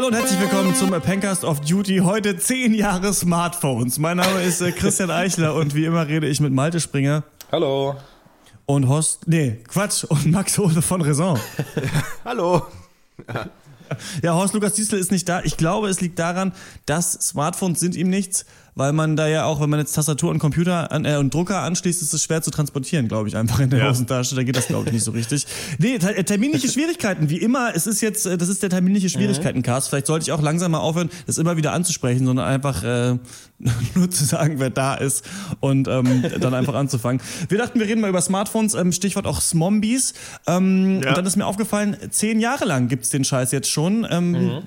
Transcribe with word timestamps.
Hallo 0.00 0.08
und 0.08 0.14
herzlich 0.14 0.40
willkommen 0.40 0.74
zum 0.74 0.88
Pencast 1.02 1.44
of 1.44 1.60
Duty. 1.60 1.98
Heute 1.98 2.34
10 2.34 2.72
Jahre 2.72 3.12
Smartphones. 3.12 3.98
Mein 3.98 4.16
Name 4.16 4.40
ist 4.40 4.62
äh, 4.62 4.72
Christian 4.72 5.10
Eichler 5.10 5.54
und 5.54 5.74
wie 5.74 5.84
immer 5.84 6.08
rede 6.08 6.26
ich 6.26 6.40
mit 6.40 6.54
Malte 6.54 6.80
Springer. 6.80 7.22
Hallo. 7.52 7.96
Und 8.64 8.88
Horst, 8.88 9.28
nee, 9.28 9.58
Quatsch, 9.68 10.04
und 10.04 10.24
Max 10.30 10.56
Hose 10.56 10.80
von 10.80 11.02
Raison. 11.02 11.38
Hallo. 12.24 12.62
Ja, 14.22 14.32
Horst 14.32 14.54
Lukas 14.54 14.72
Diesel 14.72 14.98
ist 14.98 15.12
nicht 15.12 15.28
da. 15.28 15.42
Ich 15.42 15.58
glaube, 15.58 15.90
es 15.90 16.00
liegt 16.00 16.18
daran, 16.18 16.54
dass 16.86 17.12
Smartphones 17.12 17.78
sind 17.78 17.94
ihm 17.94 18.08
nichts 18.08 18.46
weil 18.74 18.92
man 18.92 19.16
da 19.16 19.26
ja 19.26 19.44
auch, 19.44 19.60
wenn 19.60 19.70
man 19.70 19.80
jetzt 19.80 19.92
Tastatur 19.92 20.30
und 20.30 20.38
Computer 20.38 20.90
an, 20.92 21.04
äh, 21.04 21.16
und 21.16 21.32
Drucker 21.32 21.62
anschließt, 21.62 22.02
ist 22.02 22.14
es 22.14 22.22
schwer 22.22 22.42
zu 22.42 22.50
transportieren, 22.50 23.08
glaube 23.08 23.28
ich, 23.28 23.36
einfach 23.36 23.60
in 23.60 23.70
der 23.70 23.80
ja. 23.80 23.90
Hosentasche. 23.90 24.34
Da 24.34 24.42
geht 24.42 24.56
das, 24.56 24.66
glaube 24.68 24.86
ich, 24.86 24.92
nicht 24.92 25.04
so 25.04 25.10
richtig. 25.10 25.46
Nee, 25.78 25.94
äh, 25.94 26.24
terminliche 26.24 26.68
Schwierigkeiten, 26.68 27.30
wie 27.30 27.38
immer. 27.38 27.74
Es 27.74 27.86
ist 27.86 28.00
jetzt, 28.00 28.26
äh, 28.26 28.38
das 28.38 28.48
ist 28.48 28.62
der 28.62 28.70
terminliche 28.70 29.06
mhm. 29.06 29.10
Schwierigkeiten-Cast. 29.10 29.88
Vielleicht 29.88 30.06
sollte 30.06 30.24
ich 30.24 30.32
auch 30.32 30.42
langsam 30.42 30.72
mal 30.72 30.78
aufhören, 30.78 31.10
das 31.26 31.38
immer 31.38 31.56
wieder 31.56 31.72
anzusprechen, 31.72 32.26
sondern 32.26 32.46
einfach 32.46 32.82
äh, 32.84 33.18
nur 33.94 34.10
zu 34.10 34.24
sagen, 34.24 34.58
wer 34.58 34.70
da 34.70 34.94
ist 34.94 35.24
und 35.60 35.88
ähm, 35.88 36.24
dann 36.40 36.54
einfach 36.54 36.74
anzufangen. 36.74 37.20
Wir 37.48 37.58
dachten, 37.58 37.78
wir 37.78 37.86
reden 37.86 38.00
mal 38.00 38.10
über 38.10 38.22
Smartphones, 38.22 38.74
ähm, 38.74 38.92
Stichwort 38.92 39.26
auch 39.26 39.40
Smombies. 39.40 40.14
Ähm, 40.46 41.00
ja. 41.02 41.10
Und 41.10 41.16
dann 41.16 41.26
ist 41.26 41.36
mir 41.36 41.46
aufgefallen, 41.46 41.96
zehn 42.10 42.40
Jahre 42.40 42.64
lang 42.64 42.88
gibt's 42.88 43.10
den 43.10 43.24
Scheiß 43.24 43.52
jetzt 43.52 43.70
schon. 43.70 44.06
Ähm, 44.10 44.32
mhm. 44.32 44.62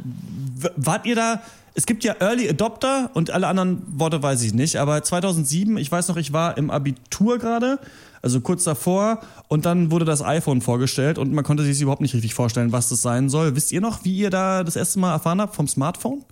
Wart 0.75 1.05
ihr 1.05 1.15
da 1.15 1.41
es 1.75 1.85
gibt 1.85 2.03
ja 2.03 2.15
Early 2.19 2.49
Adopter 2.49 3.09
und 3.13 3.31
alle 3.31 3.47
anderen 3.47 3.81
Worte 3.87 4.21
weiß 4.21 4.43
ich 4.43 4.53
nicht, 4.53 4.75
aber 4.75 5.01
2007, 5.03 5.77
ich 5.77 5.91
weiß 5.91 6.07
noch, 6.07 6.17
ich 6.17 6.31
war 6.31 6.57
im 6.57 6.69
Abitur 6.69 7.39
gerade, 7.39 7.79
also 8.21 8.41
kurz 8.41 8.63
davor, 8.63 9.19
und 9.47 9.65
dann 9.65 9.89
wurde 9.89 10.05
das 10.05 10.21
iPhone 10.21 10.61
vorgestellt 10.61 11.17
und 11.17 11.33
man 11.33 11.43
konnte 11.43 11.63
sich 11.63 11.81
überhaupt 11.81 12.01
nicht 12.01 12.13
richtig 12.13 12.33
vorstellen, 12.33 12.71
was 12.71 12.89
das 12.89 13.01
sein 13.01 13.29
soll. 13.29 13.55
Wisst 13.55 13.71
ihr 13.71 13.81
noch, 13.81 14.05
wie 14.05 14.15
ihr 14.15 14.29
da 14.29 14.63
das 14.63 14.75
erste 14.75 14.99
Mal 14.99 15.13
erfahren 15.13 15.41
habt 15.41 15.55
vom 15.55 15.67
Smartphone? 15.67 16.23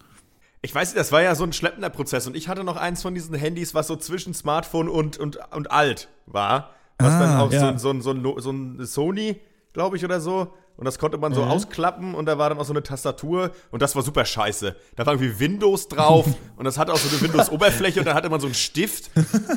Ich 0.61 0.75
weiß 0.75 0.89
nicht, 0.89 0.99
das 0.99 1.11
war 1.11 1.23
ja 1.23 1.33
so 1.33 1.43
ein 1.43 1.53
schleppender 1.53 1.89
Prozess 1.89 2.27
und 2.27 2.37
ich 2.37 2.47
hatte 2.47 2.63
noch 2.63 2.77
eins 2.77 3.01
von 3.01 3.15
diesen 3.15 3.33
Handys, 3.33 3.73
was 3.73 3.87
so 3.87 3.95
zwischen 3.95 4.35
Smartphone 4.35 4.89
und, 4.89 5.17
und, 5.17 5.39
und 5.51 5.71
alt 5.71 6.07
war. 6.27 6.69
Was 6.99 7.13
ah, 7.13 7.19
dann 7.19 7.39
auch 7.39 7.51
ja. 7.51 7.77
so, 7.79 7.93
so, 7.93 8.13
so, 8.13 8.39
so 8.39 8.51
ein 8.51 8.85
Sony, 8.85 9.37
glaube 9.73 9.97
ich, 9.97 10.05
oder 10.05 10.21
so 10.21 10.53
und 10.81 10.85
das 10.85 10.97
konnte 10.97 11.19
man 11.19 11.31
so 11.31 11.43
mhm. 11.45 11.51
ausklappen 11.51 12.15
und 12.15 12.25
da 12.25 12.39
war 12.39 12.49
dann 12.49 12.57
auch 12.57 12.65
so 12.65 12.73
eine 12.73 12.81
Tastatur 12.81 13.51
und 13.69 13.83
das 13.83 13.95
war 13.95 14.01
super 14.01 14.25
scheiße. 14.25 14.75
Da 14.95 15.05
war 15.05 15.13
irgendwie 15.13 15.39
Windows 15.39 15.87
drauf 15.87 16.25
und 16.55 16.65
das 16.65 16.79
hatte 16.79 16.91
auch 16.91 16.97
so 16.97 17.07
eine 17.07 17.21
Windows-Oberfläche 17.21 17.99
und 17.99 18.07
da 18.07 18.15
hatte 18.15 18.31
man 18.31 18.39
so 18.39 18.47
einen 18.47 18.55
Stift 18.55 19.11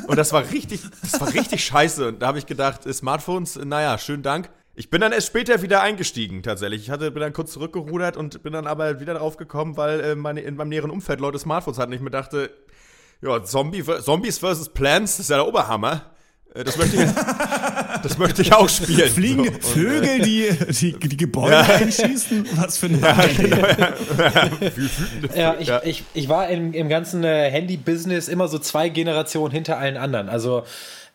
und 0.07 0.17
das 0.17 0.33
war 0.33 0.51
richtig, 0.51 0.81
das 1.01 1.19
war 1.19 1.33
richtig 1.33 1.65
scheiße. 1.65 2.09
Und 2.09 2.21
da 2.21 2.27
habe 2.27 2.37
ich 2.37 2.45
gedacht, 2.45 2.83
Smartphones, 2.93 3.55
naja, 3.55 3.97
schönen 3.97 4.21
Dank. 4.21 4.51
Ich 4.75 4.91
bin 4.91 5.01
dann 5.01 5.13
erst 5.13 5.25
später 5.25 5.63
wieder 5.63 5.81
eingestiegen, 5.81 6.43
tatsächlich. 6.43 6.83
Ich 6.83 6.91
hatte, 6.91 7.09
bin 7.09 7.21
dann 7.21 7.33
kurz 7.33 7.53
zurückgerudert 7.53 8.17
und 8.17 8.43
bin 8.43 8.53
dann 8.53 8.67
aber 8.67 8.99
wieder 8.99 9.15
drauf 9.15 9.35
gekommen, 9.35 9.77
weil 9.77 10.01
äh, 10.01 10.15
meine, 10.15 10.41
in 10.41 10.55
meinem 10.55 10.69
näheren 10.69 10.91
Umfeld 10.91 11.19
Leute 11.19 11.39
Smartphones 11.39 11.79
hatten. 11.79 11.93
Ich 11.93 12.01
mir 12.01 12.11
dachte, 12.11 12.51
ja, 13.23 13.43
Zombie, 13.43 13.83
Zombies 13.83 14.37
vs. 14.37 14.69
Plants, 14.69 15.17
das 15.17 15.21
ist 15.21 15.29
ja 15.31 15.37
der 15.37 15.47
Oberhammer. 15.47 16.03
Äh, 16.53 16.63
das 16.63 16.77
möchte 16.77 16.97
ich, 16.97 17.09
das 18.05 18.17
möchte 18.19 18.41
ich 18.43 18.53
auch 18.53 18.69
spielen. 18.69 19.09
Fliegen 19.09 19.45
so. 19.59 19.69
Vögel, 19.69 20.21
die, 20.21 20.49
die, 20.69 20.93
die 20.99 21.17
Gebäude 21.17 21.53
ja. 21.53 21.61
einschießen? 21.61 22.47
Was 22.55 22.77
für 22.77 22.85
ein 22.85 23.01
ja, 23.01 23.17
genau, 23.35 23.67
ja. 25.35 25.55
ja, 25.55 25.55
ich, 25.59 25.71
Ich, 25.83 26.03
ich 26.13 26.29
war 26.29 26.47
im, 26.49 26.73
im 26.73 26.87
ganzen 26.87 27.23
äh, 27.23 27.49
Handy-Business 27.49 28.27
immer 28.27 28.47
so 28.47 28.59
zwei 28.59 28.89
Generationen 28.89 29.51
hinter 29.51 29.79
allen 29.79 29.97
anderen. 29.97 30.29
Also 30.29 30.63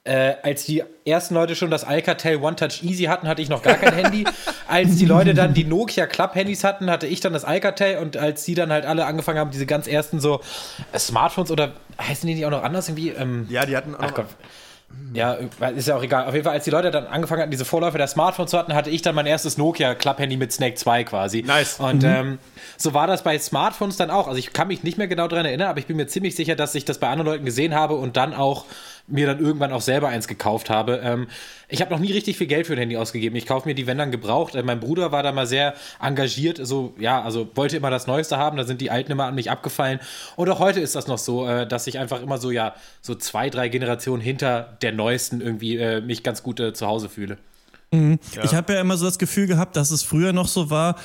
äh, 0.03 0.35
als 0.43 0.65
die 0.65 0.83
ersten 1.05 1.35
Leute 1.35 1.55
schon 1.55 1.71
das 1.71 1.85
Alcatel 1.85 2.37
One 2.37 2.57
Touch 2.57 2.83
Easy 2.83 3.05
hatten, 3.05 3.29
hatte 3.29 3.43
ich 3.43 3.49
noch 3.49 3.63
gar 3.63 3.75
kein 3.75 3.95
Handy. 3.95 4.25
Als 4.67 4.97
die 4.97 5.05
Leute 5.05 5.35
dann 5.35 5.53
die 5.53 5.65
Nokia 5.65 6.07
Club 6.07 6.35
Handys 6.35 6.65
hatten, 6.65 6.91
hatte 6.91 7.07
ich 7.07 7.21
dann 7.21 7.33
das 7.33 7.45
Alcatel 7.45 7.99
und 7.99 8.17
als 8.17 8.45
die 8.45 8.55
dann 8.55 8.73
halt 8.73 8.87
alle 8.87 9.05
angefangen 9.05 9.39
haben, 9.39 9.51
diese 9.51 9.67
ganz 9.67 9.87
ersten 9.87 10.19
so 10.19 10.41
äh, 10.93 10.99
Smartphones 10.99 11.51
oder 11.51 11.73
heißen 12.01 12.27
die 12.27 12.35
nicht 12.35 12.47
auch 12.47 12.51
noch 12.51 12.63
anders 12.63 12.89
irgendwie? 12.89 13.11
Ähm, 13.11 13.47
ja, 13.51 13.67
die 13.67 13.77
hatten 13.77 13.95
auch. 13.95 14.01
Ach 14.01 14.15
Gott. 14.15 14.27
Ja, 15.13 15.33
ist 15.75 15.89
ja 15.89 15.97
auch 15.97 16.03
egal. 16.03 16.27
Auf 16.27 16.35
jeden 16.35 16.45
Fall, 16.45 16.55
als 16.55 16.65
die 16.65 16.71
Leute 16.71 16.91
dann 16.91 17.07
angefangen 17.07 17.43
hatten, 17.43 17.51
diese 17.51 17.65
Vorläufe 17.65 17.99
der 17.99 18.07
Smartphones 18.07 18.51
zu 18.53 18.59
hatten, 18.59 18.75
hatte 18.75 18.91
ich 18.91 19.03
dann 19.03 19.15
mein 19.15 19.27
erstes 19.27 19.59
Nokia 19.59 19.95
Club-Handy 19.95 20.37
mit 20.37 20.53
Snake 20.53 20.77
2 20.77 21.05
quasi. 21.05 21.43
Nice. 21.43 21.81
Und 21.81 22.03
mhm. 22.03 22.09
ähm, 22.09 22.39
so 22.77 22.95
war 22.95 23.07
das 23.07 23.23
bei 23.23 23.37
Smartphones 23.39 23.97
dann 23.97 24.11
auch. 24.11 24.29
Also 24.29 24.39
ich 24.39 24.53
kann 24.53 24.69
mich 24.69 24.85
nicht 24.85 24.99
mehr 24.99 25.09
genau 25.09 25.27
daran 25.27 25.47
erinnern, 25.47 25.69
aber 25.69 25.81
ich 25.81 25.87
bin 25.87 25.97
mir 25.97 26.07
ziemlich 26.07 26.37
sicher, 26.37 26.55
dass 26.55 26.75
ich 26.75 26.85
das 26.85 26.99
bei 26.99 27.09
anderen 27.09 27.27
Leuten 27.27 27.45
gesehen 27.45 27.75
habe 27.75 27.95
und 27.95 28.17
dann 28.17 28.35
auch 28.35 28.67
mir 29.07 29.27
dann 29.27 29.41
irgendwann 29.41 29.73
auch 29.73 29.81
selber 29.81 30.09
eins 30.09 30.29
gekauft 30.29 30.71
habe. 30.71 31.01
Ähm, 31.03 31.29
ich 31.69 31.81
habe 31.81 31.91
noch 31.93 32.01
nie 32.01 32.13
richtig 32.13 32.37
viel 32.37 32.47
Geld 32.47 32.67
für 32.67 32.75
ein 32.75 32.79
Handy 32.79 32.97
ausgegeben. 32.97 33.37
Ich 33.37 33.47
kaufe 33.47 33.69
mir 33.69 33.75
die, 33.75 33.87
wenn 33.87 33.99
dann 33.99 34.11
gebraucht. 34.11 34.55
Äh, 34.55 34.63
mein 34.63 34.81
Bruder 34.81 35.13
war 35.13 35.23
da 35.23 35.33
mal 35.33 35.47
sehr 35.47 35.75
engagiert, 36.01 36.59
so 36.63 36.95
ja, 36.99 37.23
also 37.23 37.49
wollte 37.55 37.77
immer 37.77 37.91
das 37.91 38.07
Neueste 38.07 38.37
haben. 38.37 38.57
Da 38.57 38.65
sind 38.65 38.81
die 38.81 38.91
alten 38.91 39.13
immer 39.13 39.27
an 39.27 39.35
mich 39.35 39.51
abgefallen. 39.51 40.01
Und 40.37 40.49
auch 40.49 40.59
heute 40.59 40.81
ist 40.81 40.95
das 40.95 41.07
noch 41.07 41.19
so, 41.19 41.47
äh, 41.47 41.67
dass 41.67 41.87
ich 41.87 41.99
einfach 41.99 42.23
immer 42.23 42.39
so 42.39 42.51
ja 42.51 42.75
so 43.01 43.15
zwei, 43.15 43.51
drei 43.51 43.69
Generationen 43.69 44.23
hinter 44.23 44.77
der 44.83 44.93
neuesten 44.93 45.41
irgendwie 45.41 45.77
äh, 45.77 46.01
mich 46.01 46.23
ganz 46.23 46.43
gut 46.43 46.61
äh, 46.61 46.73
zu 46.73 46.87
Hause 46.87 47.09
fühle. 47.09 47.39
Mhm. 47.93 48.19
Ja. 48.35 48.45
Ich 48.45 48.55
habe 48.55 48.73
ja 48.73 48.81
immer 48.81 48.97
so 48.97 49.05
das 49.05 49.19
Gefühl 49.19 49.47
gehabt, 49.47 49.77
dass 49.77 49.91
es 49.91 50.03
früher 50.03 50.33
noch 50.33 50.49
so 50.49 50.71
war, 50.71 50.97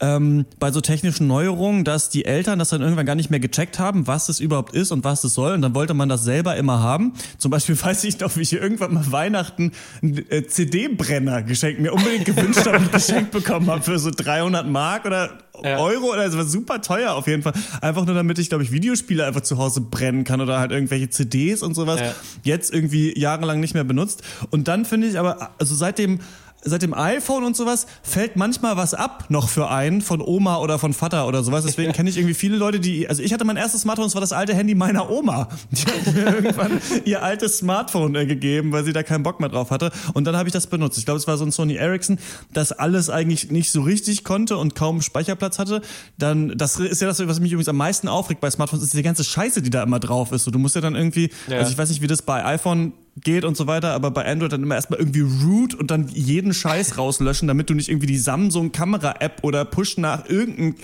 ähm, 0.00 0.46
bei 0.58 0.72
so 0.72 0.80
technischen 0.80 1.26
Neuerungen, 1.26 1.84
dass 1.84 2.08
die 2.08 2.24
Eltern 2.24 2.58
das 2.58 2.70
dann 2.70 2.80
irgendwann 2.80 3.06
gar 3.06 3.14
nicht 3.14 3.30
mehr 3.30 3.40
gecheckt 3.40 3.78
haben, 3.78 4.06
was 4.06 4.28
es 4.28 4.40
überhaupt 4.40 4.74
ist 4.74 4.92
und 4.92 5.04
was 5.04 5.24
es 5.24 5.34
soll. 5.34 5.52
Und 5.52 5.62
dann 5.62 5.74
wollte 5.74 5.94
man 5.94 6.08
das 6.08 6.24
selber 6.24 6.56
immer 6.56 6.80
haben. 6.80 7.12
Zum 7.38 7.50
Beispiel 7.50 7.80
weiß 7.82 8.04
ich 8.04 8.18
noch, 8.20 8.36
wie 8.36 8.42
ich 8.42 8.52
irgendwann 8.52 8.94
mal 8.94 9.12
Weihnachten 9.12 9.72
einen 10.02 10.30
äh, 10.30 10.46
CD-Brenner 10.46 11.42
geschenkt, 11.42 11.80
mir 11.80 11.92
unbedingt 11.92 12.24
gewünscht 12.24 12.66
habe 12.66 12.78
und 12.78 12.92
geschenkt 12.92 13.30
bekommen 13.32 13.70
habe 13.70 13.82
für 13.82 13.98
so 13.98 14.10
300 14.10 14.66
Mark 14.66 15.04
oder 15.04 15.38
ja. 15.62 15.78
Euro 15.78 16.12
oder 16.12 16.24
es 16.24 16.36
war 16.36 16.44
super 16.44 16.80
teuer 16.80 17.12
auf 17.12 17.26
jeden 17.26 17.42
Fall. 17.42 17.52
Einfach 17.82 18.06
nur 18.06 18.14
damit 18.14 18.38
ich, 18.38 18.48
glaube 18.48 18.64
ich, 18.64 18.72
Videospiele 18.72 19.26
einfach 19.26 19.42
zu 19.42 19.58
Hause 19.58 19.82
brennen 19.82 20.24
kann 20.24 20.40
oder 20.40 20.58
halt 20.58 20.70
irgendwelche 20.70 21.10
CDs 21.10 21.62
und 21.62 21.74
sowas. 21.74 22.00
Ja. 22.00 22.14
Jetzt 22.42 22.72
irgendwie 22.72 23.18
jahrelang 23.18 23.60
nicht 23.60 23.74
mehr 23.74 23.84
benutzt. 23.84 24.22
Und 24.50 24.68
dann 24.68 24.84
finde 24.84 25.08
ich 25.08 25.18
aber, 25.18 25.50
also 25.58 25.74
seitdem 25.74 26.20
seit 26.62 26.82
dem 26.82 26.94
iPhone 26.94 27.44
und 27.44 27.56
sowas 27.56 27.86
fällt 28.02 28.36
manchmal 28.36 28.76
was 28.76 28.94
ab 28.94 29.26
noch 29.28 29.48
für 29.48 29.70
einen 29.70 30.02
von 30.02 30.20
Oma 30.20 30.58
oder 30.58 30.78
von 30.78 30.92
Vater 30.92 31.26
oder 31.26 31.42
sowas. 31.42 31.64
Deswegen 31.64 31.92
kenne 31.94 32.10
ich 32.10 32.16
irgendwie 32.16 32.34
viele 32.34 32.56
Leute, 32.56 32.80
die, 32.80 33.08
also 33.08 33.22
ich 33.22 33.32
hatte 33.32 33.44
mein 33.44 33.56
erstes 33.56 33.82
Smartphone, 33.82 34.06
das 34.06 34.14
war 34.14 34.20
das 34.20 34.32
alte 34.32 34.54
Handy 34.54 34.74
meiner 34.74 35.10
Oma. 35.10 35.48
Die 35.70 35.82
hat 35.82 36.14
mir 36.14 36.26
irgendwann 36.34 36.80
ihr 37.04 37.22
altes 37.22 37.58
Smartphone 37.58 38.14
äh, 38.14 38.26
gegeben, 38.26 38.72
weil 38.72 38.84
sie 38.84 38.92
da 38.92 39.02
keinen 39.02 39.22
Bock 39.22 39.40
mehr 39.40 39.48
drauf 39.48 39.70
hatte. 39.70 39.90
Und 40.12 40.24
dann 40.24 40.36
habe 40.36 40.48
ich 40.48 40.52
das 40.52 40.66
benutzt. 40.66 40.98
Ich 40.98 41.04
glaube, 41.04 41.18
es 41.18 41.26
war 41.26 41.38
so 41.38 41.44
ein 41.44 41.52
Sony 41.52 41.74
Ericsson, 41.74 42.18
das 42.52 42.72
alles 42.72 43.10
eigentlich 43.10 43.50
nicht 43.50 43.72
so 43.72 43.82
richtig 43.82 44.24
konnte 44.24 44.56
und 44.56 44.74
kaum 44.74 45.02
Speicherplatz 45.02 45.58
hatte. 45.58 45.80
Dann, 46.18 46.56
das 46.56 46.78
ist 46.78 47.00
ja 47.00 47.08
das, 47.08 47.26
was 47.26 47.40
mich 47.40 47.52
übrigens 47.52 47.68
am 47.68 47.76
meisten 47.76 48.08
aufregt 48.08 48.40
bei 48.40 48.50
Smartphones, 48.50 48.84
ist 48.84 48.94
die 48.94 49.02
ganze 49.02 49.24
Scheiße, 49.24 49.62
die 49.62 49.70
da 49.70 49.82
immer 49.82 50.00
drauf 50.00 50.32
ist. 50.32 50.44
So, 50.44 50.50
du 50.50 50.58
musst 50.58 50.74
ja 50.74 50.80
dann 50.80 50.94
irgendwie, 50.94 51.30
ja. 51.48 51.58
also 51.58 51.70
ich 51.70 51.78
weiß 51.78 51.88
nicht, 51.88 52.02
wie 52.02 52.06
das 52.06 52.22
bei 52.22 52.44
iPhone 52.44 52.92
geht 53.16 53.44
und 53.44 53.56
so 53.56 53.66
weiter, 53.66 53.92
aber 53.92 54.10
bei 54.10 54.24
Android 54.24 54.52
dann 54.52 54.62
immer 54.62 54.76
erstmal 54.76 55.00
irgendwie 55.00 55.20
root 55.20 55.74
und 55.74 55.90
dann 55.90 56.08
jeden 56.08 56.54
Scheiß 56.54 56.96
rauslöschen, 56.96 57.48
damit 57.48 57.68
du 57.68 57.74
nicht 57.74 57.88
irgendwie 57.88 58.06
die 58.06 58.18
Samsung 58.18 58.72
Kamera 58.72 59.16
App 59.20 59.40
oder 59.42 59.64
Push 59.64 59.98
nach 59.98 60.28
irgendeinem 60.28 60.76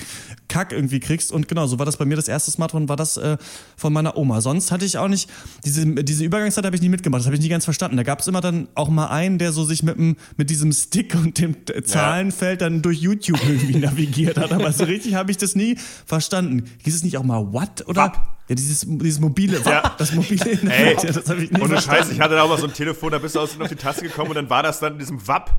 Kack 0.48 0.72
irgendwie 0.72 1.00
kriegst 1.00 1.32
und 1.32 1.48
genau, 1.48 1.66
so 1.66 1.78
war 1.78 1.86
das 1.86 1.96
bei 1.96 2.04
mir 2.04 2.16
das 2.16 2.28
erste 2.28 2.50
Smartphone 2.50 2.88
war 2.88 2.96
das 2.96 3.16
äh, 3.16 3.36
von 3.76 3.92
meiner 3.92 4.16
Oma. 4.16 4.40
Sonst 4.40 4.72
hatte 4.72 4.84
ich 4.84 4.98
auch 4.98 5.08
nicht 5.08 5.30
diese 5.64 5.86
diese 6.04 6.24
Übergangszeit 6.24 6.64
habe 6.64 6.76
ich 6.76 6.82
nie 6.82 6.88
mitgemacht, 6.88 7.20
das 7.20 7.26
habe 7.26 7.36
ich 7.36 7.42
nie 7.42 7.48
ganz 7.48 7.64
verstanden. 7.64 7.96
Da 7.96 8.02
gab 8.02 8.20
es 8.20 8.26
immer 8.26 8.40
dann 8.40 8.68
auch 8.74 8.88
mal 8.88 9.06
einen, 9.06 9.38
der 9.38 9.52
so 9.52 9.64
sich 9.64 9.82
mit 9.82 9.96
dem 9.96 10.16
mit 10.36 10.50
diesem 10.50 10.72
Stick 10.72 11.14
und 11.14 11.38
dem 11.38 11.56
Zahlenfeld 11.84 12.60
dann 12.60 12.82
durch 12.82 13.00
YouTube 13.00 13.40
irgendwie 13.46 13.76
navigiert 13.78 14.36
hat, 14.36 14.52
aber 14.52 14.72
so 14.72 14.84
richtig 14.84 15.14
habe 15.14 15.30
ich 15.30 15.36
das 15.36 15.54
nie 15.54 15.76
verstanden. 16.04 16.64
Hieß 16.84 16.94
es 16.96 17.04
nicht 17.04 17.18
auch 17.18 17.24
mal 17.24 17.52
what 17.52 17.86
oder 17.86 18.02
Wapp. 18.02 18.35
Ja, 18.48 18.54
dieses, 18.54 18.86
dieses 18.86 19.18
mobile, 19.18 19.60
ja. 19.64 19.94
das 19.98 20.12
mobile 20.12 20.50
Internet, 20.50 21.04
Ey, 21.04 21.12
das 21.12 21.28
habe 21.28 21.42
ich 21.42 21.50
nicht 21.50 21.62
Ohne 21.62 21.80
Scheiß, 21.80 22.10
ich 22.10 22.20
hatte 22.20 22.36
da 22.36 22.42
auch 22.42 22.48
mal 22.48 22.58
so 22.58 22.66
ein 22.66 22.72
Telefon, 22.72 23.10
da 23.10 23.18
bist 23.18 23.34
du 23.34 23.40
aus 23.40 23.60
auf 23.60 23.68
die 23.68 23.74
Taste 23.74 24.02
gekommen 24.02 24.30
und 24.30 24.36
dann 24.36 24.50
war 24.50 24.62
das 24.62 24.78
dann 24.78 24.94
in 24.94 24.98
diesem 25.00 25.26
WAP. 25.26 25.50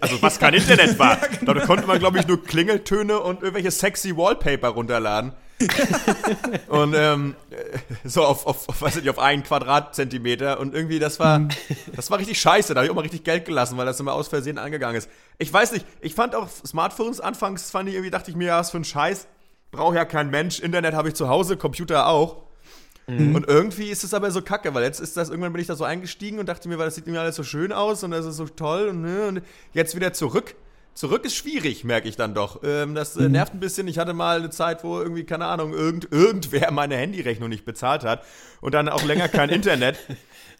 Also 0.00 0.20
was 0.20 0.38
kein 0.38 0.52
Internet 0.52 0.98
war. 0.98 1.18
ja, 1.22 1.28
genau. 1.28 1.54
Da 1.54 1.64
konnte 1.64 1.86
man, 1.86 1.98
glaube 1.98 2.18
ich, 2.18 2.26
nur 2.26 2.44
Klingeltöne 2.44 3.18
und 3.20 3.40
irgendwelche 3.40 3.70
sexy 3.70 4.14
Wallpaper 4.14 4.68
runterladen. 4.68 5.32
und 6.68 6.94
ähm, 6.94 7.36
so 8.04 8.24
auf, 8.24 8.46
auf, 8.46 8.68
auf, 8.68 8.82
weiß 8.82 8.96
nicht, 8.96 9.08
auf 9.08 9.18
einen 9.18 9.44
Quadratzentimeter. 9.44 10.60
Und 10.60 10.74
irgendwie, 10.74 10.98
das 10.98 11.18
war, 11.18 11.38
mhm. 11.38 11.48
das 11.96 12.10
war 12.10 12.18
richtig 12.18 12.38
scheiße. 12.38 12.74
Da 12.74 12.80
habe 12.80 12.86
ich 12.86 12.90
auch 12.90 12.96
mal 12.96 13.02
richtig 13.02 13.24
Geld 13.24 13.46
gelassen, 13.46 13.78
weil 13.78 13.86
das 13.86 13.98
immer 13.98 14.12
aus 14.12 14.28
Versehen 14.28 14.58
angegangen 14.58 14.96
ist. 14.96 15.08
Ich 15.38 15.50
weiß 15.50 15.72
nicht, 15.72 15.86
ich 16.02 16.14
fand 16.14 16.34
auch 16.34 16.48
Smartphones 16.66 17.20
anfangs, 17.20 17.70
fand 17.70 17.88
ich 17.88 17.94
irgendwie, 17.94 18.10
dachte 18.10 18.30
ich 18.30 18.36
mir, 18.36 18.48
ja, 18.48 18.58
was 18.58 18.72
für 18.72 18.78
ein 18.78 18.84
Scheiß 18.84 19.26
braucht 19.72 19.96
ja 19.96 20.04
kein 20.04 20.30
Mensch. 20.30 20.60
Internet 20.60 20.94
habe 20.94 21.08
ich 21.08 21.14
zu 21.14 21.28
Hause, 21.28 21.56
Computer 21.56 22.06
auch. 22.06 22.44
Mhm. 23.08 23.34
Und 23.34 23.48
irgendwie 23.48 23.88
ist 23.88 24.04
es 24.04 24.14
aber 24.14 24.30
so 24.30 24.42
kacke, 24.42 24.72
weil 24.74 24.84
jetzt 24.84 25.00
ist 25.00 25.16
das, 25.16 25.28
irgendwann 25.28 25.52
bin 25.52 25.60
ich 25.60 25.66
da 25.66 25.74
so 25.74 25.82
eingestiegen 25.82 26.38
und 26.38 26.48
dachte 26.48 26.68
mir, 26.68 26.78
weil 26.78 26.84
das 26.84 26.94
sieht 26.94 27.06
mir 27.08 27.20
alles 27.20 27.34
so 27.34 27.42
schön 27.42 27.72
aus 27.72 28.04
und 28.04 28.12
das 28.12 28.24
ist 28.24 28.36
so 28.36 28.46
toll 28.46 28.88
und, 28.88 29.02
ne, 29.02 29.26
und 29.26 29.42
jetzt 29.72 29.96
wieder 29.96 30.12
zurück. 30.12 30.54
Zurück 30.94 31.24
ist 31.24 31.34
schwierig, 31.34 31.84
merke 31.84 32.06
ich 32.06 32.16
dann 32.16 32.34
doch. 32.34 32.60
Ähm, 32.62 32.94
das 32.94 33.16
äh, 33.16 33.22
mhm. 33.22 33.32
nervt 33.32 33.54
ein 33.54 33.60
bisschen. 33.60 33.88
Ich 33.88 33.98
hatte 33.98 34.12
mal 34.12 34.38
eine 34.38 34.50
Zeit, 34.50 34.84
wo 34.84 35.00
irgendwie, 35.00 35.24
keine 35.24 35.46
Ahnung, 35.46 35.72
irgend, 35.72 36.12
irgendwer 36.12 36.70
meine 36.70 36.96
Handyrechnung 36.96 37.48
nicht 37.48 37.64
bezahlt 37.64 38.04
hat 38.04 38.22
und 38.60 38.74
dann 38.74 38.88
auch 38.90 39.02
länger 39.02 39.28
kein 39.28 39.48
Internet. 39.48 39.98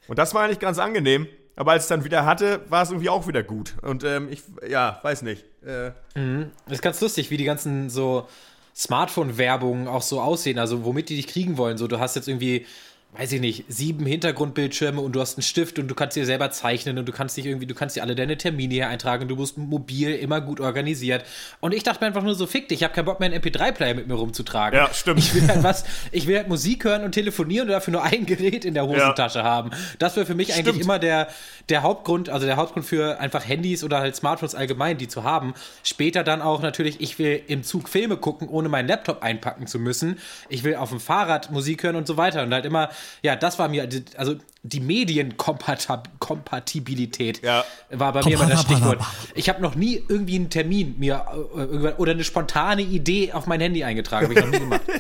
Und 0.09 0.19
das 0.19 0.35
war 0.35 0.43
eigentlich 0.43 0.59
ganz 0.59 0.79
angenehm. 0.79 1.29
Aber 1.55 1.73
als 1.73 1.83
es 1.85 1.89
dann 1.89 2.03
wieder 2.05 2.25
hatte, 2.25 2.63
war 2.71 2.83
es 2.83 2.91
irgendwie 2.91 3.11
auch 3.11 3.29
wieder 3.29 3.43
gut. 3.43 3.75
Und 3.83 4.05
ähm, 4.05 4.29
ich, 4.31 4.43
ja, 4.67 4.99
weiß 5.03 5.21
nicht. 5.21 5.45
Äh, 5.67 5.91
mhm. 6.19 6.51
Das 6.65 6.79
ist 6.79 6.83
ganz 6.83 6.99
lustig, 7.03 7.31
wie 7.31 7.37
die 7.37 7.45
ganzen 7.45 7.91
so 7.91 8.27
Smartphone-Werbungen 8.75 9.89
auch 9.89 10.03
so 10.03 10.21
aussehen, 10.21 10.59
also 10.59 10.85
womit 10.85 11.09
die 11.09 11.17
dich 11.17 11.27
kriegen 11.27 11.57
wollen. 11.59 11.79
So, 11.79 11.87
du 11.89 11.99
hast 11.99 12.17
jetzt 12.17 12.29
irgendwie 12.29 12.67
weiß 13.15 13.33
ich 13.33 13.43
nicht, 13.43 13.65
sieben 13.69 14.07
Hintergrundbildschirme 14.07 14.99
und 14.99 15.13
du 15.13 15.21
hast 15.21 15.37
einen 15.37 15.43
Stift 15.43 15.79
und 15.79 15.87
du 15.87 15.95
kannst 15.95 16.17
dir 16.17 16.25
selber 16.25 16.51
zeichnen 16.51 16.97
und 16.97 17.07
du 17.07 17.13
kannst 17.13 17.37
dich 17.37 17.45
irgendwie, 17.45 17.67
du 17.67 17.75
kannst 17.75 17.95
dir 17.95 18.03
alle 18.03 18.15
deine 18.15 18.39
Termine 18.39 18.73
hier 18.73 18.89
eintragen, 18.89 19.29
du 19.29 19.37
bist 19.37 19.59
mobil, 19.59 20.15
immer 20.15 20.41
gut 20.41 20.61
organisiert. 20.61 21.25
Und 21.61 21.75
ich 21.75 21.83
dachte 21.83 22.01
mir 22.01 22.07
einfach 22.07 22.23
nur 22.23 22.35
so, 22.35 22.47
fick 22.47 22.71
dich, 22.71 22.79
ich 22.79 22.85
habe 22.85 22.95
keinen 22.95 23.05
Bock 23.05 23.21
mehr 23.21 23.31
einen 23.31 23.43
MP3-Player 23.43 23.93
mit 23.93 24.09
mir 24.09 24.15
rumzutragen. 24.15 24.79
Ja, 24.79 24.93
stimmt. 24.95 25.19
Ich 25.19 25.35
will 25.35 25.47
halt 25.47 25.63
was, 25.63 25.85
ich 26.11 26.27
will 26.27 26.39
halt 26.39 26.49
Musik 26.49 26.85
hören 26.85 27.05
und 27.05 27.13
telefonieren 27.13 27.69
und 27.69 27.73
dafür 27.73 27.93
nur 27.93 28.03
ein 28.03 28.25
Gerät 28.25 28.65
in 28.65 28.73
der 28.73 28.87
Hosentasche 28.87 29.41
ja. 29.41 29.45
haben. 29.45 29.73
Das 29.99 30.17
wäre 30.17 30.25
für 30.25 30.35
mich 30.35 30.51
stimmt. 30.51 30.69
eigentlich 30.69 30.83
immer 30.83 30.99
der, 30.99 31.29
der 31.69 31.83
Hauptgrund, 31.83 32.31
also 32.31 32.47
der 32.47 32.57
Hauptgrund 32.57 32.87
für 32.87 33.21
einfach 33.21 33.47
Handys 33.47 33.85
oder 33.85 33.99
halt 33.99 34.17
Smartphones 34.17 34.55
allgemein, 34.55 34.97
die 34.97 35.09
zu 35.09 35.23
haben. 35.23 35.53
Später 35.83 36.25
dann 36.25 36.41
auch 36.41 36.63
natürlich, 36.63 37.03
ich 37.03 37.19
will 37.19 37.43
im 37.47 37.63
Zug 37.63 37.91
Filme 37.91 38.17
gucken, 38.17 38.49
ohne 38.49 38.71
meinen 38.71 38.89
Laptop 38.89 39.23
einpacken 39.23 39.67
zu 39.67 39.79
müssen. 39.79 40.19
Ich 40.49 40.65
will 40.65 40.77
auf 40.77 40.89
dem 40.89 41.01
Fahrrad 41.01 41.51
Musik 41.51 41.83
hören 41.83 41.97
und 41.97 42.07
so 42.07 42.17
weiter 42.17 42.43
und 42.43 42.55
halt 42.55 42.65
immer 42.65 42.89
ja, 43.23 43.37
das 43.37 43.59
war 43.59 43.69
mir, 43.69 43.89
also 44.17 44.37
die 44.63 44.81
Medienkompatibilität 44.81 47.43
ja. 47.43 47.65
war 47.91 48.13
bei 48.13 48.25
mir 48.25 48.35
immer 48.35 48.47
das 48.47 48.63
Stichwort. 48.63 49.01
Ich 49.35 49.49
habe 49.49 49.61
noch 49.61 49.75
nie 49.75 50.01
irgendwie 50.09 50.37
einen 50.37 50.51
Termin 50.51 50.95
mir 50.99 51.25
äh, 51.57 51.95
oder 51.99 52.13
eine 52.13 52.23
spontane 52.25 52.83
Idee 52.83 53.33
auf 53.33 53.47
mein 53.47 53.61
Handy 53.61 53.83
eingetragen. 53.83 54.27
Habe 54.27 54.35
ich 54.35 54.45
noch 54.45 54.53
nie 54.53 54.61
gemacht. 54.61 54.83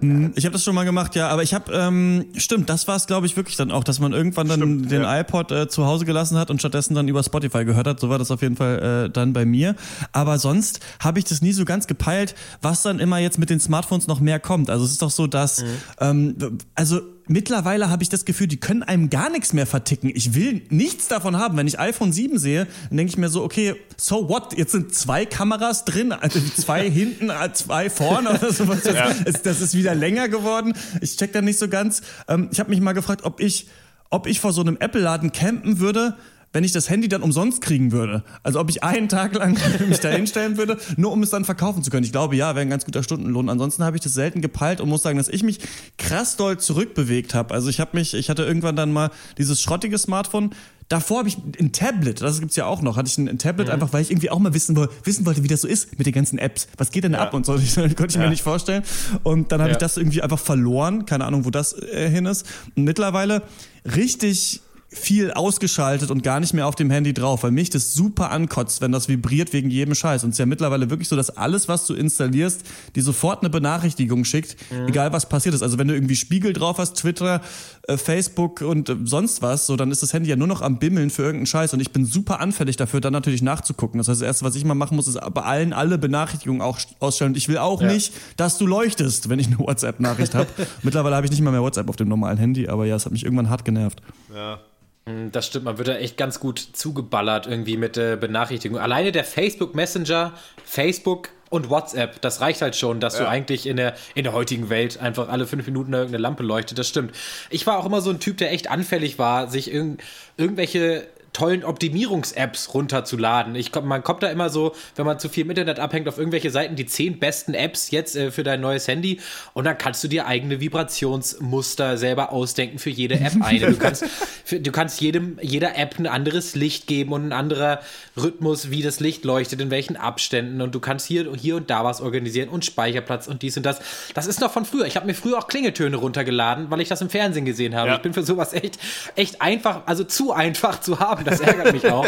Hm, 0.00 0.32
ich 0.34 0.46
habe 0.46 0.54
das 0.54 0.64
schon 0.64 0.74
mal 0.74 0.84
gemacht, 0.84 1.14
ja, 1.14 1.28
aber 1.28 1.42
ich 1.42 1.52
habe, 1.52 1.72
ähm, 1.72 2.26
stimmt, 2.34 2.70
das 2.70 2.88
war 2.88 2.96
es, 2.96 3.06
glaube 3.06 3.26
ich, 3.26 3.36
wirklich 3.36 3.56
dann 3.56 3.70
auch, 3.70 3.84
dass 3.84 4.00
man 4.00 4.12
irgendwann 4.12 4.48
dann 4.48 4.60
stimmt, 4.60 4.90
den 4.90 5.02
ja. 5.02 5.20
iPod 5.20 5.52
äh, 5.52 5.68
zu 5.68 5.84
Hause 5.84 6.06
gelassen 6.06 6.38
hat 6.38 6.50
und 6.50 6.58
stattdessen 6.58 6.94
dann 6.94 7.06
über 7.06 7.22
Spotify 7.22 7.64
gehört 7.64 7.86
hat. 7.86 8.00
So 8.00 8.08
war 8.08 8.18
das 8.18 8.30
auf 8.30 8.40
jeden 8.40 8.56
Fall 8.56 9.06
äh, 9.06 9.10
dann 9.10 9.32
bei 9.32 9.44
mir. 9.44 9.76
Aber 10.12 10.38
sonst 10.38 10.80
habe 11.00 11.18
ich 11.18 11.26
das 11.26 11.42
nie 11.42 11.52
so 11.52 11.64
ganz 11.64 11.86
gepeilt, 11.86 12.34
was 12.62 12.82
dann 12.82 12.98
immer 12.98 13.18
jetzt 13.18 13.38
mit 13.38 13.50
den 13.50 13.60
Smartphones 13.60 14.06
noch 14.06 14.20
mehr 14.20 14.40
kommt. 14.40 14.70
Also 14.70 14.84
es 14.84 14.92
ist 14.92 15.02
doch 15.02 15.10
so, 15.10 15.26
dass, 15.26 15.62
mhm. 15.62 15.66
ähm, 16.00 16.58
also 16.74 17.00
mittlerweile 17.26 17.90
habe 17.90 18.02
ich 18.02 18.08
das 18.08 18.24
Gefühl, 18.24 18.46
die 18.46 18.58
können 18.58 18.82
einem 18.82 19.10
gar 19.10 19.30
nichts 19.30 19.52
mehr 19.52 19.66
verticken. 19.66 20.10
Ich 20.14 20.34
will 20.34 20.62
nichts 20.70 21.08
davon 21.08 21.36
haben. 21.36 21.56
Wenn 21.56 21.66
ich 21.66 21.78
iPhone 21.78 22.12
7 22.12 22.38
sehe, 22.38 22.66
dann 22.88 22.96
denke 22.96 23.10
ich 23.10 23.18
mir 23.18 23.28
so, 23.28 23.42
okay, 23.42 23.74
so 23.96 24.28
what? 24.28 24.56
Jetzt 24.56 24.72
sind 24.72 24.94
zwei 24.94 25.26
Kameras 25.26 25.84
drin, 25.84 26.12
also 26.12 26.40
zwei 26.56 26.90
hinten, 26.90 27.30
zwei 27.54 27.90
vorne 27.90 28.30
oder 28.30 28.52
sowas. 28.52 28.84
Ja. 28.84 29.12
Das 29.42 29.60
ist 29.60 29.74
wieder 29.74 29.94
länger 29.94 30.28
geworden. 30.28 30.74
Ich 31.00 31.16
check 31.16 31.32
da 31.32 31.42
nicht 31.42 31.58
so 31.58 31.68
ganz. 31.68 32.02
Ähm, 32.28 32.48
ich 32.52 32.60
habe 32.60 32.70
mich 32.70 32.80
mal 32.80 32.92
gefragt, 32.92 33.24
ob 33.24 33.40
ich, 33.40 33.68
ob 34.10 34.26
ich 34.26 34.40
vor 34.40 34.52
so 34.52 34.60
einem 34.60 34.76
Apple-Laden 34.78 35.32
campen 35.32 35.78
würde 35.78 36.16
wenn 36.52 36.64
ich 36.64 36.72
das 36.72 36.90
Handy 36.90 37.08
dann 37.08 37.22
umsonst 37.22 37.60
kriegen 37.60 37.92
würde. 37.92 38.24
Also 38.42 38.60
ob 38.60 38.70
ich 38.70 38.82
einen 38.82 39.08
Tag 39.08 39.34
lang 39.34 39.56
mich 39.88 40.00
da 40.00 40.08
hinstellen 40.08 40.56
würde, 40.56 40.78
nur 40.96 41.12
um 41.12 41.22
es 41.22 41.30
dann 41.30 41.44
verkaufen 41.44 41.82
zu 41.82 41.90
können. 41.90 42.04
Ich 42.04 42.12
glaube, 42.12 42.36
ja, 42.36 42.54
wäre 42.54 42.62
ein 42.62 42.70
ganz 42.70 42.84
guter 42.84 43.02
Stundenlohn. 43.02 43.48
Ansonsten 43.48 43.84
habe 43.84 43.96
ich 43.96 44.02
das 44.02 44.14
selten 44.14 44.40
gepeilt 44.40 44.80
und 44.80 44.88
muss 44.88 45.02
sagen, 45.02 45.18
dass 45.18 45.28
ich 45.28 45.42
mich 45.42 45.60
krass 45.98 46.36
doll 46.36 46.58
zurückbewegt 46.58 47.34
habe. 47.34 47.54
Also 47.54 47.68
ich 47.68 47.80
habe 47.80 47.96
mich, 47.96 48.14
ich 48.14 48.30
hatte 48.30 48.44
irgendwann 48.44 48.76
dann 48.76 48.92
mal 48.92 49.10
dieses 49.38 49.60
schrottige 49.60 49.98
Smartphone, 49.98 50.50
Davor 50.90 51.18
habe 51.18 51.28
ich 51.28 51.36
ein 51.60 51.70
Tablet, 51.70 52.20
das 52.20 52.40
gibt's 52.40 52.56
ja 52.56 52.66
auch 52.66 52.82
noch, 52.82 52.96
hatte 52.96 53.06
ich 53.08 53.16
ein, 53.16 53.28
ein 53.28 53.38
Tablet 53.38 53.68
mhm. 53.68 53.74
einfach, 53.74 53.92
weil 53.92 54.02
ich 54.02 54.10
irgendwie 54.10 54.28
auch 54.28 54.40
mal 54.40 54.54
wissen, 54.54 54.76
wissen 55.04 55.24
wollte, 55.24 55.44
wie 55.44 55.46
das 55.46 55.60
so 55.60 55.68
ist 55.68 55.96
mit 55.96 56.04
den 56.04 56.12
ganzen 56.12 56.36
Apps. 56.36 56.66
Was 56.78 56.90
geht 56.90 57.04
denn 57.04 57.12
ja. 57.12 57.20
ab 57.20 57.32
und 57.32 57.46
so? 57.46 57.56
Das 57.60 57.76
konnte 57.76 58.06
ich 58.08 58.14
ja. 58.14 58.22
mir 58.22 58.30
nicht 58.30 58.42
vorstellen. 58.42 58.82
Und 59.22 59.52
dann 59.52 59.60
habe 59.60 59.70
ja. 59.70 59.76
ich 59.76 59.78
das 59.78 59.96
irgendwie 59.96 60.20
einfach 60.20 60.40
verloren. 60.40 61.06
Keine 61.06 61.26
Ahnung, 61.26 61.44
wo 61.44 61.50
das 61.50 61.74
äh, 61.74 62.10
hin 62.10 62.26
ist. 62.26 62.44
Und 62.74 62.82
mittlerweile 62.82 63.44
richtig 63.84 64.62
viel 64.92 65.30
ausgeschaltet 65.30 66.10
und 66.10 66.24
gar 66.24 66.40
nicht 66.40 66.52
mehr 66.52 66.66
auf 66.66 66.74
dem 66.74 66.90
Handy 66.90 67.14
drauf, 67.14 67.44
weil 67.44 67.52
mich 67.52 67.70
das 67.70 67.94
super 67.94 68.32
ankotzt, 68.32 68.80
wenn 68.80 68.90
das 68.90 69.08
vibriert 69.08 69.52
wegen 69.52 69.70
jedem 69.70 69.94
Scheiß. 69.94 70.24
Und 70.24 70.30
es 70.30 70.34
ist 70.34 70.38
ja 70.40 70.46
mittlerweile 70.46 70.90
wirklich 70.90 71.08
so, 71.08 71.14
dass 71.14 71.30
alles, 71.30 71.68
was 71.68 71.86
du 71.86 71.94
installierst, 71.94 72.62
dir 72.96 73.02
sofort 73.02 73.42
eine 73.42 73.50
Benachrichtigung 73.50 74.24
schickt, 74.24 74.56
mhm. 74.72 74.88
egal 74.88 75.12
was 75.12 75.28
passiert 75.28 75.54
ist. 75.54 75.62
Also 75.62 75.78
wenn 75.78 75.86
du 75.86 75.94
irgendwie 75.94 76.16
Spiegel 76.16 76.52
drauf 76.52 76.78
hast, 76.78 76.94
Twitter, 76.94 77.40
äh, 77.86 77.96
Facebook 77.96 78.62
und 78.62 78.88
äh, 78.88 78.96
sonst 79.04 79.42
was, 79.42 79.66
so 79.66 79.76
dann 79.76 79.92
ist 79.92 80.02
das 80.02 80.12
Handy 80.12 80.28
ja 80.28 80.34
nur 80.34 80.48
noch 80.48 80.60
am 80.60 80.80
Bimmeln 80.80 81.10
für 81.10 81.22
irgendeinen 81.22 81.46
Scheiß. 81.46 81.72
Und 81.72 81.78
ich 81.78 81.92
bin 81.92 82.04
super 82.04 82.40
anfällig 82.40 82.76
dafür, 82.76 83.00
dann 83.00 83.12
natürlich 83.12 83.42
nachzugucken. 83.42 83.98
Das 83.98 84.08
heißt, 84.08 84.20
das 84.20 84.26
erste, 84.26 84.44
was 84.44 84.56
ich 84.56 84.64
mal 84.64 84.74
machen 84.74 84.96
muss, 84.96 85.06
ist 85.06 85.20
bei 85.32 85.42
allen 85.42 85.72
alle 85.72 85.98
Benachrichtigungen 85.98 86.62
auch 86.62 86.80
ausstellen. 86.98 87.30
Und 87.30 87.36
ich 87.36 87.48
will 87.48 87.58
auch 87.58 87.80
ja. 87.80 87.92
nicht, 87.92 88.12
dass 88.36 88.58
du 88.58 88.66
leuchtest, 88.66 89.28
wenn 89.28 89.38
ich 89.38 89.46
eine 89.46 89.60
WhatsApp-Nachricht 89.60 90.34
habe. 90.34 90.48
mittlerweile 90.82 91.14
habe 91.14 91.26
ich 91.26 91.30
nicht 91.30 91.42
mal 91.42 91.52
mehr 91.52 91.62
WhatsApp 91.62 91.88
auf 91.88 91.96
dem 91.96 92.08
normalen 92.08 92.38
Handy, 92.38 92.66
aber 92.66 92.86
ja, 92.86 92.96
es 92.96 93.04
hat 93.04 93.12
mich 93.12 93.22
irgendwann 93.22 93.50
hart 93.50 93.64
genervt. 93.64 94.02
Ja. 94.34 94.58
Hm, 95.06 95.32
das 95.32 95.46
stimmt, 95.46 95.64
man 95.64 95.78
wird 95.78 95.88
da 95.88 95.96
echt 95.96 96.16
ganz 96.16 96.40
gut 96.40 96.58
zugeballert 96.58 97.46
irgendwie 97.46 97.76
mit 97.76 97.96
äh, 97.96 98.16
Benachrichtigungen. 98.20 98.82
Alleine 98.82 99.12
der 99.12 99.24
Facebook 99.24 99.74
Messenger, 99.74 100.32
Facebook 100.64 101.30
und 101.48 101.68
WhatsApp, 101.68 102.20
das 102.20 102.40
reicht 102.40 102.62
halt 102.62 102.76
schon, 102.76 103.00
dass 103.00 103.14
ja. 103.14 103.24
du 103.24 103.28
eigentlich 103.28 103.66
in 103.66 103.76
der, 103.76 103.94
in 104.14 104.24
der 104.24 104.32
heutigen 104.32 104.70
Welt 104.70 105.00
einfach 105.00 105.28
alle 105.28 105.46
fünf 105.46 105.66
Minuten 105.66 105.92
irgendeine 105.92 106.22
Lampe 106.22 106.42
leuchtet. 106.42 106.78
Das 106.78 106.88
stimmt. 106.88 107.14
Ich 107.50 107.66
war 107.66 107.78
auch 107.78 107.86
immer 107.86 108.00
so 108.00 108.10
ein 108.10 108.20
Typ, 108.20 108.36
der 108.38 108.52
echt 108.52 108.70
anfällig 108.70 109.18
war, 109.18 109.48
sich 109.48 109.72
irg 109.72 109.98
irgendwelche 110.36 111.06
tollen 111.32 111.64
Optimierungs-Apps 111.64 112.74
runterzuladen. 112.74 113.54
Ich, 113.54 113.72
man 113.74 114.02
kommt 114.02 114.22
da 114.22 114.28
immer 114.28 114.50
so, 114.50 114.74
wenn 114.96 115.06
man 115.06 115.18
zu 115.18 115.28
viel 115.28 115.44
im 115.44 115.50
Internet 115.50 115.78
abhängt, 115.78 116.08
auf 116.08 116.18
irgendwelche 116.18 116.50
Seiten 116.50 116.74
die 116.76 116.86
zehn 116.86 117.18
besten 117.18 117.54
Apps 117.54 117.90
jetzt 117.90 118.16
äh, 118.16 118.30
für 118.30 118.42
dein 118.42 118.60
neues 118.60 118.88
Handy 118.88 119.20
und 119.52 119.64
dann 119.64 119.78
kannst 119.78 120.02
du 120.02 120.08
dir 120.08 120.26
eigene 120.26 120.60
Vibrationsmuster 120.60 121.96
selber 121.96 122.32
ausdenken 122.32 122.78
für 122.78 122.90
jede 122.90 123.14
App 123.20 123.34
eine. 123.40 123.70
Du 123.70 123.76
kannst, 123.76 124.04
für, 124.44 124.60
du 124.60 124.72
kannst 124.72 125.00
jedem, 125.00 125.38
jeder 125.40 125.78
App 125.78 125.98
ein 125.98 126.06
anderes 126.06 126.56
Licht 126.56 126.86
geben 126.86 127.12
und 127.12 127.28
ein 127.28 127.32
anderer 127.32 127.80
Rhythmus, 128.16 128.70
wie 128.70 128.82
das 128.82 128.98
Licht 128.98 129.24
leuchtet, 129.24 129.60
in 129.60 129.70
welchen 129.70 129.96
Abständen 129.96 130.60
und 130.60 130.74
du 130.74 130.80
kannst 130.80 131.06
hier, 131.06 131.32
hier 131.36 131.56
und 131.56 131.70
da 131.70 131.84
was 131.84 132.00
organisieren 132.00 132.48
und 132.48 132.64
Speicherplatz 132.64 133.28
und 133.28 133.42
dies 133.42 133.56
und 133.56 133.64
das. 133.64 133.80
Das 134.14 134.26
ist 134.26 134.40
noch 134.40 134.50
von 134.50 134.64
früher. 134.64 134.86
Ich 134.86 134.96
habe 134.96 135.06
mir 135.06 135.14
früher 135.14 135.38
auch 135.38 135.46
Klingeltöne 135.46 135.96
runtergeladen, 135.96 136.70
weil 136.70 136.80
ich 136.80 136.88
das 136.88 137.00
im 137.00 137.10
Fernsehen 137.10 137.44
gesehen 137.44 137.76
habe. 137.76 137.90
Ja. 137.90 137.96
Ich 137.96 138.02
bin 138.02 138.12
für 138.12 138.24
sowas 138.24 138.52
echt, 138.52 138.78
echt 139.14 139.40
einfach, 139.40 139.82
also 139.86 140.02
zu 140.02 140.32
einfach 140.32 140.80
zu 140.80 140.98
haben 140.98 141.19
das 141.24 141.40
ärgert 141.40 141.72
mich 141.72 141.90
auch. 141.90 142.06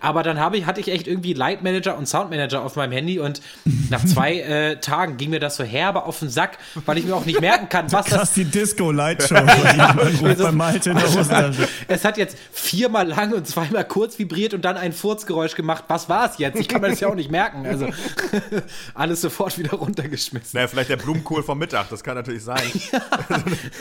Aber 0.00 0.22
dann 0.22 0.38
habe 0.38 0.56
ich, 0.56 0.66
hatte 0.66 0.80
ich 0.80 0.88
echt 0.88 1.06
irgendwie 1.06 1.32
Light 1.32 1.62
Manager 1.62 1.96
und 1.96 2.06
Sound 2.06 2.30
Manager 2.30 2.62
auf 2.62 2.76
meinem 2.76 2.92
Handy 2.92 3.18
und 3.18 3.40
nach 3.90 4.04
zwei 4.04 4.40
äh, 4.40 4.76
Tagen 4.80 5.16
ging 5.16 5.30
mir 5.30 5.40
das 5.40 5.56
so 5.56 5.64
herbe 5.64 6.04
auf 6.04 6.18
den 6.18 6.28
Sack, 6.28 6.58
weil 6.86 6.98
ich 6.98 7.04
mir 7.04 7.14
auch 7.14 7.26
nicht 7.26 7.40
merken 7.40 7.68
kann, 7.68 7.90
was 7.92 8.06
Krass, 8.06 8.20
das... 8.20 8.32
die 8.34 8.44
Disco-Light-Show, 8.44 9.34
bei 10.42 10.52
Malte 10.52 10.90
in 10.90 10.96
der 10.96 11.08
Hosentasche. 11.08 11.68
Es 11.88 12.04
hat 12.04 12.16
jetzt 12.16 12.36
viermal 12.52 13.08
lang 13.08 13.32
und 13.32 13.46
zweimal 13.46 13.84
kurz 13.84 14.18
vibriert 14.18 14.54
und 14.54 14.64
dann 14.64 14.76
ein 14.76 14.92
Furzgeräusch 14.92 15.54
gemacht. 15.54 15.84
Was 15.88 16.08
war 16.08 16.30
es 16.30 16.38
jetzt? 16.38 16.58
Ich 16.58 16.68
kann 16.68 16.80
mir 16.80 16.90
das 16.90 17.00
ja 17.00 17.08
auch 17.08 17.14
nicht 17.14 17.30
merken. 17.30 17.66
Also 17.66 17.88
alles 18.94 19.20
sofort 19.20 19.58
wieder 19.58 19.72
runtergeschmissen. 19.72 20.50
Naja, 20.52 20.68
vielleicht 20.68 20.90
der 20.90 20.96
Blumenkohl 20.96 21.42
vom 21.42 21.58
Mittag, 21.58 21.88
das 21.90 22.02
kann 22.02 22.14
natürlich 22.14 22.44
sein. 22.44 22.60
Ja. 22.92 23.00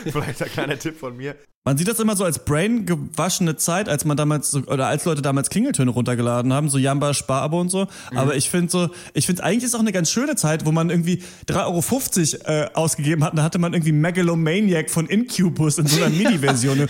vielleicht 0.06 0.42
ein 0.42 0.52
kleiner 0.52 0.78
Tipp 0.78 1.00
von 1.00 1.16
mir. 1.16 1.36
Man 1.66 1.78
sieht 1.78 1.88
das 1.88 2.00
immer 2.00 2.16
so 2.16 2.24
als 2.24 2.46
brain 2.46 2.86
gewaschene 2.86 3.58
Zeit, 3.58 3.90
als 3.90 4.06
man 4.06 4.16
damals 4.16 4.56
oder 4.70 4.88
als 4.88 5.06
Leute 5.06 5.22
damals 5.22 5.50
Klingeltöne 5.50 5.92
runtergeladen 5.92 6.54
haben, 6.54 6.70
so 6.70 6.78
Jamba 6.78 7.14
Sparabo 7.14 7.60
und 7.60 7.70
so. 7.70 7.88
Mhm. 8.12 8.18
Aber 8.18 8.36
ich 8.36 8.50
finde 8.50 8.72
so, 8.72 8.90
ich 9.14 9.26
finde 9.26 9.44
eigentlich 9.44 9.66
ist 9.66 9.76
auch 9.76 9.80
eine 9.80 9.92
ganz 9.92 10.12
schöne 10.12 10.36
Zeit, 10.36 10.66
wo 10.66 10.72
man 10.72 10.90
irgendwie 10.90 11.24
3,50 11.48 12.46
Euro 12.48 12.64
äh, 12.64 12.70
ausgegeben 12.74 13.24
hat. 13.24 13.34
Und 13.34 13.38
da 13.38 13.44
hatte 13.44 13.60
man 13.60 13.74
irgendwie 13.74 13.92
Megalomaniac 13.92 14.90
von 14.90 15.08
Incubus 15.08 15.78
in 15.78 15.88
so 15.88 16.04
einer 16.04 16.10
MIDI-Version. 16.16 16.80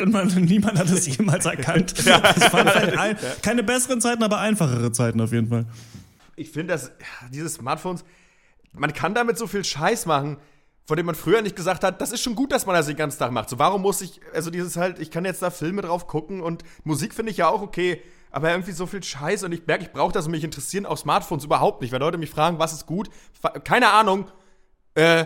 und 0.00 0.12
man, 0.12 0.28
niemand 0.44 0.78
hat 0.78 0.90
es 0.90 1.06
jemals 1.16 1.46
erkannt. 1.46 1.94
Ja. 2.04 2.20
Das 2.20 2.52
waren 2.52 2.68
halt 2.68 2.98
ein, 2.98 3.16
keine 3.42 3.62
besseren 3.62 4.00
Zeiten, 4.00 4.22
aber 4.22 4.40
einfachere 4.40 4.92
Zeiten 4.92 5.20
auf 5.20 5.32
jeden 5.32 5.48
Fall. 5.48 5.66
Ich 6.36 6.50
finde, 6.50 6.74
dass 6.74 6.92
diese 7.32 7.48
Smartphones, 7.48 8.04
man 8.72 8.92
kann 8.92 9.14
damit 9.14 9.38
so 9.38 9.46
viel 9.46 9.64
Scheiß 9.64 10.06
machen 10.06 10.36
von 10.86 10.96
dem 10.96 11.06
man 11.06 11.16
früher 11.16 11.42
nicht 11.42 11.56
gesagt 11.56 11.82
hat, 11.82 12.00
das 12.00 12.12
ist 12.12 12.22
schon 12.22 12.36
gut, 12.36 12.52
dass 12.52 12.64
man 12.64 12.74
das 12.74 12.86
den 12.86 12.96
ganzen 12.96 13.18
Tag 13.18 13.32
macht. 13.32 13.50
So, 13.50 13.58
warum 13.58 13.82
muss 13.82 14.00
ich, 14.00 14.20
also 14.32 14.50
dieses 14.50 14.76
halt, 14.76 15.00
ich 15.00 15.10
kann 15.10 15.24
jetzt 15.24 15.42
da 15.42 15.50
Filme 15.50 15.82
drauf 15.82 16.06
gucken 16.06 16.40
und 16.40 16.62
Musik 16.84 17.12
finde 17.12 17.32
ich 17.32 17.38
ja 17.38 17.48
auch 17.48 17.60
okay, 17.60 18.00
aber 18.30 18.50
irgendwie 18.50 18.72
so 18.72 18.86
viel 18.86 19.02
Scheiß 19.02 19.42
und 19.42 19.52
ich 19.52 19.66
merke, 19.66 19.84
ich 19.84 19.92
brauche 19.92 20.12
das 20.12 20.26
und 20.26 20.30
mich 20.30 20.44
interessieren 20.44 20.86
auch 20.86 20.96
Smartphones 20.96 21.44
überhaupt 21.44 21.82
nicht. 21.82 21.90
Wenn 21.90 22.00
Leute 22.00 22.18
mich 22.18 22.30
fragen, 22.30 22.58
was 22.58 22.72
ist 22.72 22.86
gut, 22.86 23.10
keine 23.64 23.90
Ahnung, 23.90 24.30
äh, 24.94 25.24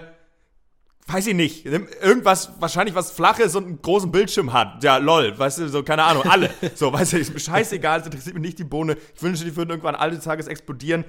weiß 1.07 1.26
ich 1.26 1.35
nicht, 1.35 1.67
irgendwas, 1.67 2.52
wahrscheinlich 2.61 2.95
was 2.95 3.11
Flaches 3.11 3.55
und 3.55 3.67
einen 3.67 3.83
großen 3.83 4.11
Bildschirm 4.11 4.52
hat. 4.52 4.83
Ja, 4.83 4.97
lol, 4.97 5.37
weißt 5.38 5.59
du, 5.59 5.69
so, 5.69 5.83
keine 5.83 6.05
Ahnung, 6.05 6.23
alle. 6.25 6.50
So, 6.75 6.93
weißt 6.93 7.12
du, 7.12 7.19
ist 7.19 7.35
mir 7.35 7.40
scheißegal, 7.40 8.00
es 8.00 8.07
interessiert 8.07 8.35
mich 8.35 8.45
nicht 8.45 8.59
die 8.59 8.64
Bohne. 8.64 8.97
Ich 9.14 9.23
wünsche, 9.23 9.45
die 9.45 9.57
würden 9.57 9.71
irgendwann 9.71 9.97
alle 9.97 10.19
Tages 10.21 10.47
explodieren. 10.47 11.05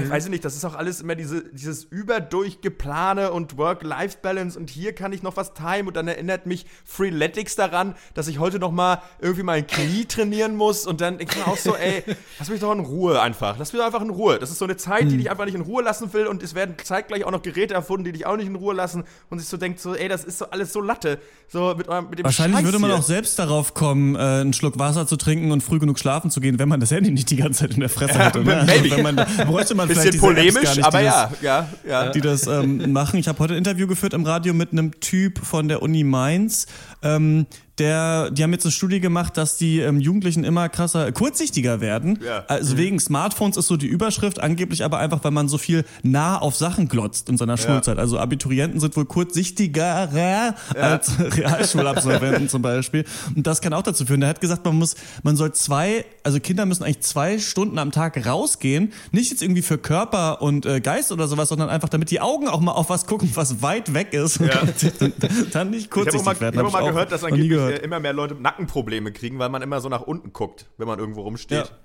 Ich 0.00 0.08
weiß 0.08 0.28
nicht, 0.28 0.44
das 0.44 0.54
ist 0.54 0.64
auch 0.64 0.74
alles 0.74 1.00
immer 1.00 1.16
diese, 1.16 1.42
dieses 1.52 1.84
überdurchgeplane 1.84 3.32
und 3.32 3.58
Work-Life-Balance 3.58 4.58
und 4.58 4.70
hier 4.70 4.94
kann 4.94 5.12
ich 5.12 5.22
noch 5.22 5.36
was 5.36 5.54
time 5.54 5.84
und 5.88 5.96
dann 5.96 6.06
erinnert 6.06 6.46
mich 6.46 6.66
Freeletics 6.84 7.56
daran, 7.56 7.94
dass 8.14 8.28
ich 8.28 8.38
heute 8.38 8.58
noch 8.58 8.70
mal 8.70 9.02
irgendwie 9.20 9.42
mein 9.42 9.66
Knie 9.66 10.04
trainieren 10.08 10.56
muss 10.56 10.86
und 10.86 11.00
dann 11.00 11.18
denke 11.18 11.34
ich 11.36 11.44
mir 11.44 11.50
auch 11.50 11.56
so, 11.56 11.74
ey, 11.74 12.04
lass 12.38 12.48
mich 12.48 12.60
doch 12.60 12.72
in 12.72 12.80
Ruhe 12.80 13.20
einfach. 13.20 13.58
Lass 13.58 13.72
mich 13.72 13.80
doch 13.80 13.86
einfach 13.86 14.02
in 14.02 14.10
Ruhe. 14.10 14.38
Das 14.38 14.50
ist 14.50 14.58
so 14.58 14.64
eine 14.64 14.76
Zeit, 14.76 15.10
die 15.10 15.16
dich 15.16 15.30
einfach 15.30 15.44
nicht 15.46 15.56
in 15.56 15.62
Ruhe 15.62 15.82
lassen 15.82 16.12
will 16.12 16.26
und 16.28 16.42
es 16.42 16.54
werden 16.54 16.76
zeitgleich 16.82 17.24
auch 17.24 17.32
noch 17.32 17.42
Geräte 17.42 17.74
erfunden, 17.74 18.04
die 18.04 18.12
dich 18.12 18.24
auch 18.24 18.36
nicht 18.36 18.46
in 18.46 18.54
Ruhe 18.54 18.74
lassen 18.74 19.02
und 19.30 19.40
sich 19.40 19.48
so 19.48 19.56
denkt 19.56 19.80
so, 19.80 19.94
ey, 19.94 20.08
das 20.08 20.24
ist 20.24 20.38
so 20.38 20.46
alles 20.50 20.72
so 20.72 20.80
Latte. 20.80 21.18
So 21.48 21.74
mit, 21.76 21.88
mit 22.08 22.18
dem 22.20 22.24
Wahrscheinlich 22.24 22.60
Scheiß 22.60 22.64
würde 22.64 22.78
man 22.78 22.90
hier. 22.90 22.98
auch 22.98 23.04
selbst 23.04 23.38
darauf 23.38 23.74
kommen, 23.74 24.14
äh, 24.14 24.18
einen 24.18 24.52
Schluck 24.52 24.78
Wasser 24.78 25.06
zu 25.06 25.16
trinken 25.16 25.50
und 25.50 25.62
früh 25.62 25.78
genug 25.78 25.98
schlafen 25.98 26.30
zu 26.30 26.40
gehen, 26.40 26.58
wenn 26.58 26.68
man 26.68 26.80
das 26.80 26.92
Handy 26.92 27.10
nicht 27.10 27.28
die 27.30 27.36
ganze 27.36 27.60
Zeit 27.60 27.74
in 27.74 27.80
der 27.80 27.88
Fresse 27.88 28.18
hat. 28.24 28.36
Oder? 28.36 28.64
maybe. 28.64 28.90
wenn 28.90 29.02
man, 29.02 29.16
bräuchte 29.72 29.74
man 29.74 29.88
vielleicht 29.88 30.12
Bisschen 30.12 30.30
Apps 30.30 30.34
polemisch, 30.34 30.62
gar 30.62 30.74
nicht, 30.76 30.84
aber 30.84 30.98
die 30.98 31.04
das, 31.04 31.42
ja, 31.42 31.68
ja, 31.84 32.04
ja. 32.04 32.10
die 32.10 32.20
das 32.20 32.46
ähm, 32.46 32.92
machen. 32.92 33.18
Ich 33.18 33.28
habe 33.28 33.38
heute 33.38 33.54
ein 33.54 33.58
Interview 33.58 33.86
geführt 33.86 34.14
im 34.14 34.24
Radio 34.24 34.54
mit 34.54 34.72
einem 34.72 34.98
Typ 35.00 35.38
von 35.44 35.68
der 35.68 35.82
Uni 35.82 36.04
Mainz. 36.04 36.66
Ähm, 37.02 37.46
der, 37.78 38.30
die 38.30 38.42
haben 38.42 38.52
jetzt 38.52 38.66
eine 38.66 38.72
Studie 38.72 39.00
gemacht, 39.00 39.36
dass 39.36 39.56
die 39.56 39.80
ähm, 39.80 39.98
Jugendlichen 39.98 40.44
immer 40.44 40.68
krasser, 40.68 41.10
kurzsichtiger 41.10 41.80
werden. 41.80 42.18
Ja. 42.24 42.44
Also 42.46 42.76
wegen 42.76 43.00
Smartphones 43.00 43.56
ist 43.56 43.66
so 43.66 43.76
die 43.76 43.86
Überschrift, 43.86 44.40
angeblich 44.40 44.84
aber 44.84 44.98
einfach, 44.98 45.24
weil 45.24 45.30
man 45.30 45.48
so 45.48 45.56
viel 45.56 45.84
nah 46.02 46.38
auf 46.38 46.54
Sachen 46.54 46.88
glotzt 46.88 47.30
in 47.30 47.38
seiner 47.38 47.56
Schulzeit. 47.56 47.98
Also 47.98 48.18
Abiturienten 48.18 48.78
sind 48.78 48.94
wohl 48.96 49.06
kurzsichtiger 49.06 50.10
als 50.74 51.12
Realschulabsolventen 51.18 52.48
zum 52.50 52.60
Beispiel. 52.60 53.04
Und 53.34 53.46
das 53.46 53.62
kann 53.62 53.72
auch 53.72 53.82
dazu 53.82 54.04
führen. 54.04 54.20
Der 54.20 54.28
hat 54.28 54.40
gesagt, 54.40 54.64
man 54.66 54.76
muss, 54.76 54.94
man 55.22 55.36
soll 55.36 55.52
zwei, 55.52 56.04
also 56.22 56.40
Kinder 56.40 56.66
müssen 56.66 56.84
eigentlich 56.84 57.00
zwei 57.00 57.38
Stunden 57.38 57.78
am 57.78 57.90
Tag 57.90 58.26
rausgehen. 58.26 58.92
Nicht 59.12 59.30
jetzt 59.30 59.42
irgendwie 59.42 59.62
für 59.62 59.78
Körper 59.78 60.42
und 60.42 60.66
äh, 60.66 60.80
Geist 60.80 61.10
oder 61.10 61.26
sowas, 61.26 61.48
sondern 61.48 61.70
einfach, 61.70 61.88
damit 61.88 62.10
die 62.10 62.20
Augen 62.20 62.48
auch 62.48 62.60
mal 62.60 62.72
auf 62.72 62.90
was 62.90 63.06
gucken, 63.06 63.30
was 63.34 63.62
weit 63.62 63.94
weg 63.94 64.12
ist. 64.12 64.40
Ja. 64.40 64.62
Dann 65.52 65.70
nicht 65.70 65.84
Ich 65.84 65.90
kurzsichtig 65.90 66.20
auch 66.20 66.24
mal, 66.26 66.34
ich 66.34 66.40
werden. 66.40 66.60
hab 66.60 66.72
mal 66.72 66.82
ich 66.82 66.91
gehört, 66.92 67.12
dass 67.12 67.24
angeblich 67.24 67.48
gehört. 67.50 67.80
äh, 67.80 67.84
immer 67.84 68.00
mehr 68.00 68.12
Leute 68.12 68.34
Nackenprobleme 68.34 69.12
kriegen, 69.12 69.38
weil 69.38 69.48
man 69.48 69.62
immer 69.62 69.80
so 69.80 69.88
nach 69.88 70.02
unten 70.02 70.32
guckt, 70.32 70.66
wenn 70.78 70.86
man 70.86 70.98
irgendwo 70.98 71.22
rumsteht. 71.22 71.66
Ja. 71.68 71.78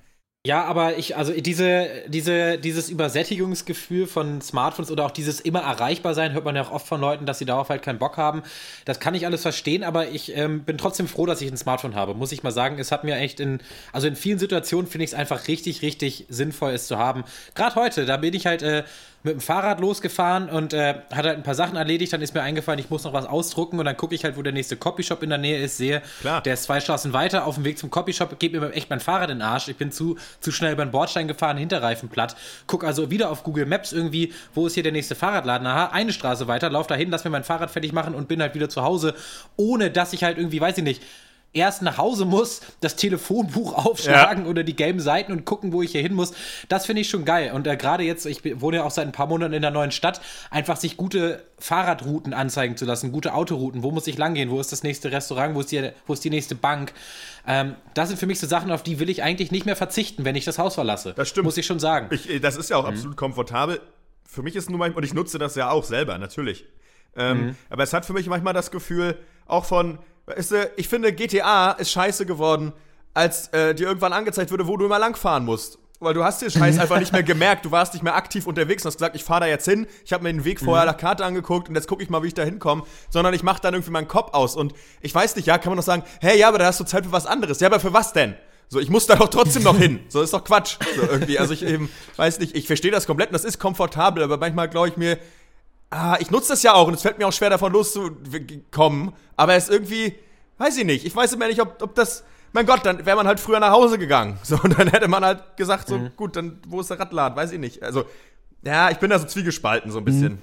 Ja, 0.48 0.64
aber 0.64 0.98
ich, 0.98 1.18
also 1.18 1.34
diese, 1.34 1.90
diese, 2.08 2.58
dieses 2.58 2.90
Übersättigungsgefühl 2.90 4.08
von 4.08 4.40
Smartphones 4.40 4.90
oder 4.90 5.06
auch 5.06 5.12
dieses 5.12 5.42
immer 5.42 5.60
erreichbar 5.60 6.14
sein, 6.14 6.32
hört 6.32 6.46
man 6.46 6.56
ja 6.56 6.62
auch 6.62 6.72
oft 6.72 6.88
von 6.88 7.02
Leuten, 7.02 7.26
dass 7.26 7.40
sie 7.40 7.44
darauf 7.44 7.68
halt 7.68 7.82
keinen 7.82 8.00
Bock 8.00 8.16
haben. 8.16 8.44
Das 8.86 9.02
kann 9.02 9.14
ich 9.14 9.26
alles 9.26 9.42
verstehen, 9.42 9.84
aber 9.84 10.08
ich 10.08 10.38
ähm, 10.38 10.64
bin 10.64 10.78
trotzdem 10.78 11.10
froh, 11.10 11.26
dass 11.26 11.42
ich 11.42 11.52
ein 11.52 11.58
Smartphone 11.58 11.96
habe. 11.96 12.14
Muss 12.14 12.32
ich 12.32 12.44
mal 12.44 12.52
sagen, 12.52 12.80
es 12.80 12.94
hat 12.94 13.04
mir 13.04 13.18
echt 13.18 13.42
in, 13.42 13.60
also 13.92 14.08
in 14.08 14.16
vielen 14.16 14.40
Situationen 14.40 14.88
finde 14.88 15.04
ich 15.04 15.12
es 15.12 15.16
einfach 15.16 15.50
richtig, 15.50 15.82
richtig 15.82 16.26
sinnvoll, 16.30 16.72
es 16.72 16.88
zu 16.88 16.98
haben. 16.98 17.26
Gerade 17.54 17.76
heute, 17.76 18.06
da 18.06 18.16
bin 18.16 18.34
ich 18.34 18.46
halt 18.46 18.62
äh, 18.62 18.86
mit 19.28 19.36
dem 19.36 19.42
Fahrrad 19.42 19.80
losgefahren 19.80 20.50
und 20.50 20.74
äh, 20.74 20.96
hat 21.12 21.26
halt 21.26 21.38
ein 21.38 21.44
paar 21.44 21.56
Sachen 21.56 21.76
erledigt. 21.76 22.14
Dann 22.14 22.22
ist 22.22 22.34
mir 22.34 22.42
eingefallen, 22.42 22.80
ich 22.80 22.90
muss 22.90 23.04
noch 23.04 23.14
was 23.14 23.26
ausdrucken 23.26 23.78
und 23.78 23.86
dann 23.86 23.96
gucke 23.96 24.16
ich 24.16 24.24
halt, 24.24 24.38
wo 24.38 24.42
der 24.42 24.54
nächste 24.54 24.78
Copyshop 24.78 25.22
in 25.22 25.30
der 25.30 25.38
Nähe 25.38 25.62
ist, 25.62 25.78
sehe, 25.78 26.02
Klar. 26.22 26.42
der 26.42 26.56
ist 26.56 26.64
zwei 26.64 26.80
Straßen 26.80 27.14
weiter 27.14 27.46
auf 27.46 27.56
dem 27.56 27.66
Weg 27.66 27.78
zum 27.78 27.92
Copyshop, 27.92 28.40
gebe 28.40 28.60
mir 28.60 28.72
echt 28.74 28.90
mein 28.90 29.00
Fahrrad 29.00 29.30
in 29.30 29.40
den 29.40 29.48
Arsch. 29.48 29.68
Ich 29.68 29.78
bin 29.78 29.92
zu, 29.92 30.18
zu 30.40 30.52
schnell 30.52 30.74
über 30.74 30.86
den 30.86 30.92
Bordstein 30.92 31.28
gefahren, 31.28 31.58
Hinterreifen 31.58 32.10
platt. 32.10 32.36
Guck 32.66 32.84
also 32.84 33.12
wieder 33.12 33.30
auf 33.30 33.44
Google 33.44 33.66
Maps 33.66 33.92
irgendwie, 33.92 34.34
wo 34.56 34.66
ist 34.66 34.74
hier 34.74 34.84
der 34.84 34.92
nächste 34.94 35.16
Fahrradladen? 35.16 35.68
Aha, 35.68 35.88
eine 35.88 36.14
Straße 36.14 36.48
weiter, 36.48 36.70
lauf 36.70 36.88
dahin, 36.88 37.12
lass 37.12 37.24
mir 37.24 37.30
mein 37.30 37.44
Fahrrad 37.44 37.70
fertig 37.70 37.94
machen 37.94 38.16
und 38.16 38.28
bin 38.28 38.42
halt 38.42 38.56
wieder 38.56 38.70
zu 38.70 38.84
Hause, 38.84 39.14
ohne 39.58 39.92
dass 39.92 40.14
ich 40.14 40.24
halt 40.24 40.38
irgendwie, 40.38 40.62
weiß 40.62 40.78
ich 40.78 40.84
nicht, 40.84 41.04
erst 41.54 41.82
nach 41.82 41.98
Hause 41.98 42.26
muss, 42.26 42.62
das 42.82 42.96
Telefonbuch 42.96 43.74
aufschlagen 43.86 44.46
oder 44.46 44.64
die 44.64 44.76
gelben 44.76 45.00
Seiten 45.00 45.32
und 45.32 45.46
gucken, 45.46 45.74
wo 45.74 45.82
ich 45.82 45.92
hier 45.92 46.02
hin 46.02 46.14
muss. 46.14 46.34
Das 46.70 46.86
finde 46.86 47.02
ich 47.02 47.10
schon 47.10 47.26
geil. 47.26 47.52
Und 47.54 47.66
äh, 47.68 47.76
gerade 47.78 48.04
jetzt, 48.04 48.26
ich 48.26 48.42
wohne 48.62 48.78
ja 48.78 48.84
auch 48.84 48.92
seit 48.92 49.06
ein 49.08 49.12
paar 49.12 49.28
Monaten 49.28 49.54
in 49.54 49.62
der 49.62 49.72
neuen 49.72 49.92
Stadt, 49.92 50.22
einfach 50.52 50.78
sich 50.78 50.98
gute 50.98 51.44
Fahrradrouten 51.60 52.34
anzeigen 52.34 52.78
zu 52.78 52.86
lassen, 52.86 53.12
gute 53.12 53.34
Autorouten. 53.34 53.82
Wo 53.84 53.92
muss 53.92 54.06
ich 54.08 54.18
langgehen? 54.18 54.50
Wo 54.52 54.60
ist 54.60 54.72
das 54.72 54.84
nächste 54.84 55.12
Restaurant? 55.12 55.56
Wo 55.56 55.62
ist 55.62 55.72
die, 55.72 55.90
wo 56.06 56.14
ist 56.14 56.24
die 56.24 56.30
nächste 56.30 56.56
Bank? 56.56 56.94
Ähm, 57.48 57.76
das 57.94 58.10
sind 58.10 58.18
für 58.18 58.28
mich 58.28 58.40
so 58.40 58.46
Sachen, 58.48 58.72
auf 58.72 58.84
die 58.84 59.00
will 59.00 59.10
ich 59.10 59.24
eigentlich 59.24 59.52
nicht 59.52 59.66
mehr 59.66 59.76
verzichten, 59.76 60.26
wenn 60.26 60.36
ich 60.36 60.46
das 60.46 60.60
Haus 60.60 60.76
verlasse. 60.76 61.14
Das 61.16 61.30
stimmt. 61.30 61.46
Muss 61.46 61.58
ich 61.58 61.66
schon 61.66 61.80
sagen. 61.80 62.08
Ich, 62.12 62.30
äh, 62.30 62.40
das 62.40 62.56
ist 62.58 62.70
ja 62.70 62.78
auch 62.78 62.84
Mhm. 62.84 62.90
absolut 62.94 63.18
komfortabel. 63.18 63.80
Für 64.30 64.44
mich 64.44 64.56
ist 64.56 64.70
nur 64.70 64.78
manchmal, 64.80 64.98
und 64.98 65.04
ich 65.06 65.14
nutze 65.14 65.40
das 65.40 65.56
ja 65.56 65.70
auch 65.72 65.84
selber, 65.86 66.18
natürlich. 66.18 66.66
Ähm, 67.16 67.46
Mhm. 67.48 67.56
Aber 67.70 67.84
es 67.84 67.94
hat 67.94 68.06
für 68.06 68.14
mich 68.14 68.28
manchmal 68.28 68.54
das 68.54 68.70
Gefühl, 68.70 69.18
auch 69.48 69.66
von, 69.66 69.98
weißt 70.28 70.52
du, 70.52 70.72
ich 70.76 70.88
finde, 70.88 71.12
GTA 71.14 71.72
ist 71.72 71.92
scheiße 71.92 72.26
geworden, 72.26 72.74
als 73.14 73.48
äh, 73.50 73.74
dir 73.74 73.88
irgendwann 73.88 74.14
angezeigt 74.14 74.52
wurde, 74.52 74.68
wo 74.68 74.78
du 74.78 74.86
immer 74.86 75.00
langfahren 75.00 75.44
musst. 75.46 75.80
Weil 76.00 76.14
du 76.14 76.24
hast 76.24 76.44
den 76.44 76.52
Scheiß 76.52 76.78
einfach 76.80 77.00
nicht 77.00 77.12
mehr 77.12 77.24
gemerkt, 77.24 77.66
du 77.66 77.72
warst 77.72 77.94
nicht 77.94 78.04
mehr 78.04 78.16
aktiv 78.16 78.46
unterwegs 78.46 78.84
und 78.86 78.90
hast 78.90 78.98
gesagt, 78.98 79.16
ich 79.16 79.24
fahre 79.24 79.42
da 79.42 79.46
jetzt 79.48 79.66
hin, 79.66 79.88
ich 80.06 80.14
habe 80.14 80.24
mir 80.24 80.32
den 80.32 80.46
Weg 80.46 80.60
vorher 80.60 80.86
Mhm. 80.86 80.92
nach 80.92 80.98
Karte 80.98 81.26
angeguckt 81.26 81.70
und 81.70 81.76
jetzt 81.76 81.88
gucke 81.88 82.04
ich 82.04 82.10
mal, 82.12 82.22
wie 82.22 82.28
ich 82.28 82.36
da 82.36 82.44
hinkomme, 82.44 82.84
sondern 83.10 83.34
ich 83.34 83.42
mache 83.42 83.62
dann 83.62 83.74
irgendwie 83.74 83.90
meinen 83.92 84.08
Kopf 84.08 84.34
aus 84.36 84.56
und 84.56 84.74
ich 85.02 85.16
weiß 85.16 85.36
nicht, 85.38 85.48
ja, 85.48 85.58
kann 85.58 85.72
man 85.72 85.78
doch 85.78 85.84
sagen, 85.84 86.04
hey, 86.22 86.38
ja, 86.38 86.50
aber 86.50 86.60
da 86.60 86.66
hast 86.68 86.80
du 86.80 86.84
Zeit 86.84 87.06
für 87.06 87.12
was 87.12 87.26
anderes. 87.26 87.60
Ja, 87.60 87.68
aber 87.68 87.80
für 87.80 87.94
was 87.94 88.14
denn? 88.14 88.36
So, 88.70 88.80
ich 88.80 88.90
muss 88.90 89.08
da 89.08 89.16
doch 89.16 89.30
trotzdem 89.30 89.64
noch 89.64 89.78
hin. 89.78 90.02
So 90.10 90.22
ist 90.22 90.34
doch 90.34 90.44
Quatsch. 90.44 90.76
So 90.98 91.02
irgendwie. 91.04 91.40
Also 91.40 91.54
ich 91.54 91.64
eben, 91.66 91.90
weiß 92.18 92.40
nicht, 92.40 92.54
ich 92.56 92.68
verstehe 92.68 92.92
das 92.92 93.08
komplett 93.08 93.30
und 93.30 93.34
das 93.34 93.46
ist 93.46 93.60
komfortabel, 93.60 94.22
aber 94.22 94.38
manchmal 94.38 94.68
glaube 94.68 94.90
ich 94.90 94.98
mir, 94.98 95.18
ah, 95.90 96.18
ich 96.20 96.32
nutze 96.32 96.50
das 96.50 96.64
ja 96.64 96.74
auch 96.74 96.88
und 96.88 96.94
es 96.94 97.02
fällt 97.02 97.18
mir 97.18 97.28
auch 97.28 97.34
schwer 97.34 97.50
davon 97.50 97.72
loszukommen, 97.72 99.14
aber 99.36 99.56
es 99.56 99.66
ist 99.66 99.72
irgendwie, 99.72 100.16
weiß 100.58 100.78
ich 100.78 100.86
nicht, 100.86 101.06
ich 101.06 101.16
weiß 101.16 101.34
immer 101.34 101.48
nicht, 101.48 101.62
ob, 101.62 101.82
ob 101.82 101.96
das, 101.96 102.24
mein 102.54 102.66
Gott, 102.66 102.86
dann 102.86 103.06
wäre 103.06 103.18
man 103.18 103.28
halt 103.28 103.40
früher 103.40 103.60
nach 103.60 103.72
Hause 103.72 103.98
gegangen. 103.98 104.38
So, 104.44 104.58
und 104.62 104.78
dann 104.78 104.88
hätte 104.88 105.08
man 105.08 105.24
halt 105.24 105.58
gesagt, 105.58 105.88
so, 105.88 106.00
gut, 106.16 106.36
dann, 106.36 106.60
wo 106.68 106.82
ist 106.82 106.90
der 106.90 107.00
Radladen? 107.00 107.38
Weiß 107.38 107.52
ich 107.52 107.60
nicht. 107.60 107.84
Also, 107.84 108.06
ja, 108.64 108.90
ich 108.90 108.98
bin 108.98 109.10
da 109.10 109.20
so 109.20 109.26
zwiegespalten 109.26 109.92
so 109.92 110.00
ein 110.00 110.06
bisschen. 110.06 110.42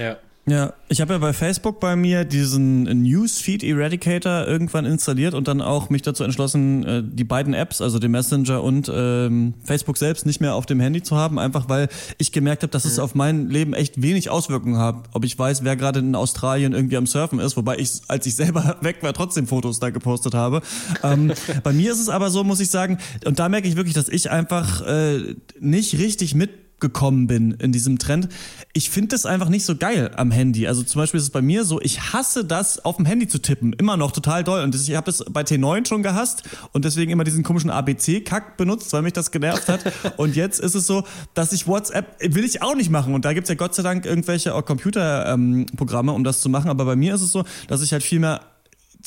Ja. 0.00 0.16
Ja, 0.48 0.72
ich 0.88 1.02
habe 1.02 1.12
ja 1.12 1.18
bei 1.18 1.34
Facebook 1.34 1.78
bei 1.78 1.94
mir 1.94 2.24
diesen 2.24 2.84
Newsfeed 2.84 3.62
Eradicator 3.62 4.46
irgendwann 4.46 4.86
installiert 4.86 5.34
und 5.34 5.46
dann 5.46 5.60
auch 5.60 5.90
mich 5.90 6.00
dazu 6.00 6.24
entschlossen, 6.24 6.84
äh, 6.86 7.02
die 7.04 7.24
beiden 7.24 7.52
Apps, 7.52 7.82
also 7.82 7.98
den 7.98 8.12
Messenger 8.12 8.62
und 8.62 8.90
ähm, 8.92 9.54
Facebook 9.62 9.98
selbst, 9.98 10.24
nicht 10.24 10.40
mehr 10.40 10.54
auf 10.54 10.64
dem 10.64 10.80
Handy 10.80 11.02
zu 11.02 11.16
haben, 11.16 11.38
einfach 11.38 11.68
weil 11.68 11.88
ich 12.16 12.32
gemerkt 12.32 12.62
habe, 12.62 12.70
dass 12.70 12.86
es 12.86 12.98
auf 12.98 13.14
mein 13.14 13.50
Leben 13.50 13.74
echt 13.74 14.00
wenig 14.00 14.30
Auswirkungen 14.30 14.78
hat. 14.78 14.96
Ob 15.12 15.24
ich 15.26 15.38
weiß, 15.38 15.64
wer 15.64 15.76
gerade 15.76 15.98
in 16.00 16.14
Australien 16.14 16.72
irgendwie 16.72 16.96
am 16.96 17.06
Surfen 17.06 17.40
ist, 17.40 17.58
wobei 17.58 17.76
ich, 17.76 18.00
als 18.08 18.24
ich 18.24 18.34
selber 18.34 18.78
weg 18.80 19.02
war, 19.02 19.12
trotzdem 19.12 19.46
Fotos 19.46 19.80
da 19.80 19.90
gepostet 19.90 20.34
habe. 20.34 20.62
Ähm, 21.02 21.32
bei 21.62 21.74
mir 21.74 21.92
ist 21.92 22.00
es 22.00 22.08
aber 22.08 22.30
so, 22.30 22.42
muss 22.42 22.60
ich 22.60 22.70
sagen, 22.70 22.98
und 23.26 23.38
da 23.38 23.50
merke 23.50 23.68
ich 23.68 23.76
wirklich, 23.76 23.94
dass 23.94 24.08
ich 24.08 24.30
einfach 24.30 24.86
äh, 24.86 25.34
nicht 25.60 25.98
richtig 25.98 26.34
mit 26.34 26.67
gekommen 26.80 27.26
bin 27.26 27.52
in 27.52 27.72
diesem 27.72 27.98
Trend. 27.98 28.28
Ich 28.72 28.90
finde 28.90 29.08
das 29.08 29.26
einfach 29.26 29.48
nicht 29.48 29.64
so 29.64 29.76
geil 29.76 30.10
am 30.16 30.30
Handy. 30.30 30.66
Also 30.66 30.82
zum 30.82 31.00
Beispiel 31.00 31.18
ist 31.18 31.24
es 31.24 31.30
bei 31.30 31.42
mir 31.42 31.64
so, 31.64 31.80
ich 31.80 32.12
hasse 32.12 32.44
das, 32.44 32.84
auf 32.84 32.96
dem 32.96 33.06
Handy 33.06 33.28
zu 33.28 33.40
tippen. 33.40 33.72
Immer 33.72 33.96
noch 33.96 34.12
total 34.12 34.44
doll. 34.44 34.62
Und 34.62 34.74
ich 34.74 34.94
habe 34.94 35.06
das 35.06 35.24
bei 35.30 35.42
T9 35.42 35.86
schon 35.86 36.02
gehasst 36.02 36.42
und 36.72 36.84
deswegen 36.84 37.10
immer 37.10 37.24
diesen 37.24 37.42
komischen 37.42 37.70
ABC-Kack 37.70 38.56
benutzt, 38.56 38.92
weil 38.92 39.02
mich 39.02 39.12
das 39.12 39.30
genervt 39.30 39.68
hat. 39.68 39.80
und 40.16 40.36
jetzt 40.36 40.60
ist 40.60 40.74
es 40.74 40.86
so, 40.86 41.04
dass 41.34 41.52
ich 41.52 41.66
WhatsApp 41.66 42.16
will 42.20 42.44
ich 42.44 42.62
auch 42.62 42.74
nicht 42.74 42.90
machen. 42.90 43.14
Und 43.14 43.24
da 43.24 43.32
gibt's 43.32 43.48
ja 43.48 43.56
Gott 43.56 43.74
sei 43.74 43.82
Dank 43.82 44.06
irgendwelche 44.06 44.50
Computerprogramme, 44.50 46.12
um 46.12 46.24
das 46.24 46.40
zu 46.40 46.48
machen. 46.48 46.70
Aber 46.70 46.84
bei 46.84 46.96
mir 46.96 47.14
ist 47.14 47.22
es 47.22 47.32
so, 47.32 47.44
dass 47.66 47.82
ich 47.82 47.92
halt 47.92 48.02
viel 48.02 48.20
mehr 48.20 48.40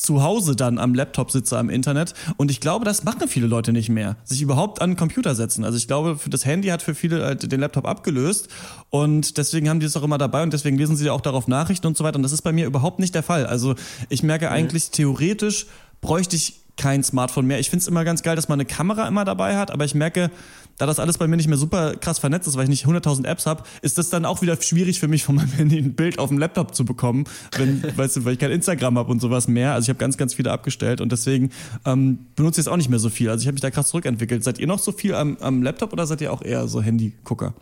zu 0.02 0.24
Hause 0.24 0.56
dann 0.56 0.80
am 0.80 0.96
Laptop 0.96 1.30
sitze 1.30 1.60
am 1.60 1.70
Internet. 1.70 2.16
Und 2.38 2.50
ich 2.50 2.60
glaube, 2.60 2.86
das 2.86 3.04
machen 3.04 3.28
viele 3.28 3.46
Leute 3.46 3.72
nicht 3.72 3.90
mehr. 3.90 4.18
Sich 4.24 4.42
überhaupt 4.42 4.82
an 4.82 4.92
den 4.92 4.96
Computer 4.98 5.36
setzen. 5.36 5.64
Also 5.64 5.78
ich 5.78 5.88
glaube, 5.88 6.18
das 6.28 6.44
Handy 6.44 6.70
hat 6.70 6.82
für 6.82 6.96
viele 6.96 7.24
halt 7.24 7.52
den 7.52 7.60
Laptop 7.60 7.86
abgelöst. 7.86 8.48
Und 8.90 9.38
deswegen 9.38 9.70
haben 9.70 9.80
die 9.80 9.86
es 9.86 9.96
auch 9.96 10.04
immer 10.04 10.18
dabei 10.18 10.42
und 10.42 10.54
deswegen 10.54 10.78
lesen 10.78 10.96
sie 10.96 11.10
auch 11.12 11.22
darauf 11.22 11.48
Nachrichten 11.48 11.86
und 11.86 11.96
so 11.96 12.04
weiter. 12.04 12.16
Und 12.16 12.24
das 12.24 12.32
ist 12.32 12.42
bei 12.42 12.52
mir 12.52 12.66
überhaupt 12.66 13.00
nicht 13.00 13.14
der 13.14 13.22
Fall. 13.22 13.46
Also 13.46 13.76
ich 14.10 14.24
merke 14.24 14.50
eigentlich, 14.50 14.90
theoretisch 14.90 15.68
bräuchte 16.02 16.36
ich 16.36 16.61
kein 16.82 17.04
Smartphone 17.04 17.46
mehr. 17.46 17.60
Ich 17.60 17.70
finde 17.70 17.84
es 17.84 17.88
immer 17.88 18.04
ganz 18.04 18.24
geil, 18.24 18.36
dass 18.36 18.50
man 18.50 18.60
eine 18.60 18.66
Kamera 18.66 19.08
immer 19.08 19.24
dabei 19.24 19.56
hat, 19.56 19.70
aber 19.70 19.86
ich 19.86 19.94
merke, 19.94 20.32
da 20.80 20.88
das 20.88 20.98
alles 20.98 21.20
bei 21.20 21.28
mir 21.28 21.38
nicht 21.38 21.48
mehr 21.48 21.60
super 21.60 21.96
krass 21.96 22.18
vernetzt 22.18 22.48
ist, 22.48 22.58
weil 22.58 22.64
ich 22.64 22.70
nicht 22.70 22.88
100.000 22.88 23.28
Apps 23.28 23.46
habe, 23.46 23.62
ist 23.84 24.00
das 24.00 24.10
dann 24.10 24.26
auch 24.26 24.42
wieder 24.42 24.60
schwierig 24.60 25.00
für 25.00 25.08
mich, 25.08 25.24
von 25.24 25.36
meinem 25.36 25.52
Handy 25.52 25.78
ein 25.78 25.94
Bild 25.94 26.18
auf 26.18 26.30
dem 26.30 26.40
Laptop 26.40 26.74
zu 26.74 26.84
bekommen, 26.84 27.26
wenn, 27.56 27.84
weißt 27.96 28.16
du, 28.16 28.26
weil 28.26 28.34
ich 28.34 28.40
kein 28.40 28.50
Instagram 28.50 28.98
habe 28.98 29.12
und 29.12 29.20
sowas 29.20 29.48
mehr. 29.48 29.74
Also 29.74 29.86
ich 29.86 29.90
habe 29.90 30.00
ganz, 30.00 30.18
ganz 30.18 30.34
viele 30.34 30.52
abgestellt 30.52 31.02
und 31.02 31.12
deswegen 31.12 31.52
ähm, 31.86 32.26
benutze 32.36 32.62
ich 32.62 32.66
es 32.66 32.68
auch 32.68 32.78
nicht 32.78 32.90
mehr 32.90 32.98
so 32.98 33.12
viel. 33.12 33.30
Also 33.30 33.44
ich 33.44 33.48
habe 33.48 33.54
mich 33.54 33.62
da 33.62 33.70
krass 33.70 33.90
zurückentwickelt. 33.90 34.44
Seid 34.44 34.58
ihr 34.58 34.66
noch 34.66 34.80
so 34.80 34.92
viel 34.92 35.14
am, 35.14 35.38
am 35.40 35.62
Laptop 35.62 35.94
oder 35.94 36.08
seid 36.08 36.20
ihr 36.22 36.34
auch 36.34 36.42
eher 36.42 36.68
so 36.68 36.82
Handy-Gucker? 36.82 37.54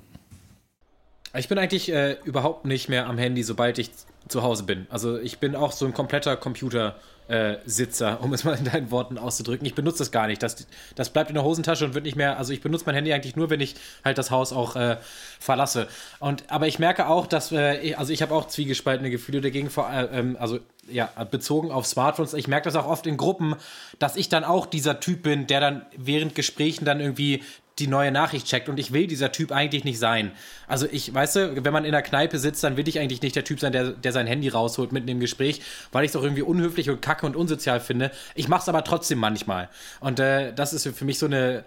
Ich 1.36 1.48
bin 1.48 1.60
eigentlich 1.60 1.92
äh, 1.92 2.18
überhaupt 2.24 2.66
nicht 2.66 2.90
mehr 2.90 3.08
am 3.08 3.18
Handy, 3.18 3.44
sobald 3.44 3.78
ich 3.78 3.92
zu 4.28 4.42
Hause 4.42 4.64
bin. 4.64 4.88
Also 4.90 5.20
ich 5.20 5.40
bin 5.40 5.56
auch 5.56 5.72
so 5.72 5.86
ein 5.86 5.94
kompletter 5.94 6.36
Computersitzer, 6.36 8.22
um 8.22 8.34
es 8.34 8.44
mal 8.44 8.58
in 8.58 8.66
deinen 8.66 8.90
Worten 8.92 9.18
auszudrücken. 9.18 9.66
Ich 9.66 9.76
benutze 9.76 10.00
das 10.00 10.12
gar 10.12 10.28
nicht. 10.28 10.42
Das, 10.42 10.68
das 10.96 11.12
bleibt 11.12 11.30
in 11.30 11.36
der 11.36 11.44
Hosentasche 11.44 11.86
und 11.86 11.94
wird 11.94 12.06
nicht 12.06 12.16
mehr. 12.16 12.38
Also 12.38 12.52
ich 12.52 12.62
benutze 12.62 12.86
mein 12.86 12.96
Handy 12.96 13.14
eigentlich 13.14 13.36
nur, 13.36 13.50
wenn 13.50 13.62
ich 13.62 13.76
halt 14.04 14.18
das 14.18 14.32
Haus 14.32 14.54
auch 14.54 14.76
äh, 14.76 14.98
verlasse. 15.40 15.88
Und 16.20 16.44
aber 16.48 16.68
ich 16.68 16.80
merke 16.80 17.08
auch, 17.08 17.28
dass 17.28 17.52
äh, 17.52 17.94
also 17.96 18.12
ich 18.12 18.22
habe 18.22 18.34
auch 18.34 18.48
zwiegespaltene 18.48 19.12
Gefühle 19.12 19.42
dagegen. 19.42 19.70
Vor, 19.70 19.90
äh, 19.92 20.06
ähm, 20.12 20.36
also 20.40 20.60
ja 20.90 21.10
bezogen 21.30 21.72
auf 21.72 21.86
Smartphones. 21.86 22.34
Ich 22.34 22.48
merke 22.48 22.66
das 22.66 22.76
auch 22.76 22.88
oft 22.88 23.06
in 23.06 23.18
Gruppen, 23.18 23.56
dass 24.00 24.16
ich 24.16 24.30
dann 24.30 24.44
auch 24.44 24.66
dieser 24.66 25.00
Typ 25.00 25.24
bin, 25.24 25.46
der 25.46 25.60
dann 25.60 25.86
während 25.96 26.34
Gesprächen 26.34 26.86
dann 26.86 27.00
irgendwie 27.00 27.44
die 27.80 27.88
neue 27.88 28.12
Nachricht 28.12 28.48
checkt 28.48 28.70
und 28.70 28.80
ich 28.80 28.94
will 28.94 29.08
dieser 29.08 29.32
Typ 29.32 29.52
eigentlich 29.52 29.84
nicht 29.84 30.00
sein. 30.00 30.32
Also 30.68 30.88
ich, 30.92 31.14
weißt 31.14 31.36
du, 31.36 31.64
wenn 31.64 31.74
man 31.74 31.86
in 31.86 31.92
der 31.92 32.02
Kneipe 32.02 32.38
sitzt, 32.40 32.64
dann 32.64 32.78
will 32.78 32.88
ich 32.88 33.00
eigentlich 33.00 33.22
nicht 33.22 33.36
der 33.36 33.44
Typ 33.44 33.60
sein, 33.60 33.72
der, 33.72 33.92
der 33.92 34.12
sein 34.12 34.28
Handy 34.28 34.50
rausholt 34.50 34.92
mitten 34.92 35.08
im 35.08 35.20
Gespräch, 35.20 35.62
weil 35.92 36.06
ich 36.06 36.12
es 36.12 36.16
auch 36.16 36.24
irgendwie 36.24 36.42
unhöflich 36.42 36.90
und 36.90 37.02
kacke 37.02 37.26
und 37.26 37.36
unsozial 37.36 37.80
finde. 37.80 38.12
Ich 38.36 38.48
mache 38.48 38.62
es 38.62 38.70
aber 38.70 38.84
trotzdem 38.84 39.20
manchmal. 39.20 39.70
Und 40.00 40.20
äh, 40.20 40.54
das 40.54 40.74
ist 40.74 40.88
für 40.96 41.06
mich 41.06 41.20
so 41.20 41.26
eine, 41.26 41.64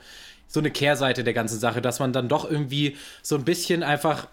so 0.47 0.61
eine 0.61 0.71
Kehrseite 0.71 1.25
der 1.25 1.33
ganzen 1.33 1.59
Sache, 1.59 1.81
dass 1.81 1.99
man 1.99 2.13
dann 2.13 2.29
doch 2.29 2.49
irgendwie 2.49 2.97
so 3.23 3.37
ein 3.37 3.45
bisschen 3.45 3.83
einfach 3.83 4.29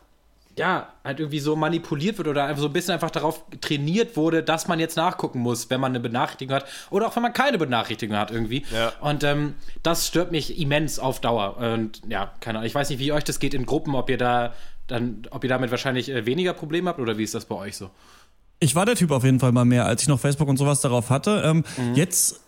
ja, 0.59 0.89
halt 1.05 1.19
irgendwie 1.19 1.39
so 1.39 1.55
manipuliert 1.55 2.17
wird 2.17 2.27
oder 2.27 2.43
einfach 2.43 2.61
so 2.61 2.67
ein 2.67 2.73
bisschen 2.73 2.93
einfach 2.93 3.09
darauf 3.09 3.43
trainiert 3.61 4.17
wurde, 4.17 4.43
dass 4.43 4.67
man 4.67 4.77
jetzt 4.79 4.97
nachgucken 4.97 5.39
muss, 5.39 5.69
wenn 5.69 5.79
man 5.79 5.93
eine 5.93 6.01
Benachrichtigung 6.01 6.53
hat 6.53 6.65
oder 6.89 7.07
auch 7.07 7.15
wenn 7.15 7.23
man 7.23 7.31
keine 7.31 7.57
Benachrichtigung 7.57 8.17
hat 8.17 8.29
irgendwie. 8.29 8.65
Ja. 8.71 8.91
Und 8.99 9.23
ähm, 9.23 9.55
das 9.83 10.05
stört 10.05 10.33
mich 10.33 10.59
immens 10.59 10.99
auf 10.99 11.21
Dauer. 11.21 11.57
Und 11.57 12.01
ja, 12.09 12.33
keine 12.41 12.59
Ahnung. 12.59 12.67
Ich 12.67 12.75
weiß 12.75 12.89
nicht, 12.89 12.99
wie 12.99 13.13
euch 13.13 13.23
das 13.23 13.39
geht 13.39 13.53
in 13.53 13.65
Gruppen, 13.65 13.95
ob 13.95 14.09
ihr 14.09 14.17
da 14.17 14.53
dann, 14.87 15.21
ob 15.31 15.43
ihr 15.43 15.49
damit 15.49 15.71
wahrscheinlich 15.71 16.09
äh, 16.09 16.25
weniger 16.25 16.53
Probleme 16.53 16.89
habt 16.89 16.99
oder 16.99 17.17
wie 17.17 17.23
ist 17.23 17.35
das 17.35 17.45
bei 17.45 17.55
euch 17.55 17.77
so? 17.77 17.89
Ich 18.59 18.75
war 18.75 18.85
der 18.85 18.95
Typ 18.95 19.11
auf 19.11 19.23
jeden 19.23 19.39
Fall 19.39 19.53
mal 19.53 19.63
mehr, 19.63 19.85
als 19.85 20.01
ich 20.01 20.09
noch 20.09 20.19
Facebook 20.19 20.49
und 20.49 20.57
sowas 20.57 20.81
darauf 20.81 21.09
hatte. 21.09 21.41
Ähm, 21.45 21.63
mhm. 21.77 21.95
Jetzt 21.95 22.41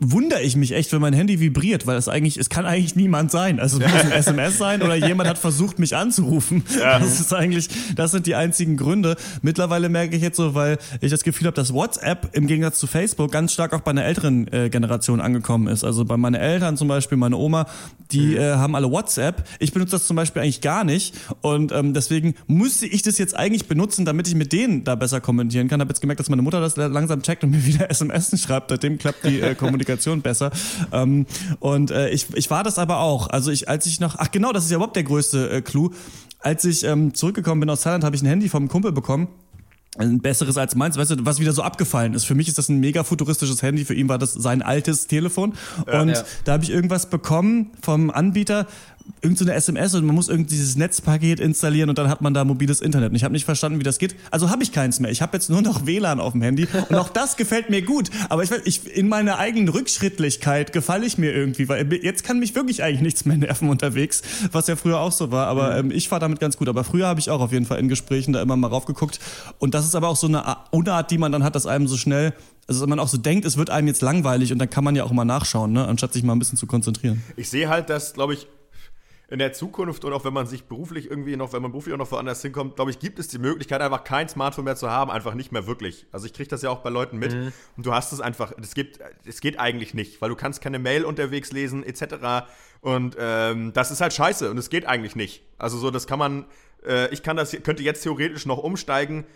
wundere 0.00 0.42
ich 0.42 0.56
mich 0.56 0.72
echt, 0.72 0.92
wenn 0.92 1.00
mein 1.00 1.12
Handy 1.12 1.40
vibriert, 1.40 1.86
weil 1.86 1.96
es 1.96 2.08
eigentlich, 2.08 2.36
es 2.36 2.48
kann 2.48 2.66
eigentlich 2.66 2.96
niemand 2.96 3.30
sein. 3.30 3.60
Also 3.60 3.80
es 3.80 3.90
muss 3.90 4.02
ein 4.02 4.12
SMS 4.12 4.58
sein 4.58 4.82
oder 4.82 4.94
jemand 4.94 5.28
hat 5.28 5.38
versucht, 5.38 5.78
mich 5.78 5.96
anzurufen. 5.96 6.64
Ja. 6.78 6.98
Das 6.98 7.20
ist 7.20 7.32
eigentlich, 7.32 7.68
das 7.94 8.10
sind 8.10 8.26
die 8.26 8.34
einzigen 8.34 8.76
Gründe. 8.76 9.16
Mittlerweile 9.42 9.88
merke 9.88 10.16
ich 10.16 10.22
jetzt 10.22 10.36
so, 10.36 10.54
weil 10.54 10.78
ich 11.00 11.10
das 11.10 11.22
Gefühl 11.22 11.46
habe, 11.46 11.54
dass 11.54 11.72
WhatsApp 11.72 12.36
im 12.36 12.46
Gegensatz 12.46 12.78
zu 12.78 12.86
Facebook 12.86 13.32
ganz 13.32 13.52
stark 13.52 13.72
auch 13.72 13.80
bei 13.80 13.90
einer 13.90 14.04
älteren 14.04 14.52
äh, 14.52 14.68
Generation 14.68 15.20
angekommen 15.20 15.68
ist. 15.68 15.84
Also 15.84 16.04
bei 16.04 16.16
meinen 16.16 16.34
Eltern 16.34 16.76
zum 16.76 16.88
Beispiel, 16.88 17.16
meine 17.16 17.36
Oma, 17.36 17.66
die 18.10 18.26
mhm. 18.26 18.36
äh, 18.36 18.52
haben 18.54 18.74
alle 18.74 18.90
WhatsApp. 18.90 19.44
Ich 19.58 19.72
benutze 19.72 19.92
das 19.92 20.06
zum 20.06 20.16
Beispiel 20.16 20.42
eigentlich 20.42 20.60
gar 20.60 20.84
nicht 20.84 21.14
und 21.40 21.72
ähm, 21.72 21.94
deswegen 21.94 22.34
musste 22.46 22.86
ich 22.86 23.02
das 23.02 23.18
jetzt 23.18 23.36
eigentlich 23.36 23.66
benutzen, 23.66 24.04
damit 24.04 24.28
ich 24.28 24.34
mit 24.34 24.52
denen 24.52 24.84
da 24.84 24.94
besser 24.94 25.20
kommentieren 25.20 25.68
kann. 25.68 25.80
Habe 25.80 25.90
jetzt 25.90 26.00
gemerkt, 26.00 26.20
dass 26.20 26.28
meine 26.28 26.42
Mutter 26.42 26.60
das 26.60 26.76
langsam 26.76 27.22
checkt 27.22 27.44
und 27.44 27.50
mir 27.50 27.64
wieder 27.64 27.90
SMS 27.90 28.38
schreibt. 28.40 28.70
Seitdem 28.70 28.98
klappt 28.98 29.24
die 29.24 29.40
äh, 29.40 29.54
Kommunikation 29.54 29.77
Kommunikation 29.78 30.22
besser. 30.22 30.50
Ähm, 30.92 31.26
und 31.60 31.90
äh, 31.90 32.10
ich, 32.10 32.26
ich 32.34 32.50
war 32.50 32.64
das 32.64 32.78
aber 32.78 33.00
auch. 33.00 33.28
Also 33.28 33.50
ich, 33.50 33.68
als 33.68 33.86
ich 33.86 34.00
noch, 34.00 34.16
ach 34.18 34.30
genau, 34.30 34.52
das 34.52 34.64
ist 34.64 34.70
ja 34.70 34.76
überhaupt 34.76 34.96
der 34.96 35.04
größte 35.04 35.50
äh, 35.50 35.62
Clou. 35.62 35.90
Als 36.40 36.64
ich 36.64 36.84
ähm, 36.84 37.14
zurückgekommen 37.14 37.60
bin 37.60 37.70
aus 37.70 37.82
Thailand, 37.82 38.04
habe 38.04 38.14
ich 38.16 38.22
ein 38.22 38.26
Handy 38.26 38.48
vom 38.48 38.68
Kumpel 38.68 38.92
bekommen 38.92 39.28
ein 39.96 40.20
besseres 40.20 40.56
als 40.56 40.76
meins, 40.76 40.96
weißt 40.96 41.12
du, 41.12 41.26
was 41.26 41.40
wieder 41.40 41.52
so 41.52 41.62
abgefallen 41.62 42.14
ist. 42.14 42.24
Für 42.24 42.36
mich 42.36 42.46
ist 42.46 42.56
das 42.56 42.68
ein 42.68 42.78
mega 42.78 43.02
futuristisches 43.02 43.62
Handy, 43.62 43.84
für 43.84 43.94
ihn 43.94 44.08
war 44.08 44.18
das 44.18 44.32
sein 44.32 44.62
altes 44.62 45.08
Telefon. 45.08 45.54
Ja, 45.86 46.02
und 46.02 46.10
ja. 46.10 46.24
da 46.44 46.52
habe 46.52 46.62
ich 46.62 46.70
irgendwas 46.70 47.10
bekommen 47.10 47.72
vom 47.82 48.10
Anbieter, 48.10 48.66
irgendeine 49.20 49.52
so 49.52 49.56
SMS 49.56 49.94
und 49.94 50.04
man 50.04 50.14
muss 50.14 50.28
irgendwie 50.28 50.50
dieses 50.50 50.76
Netzpaket 50.76 51.40
installieren 51.40 51.88
und 51.88 51.98
dann 51.98 52.08
hat 52.08 52.20
man 52.20 52.34
da 52.34 52.44
mobiles 52.44 52.80
Internet. 52.80 53.10
Und 53.10 53.16
ich 53.16 53.24
habe 53.24 53.32
nicht 53.32 53.44
verstanden, 53.44 53.78
wie 53.78 53.84
das 53.84 53.98
geht. 53.98 54.14
Also 54.30 54.50
habe 54.50 54.62
ich 54.62 54.72
keins 54.72 55.00
mehr. 55.00 55.10
Ich 55.10 55.22
habe 55.22 55.36
jetzt 55.36 55.50
nur 55.50 55.62
noch 55.62 55.86
WLAN 55.86 56.20
auf 56.20 56.32
dem 56.32 56.42
Handy 56.42 56.68
und 56.88 56.96
auch 56.96 57.08
das 57.08 57.36
gefällt 57.36 57.70
mir 57.70 57.82
gut. 57.82 58.10
Aber 58.28 58.42
ich, 58.42 58.50
ich 58.64 58.96
in 58.96 59.08
meiner 59.08 59.38
eigenen 59.38 59.68
Rückschrittlichkeit 59.68 60.72
gefalle 60.72 61.06
ich 61.06 61.18
mir 61.18 61.32
irgendwie, 61.32 61.68
weil 61.68 61.92
jetzt 62.02 62.24
kann 62.24 62.38
mich 62.38 62.54
wirklich 62.54 62.82
eigentlich 62.82 63.02
nichts 63.02 63.24
mehr 63.24 63.36
nerven 63.36 63.68
unterwegs, 63.68 64.22
was 64.52 64.66
ja 64.66 64.76
früher 64.76 65.00
auch 65.00 65.12
so 65.12 65.30
war. 65.30 65.46
Aber 65.46 65.82
mhm. 65.82 65.90
ähm, 65.90 65.96
ich 65.96 66.08
fahre 66.08 66.20
damit 66.20 66.40
ganz 66.40 66.56
gut. 66.56 66.68
Aber 66.68 66.84
früher 66.84 67.06
habe 67.06 67.20
ich 67.20 67.30
auch 67.30 67.40
auf 67.40 67.52
jeden 67.52 67.66
Fall 67.66 67.78
in 67.78 67.88
Gesprächen 67.88 68.32
da 68.32 68.42
immer 68.42 68.56
mal 68.56 68.68
raufgeguckt. 68.68 69.18
Und 69.58 69.74
das 69.74 69.84
ist 69.84 69.94
aber 69.94 70.08
auch 70.08 70.16
so 70.16 70.26
eine 70.26 70.56
Unart, 70.70 71.10
die 71.10 71.18
man 71.18 71.32
dann 71.32 71.44
hat, 71.44 71.54
dass 71.54 71.66
einem 71.66 71.88
so 71.88 71.96
schnell 71.96 72.32
also 72.68 72.86
man 72.86 72.98
auch 72.98 73.08
so 73.08 73.16
denkt, 73.16 73.46
es 73.46 73.56
wird 73.56 73.70
einem 73.70 73.88
jetzt 73.88 74.02
langweilig 74.02 74.52
und 74.52 74.58
dann 74.58 74.68
kann 74.68 74.84
man 74.84 74.94
ja 74.94 75.02
auch 75.02 75.10
mal 75.10 75.24
nachschauen, 75.24 75.72
ne? 75.72 75.88
anstatt 75.88 76.12
sich 76.12 76.22
mal 76.22 76.34
ein 76.34 76.38
bisschen 76.38 76.58
zu 76.58 76.66
konzentrieren. 76.66 77.22
Ich 77.34 77.48
sehe 77.48 77.70
halt, 77.70 77.88
dass, 77.88 78.12
glaube 78.12 78.34
ich, 78.34 78.46
in 79.30 79.38
der 79.38 79.52
Zukunft 79.52 80.04
und 80.04 80.12
auch 80.14 80.24
wenn 80.24 80.32
man 80.32 80.46
sich 80.46 80.64
beruflich 80.64 81.10
irgendwie 81.10 81.36
noch, 81.36 81.52
wenn 81.52 81.60
man 81.60 81.70
beruflich 81.70 81.92
auch 81.92 81.98
noch 81.98 82.10
woanders 82.10 82.40
hinkommt, 82.40 82.76
glaube 82.76 82.90
ich, 82.90 82.98
gibt 82.98 83.18
es 83.18 83.28
die 83.28 83.38
Möglichkeit, 83.38 83.82
einfach 83.82 84.02
kein 84.02 84.26
Smartphone 84.28 84.64
mehr 84.64 84.76
zu 84.76 84.90
haben, 84.90 85.10
einfach 85.10 85.34
nicht 85.34 85.52
mehr 85.52 85.66
wirklich. 85.66 86.06
Also 86.12 86.24
ich 86.24 86.32
kriege 86.32 86.48
das 86.48 86.62
ja 86.62 86.70
auch 86.70 86.78
bei 86.78 86.88
Leuten 86.88 87.18
mit 87.18 87.34
mhm. 87.34 87.52
und 87.76 87.84
du 87.84 87.92
hast 87.92 88.12
es 88.12 88.20
einfach, 88.22 88.52
es 88.60 88.74
geht, 88.74 88.98
es 89.26 89.42
geht 89.42 89.58
eigentlich 89.58 89.92
nicht, 89.92 90.22
weil 90.22 90.30
du 90.30 90.36
kannst 90.36 90.62
keine 90.62 90.78
Mail 90.78 91.04
unterwegs 91.04 91.52
lesen 91.52 91.84
etc. 91.84 92.48
Und 92.80 93.16
ähm, 93.18 93.72
das 93.74 93.90
ist 93.90 94.00
halt 94.00 94.14
scheiße 94.14 94.50
und 94.50 94.56
es 94.56 94.70
geht 94.70 94.86
eigentlich 94.86 95.14
nicht. 95.14 95.42
Also 95.58 95.76
so, 95.76 95.90
das 95.90 96.06
kann 96.06 96.18
man, 96.18 96.46
äh, 96.86 97.12
ich 97.12 97.22
kann 97.22 97.36
das, 97.36 97.50
könnte 97.62 97.82
jetzt 97.82 98.02
theoretisch 98.04 98.46
noch 98.46 98.58
umsteigen 98.58 99.26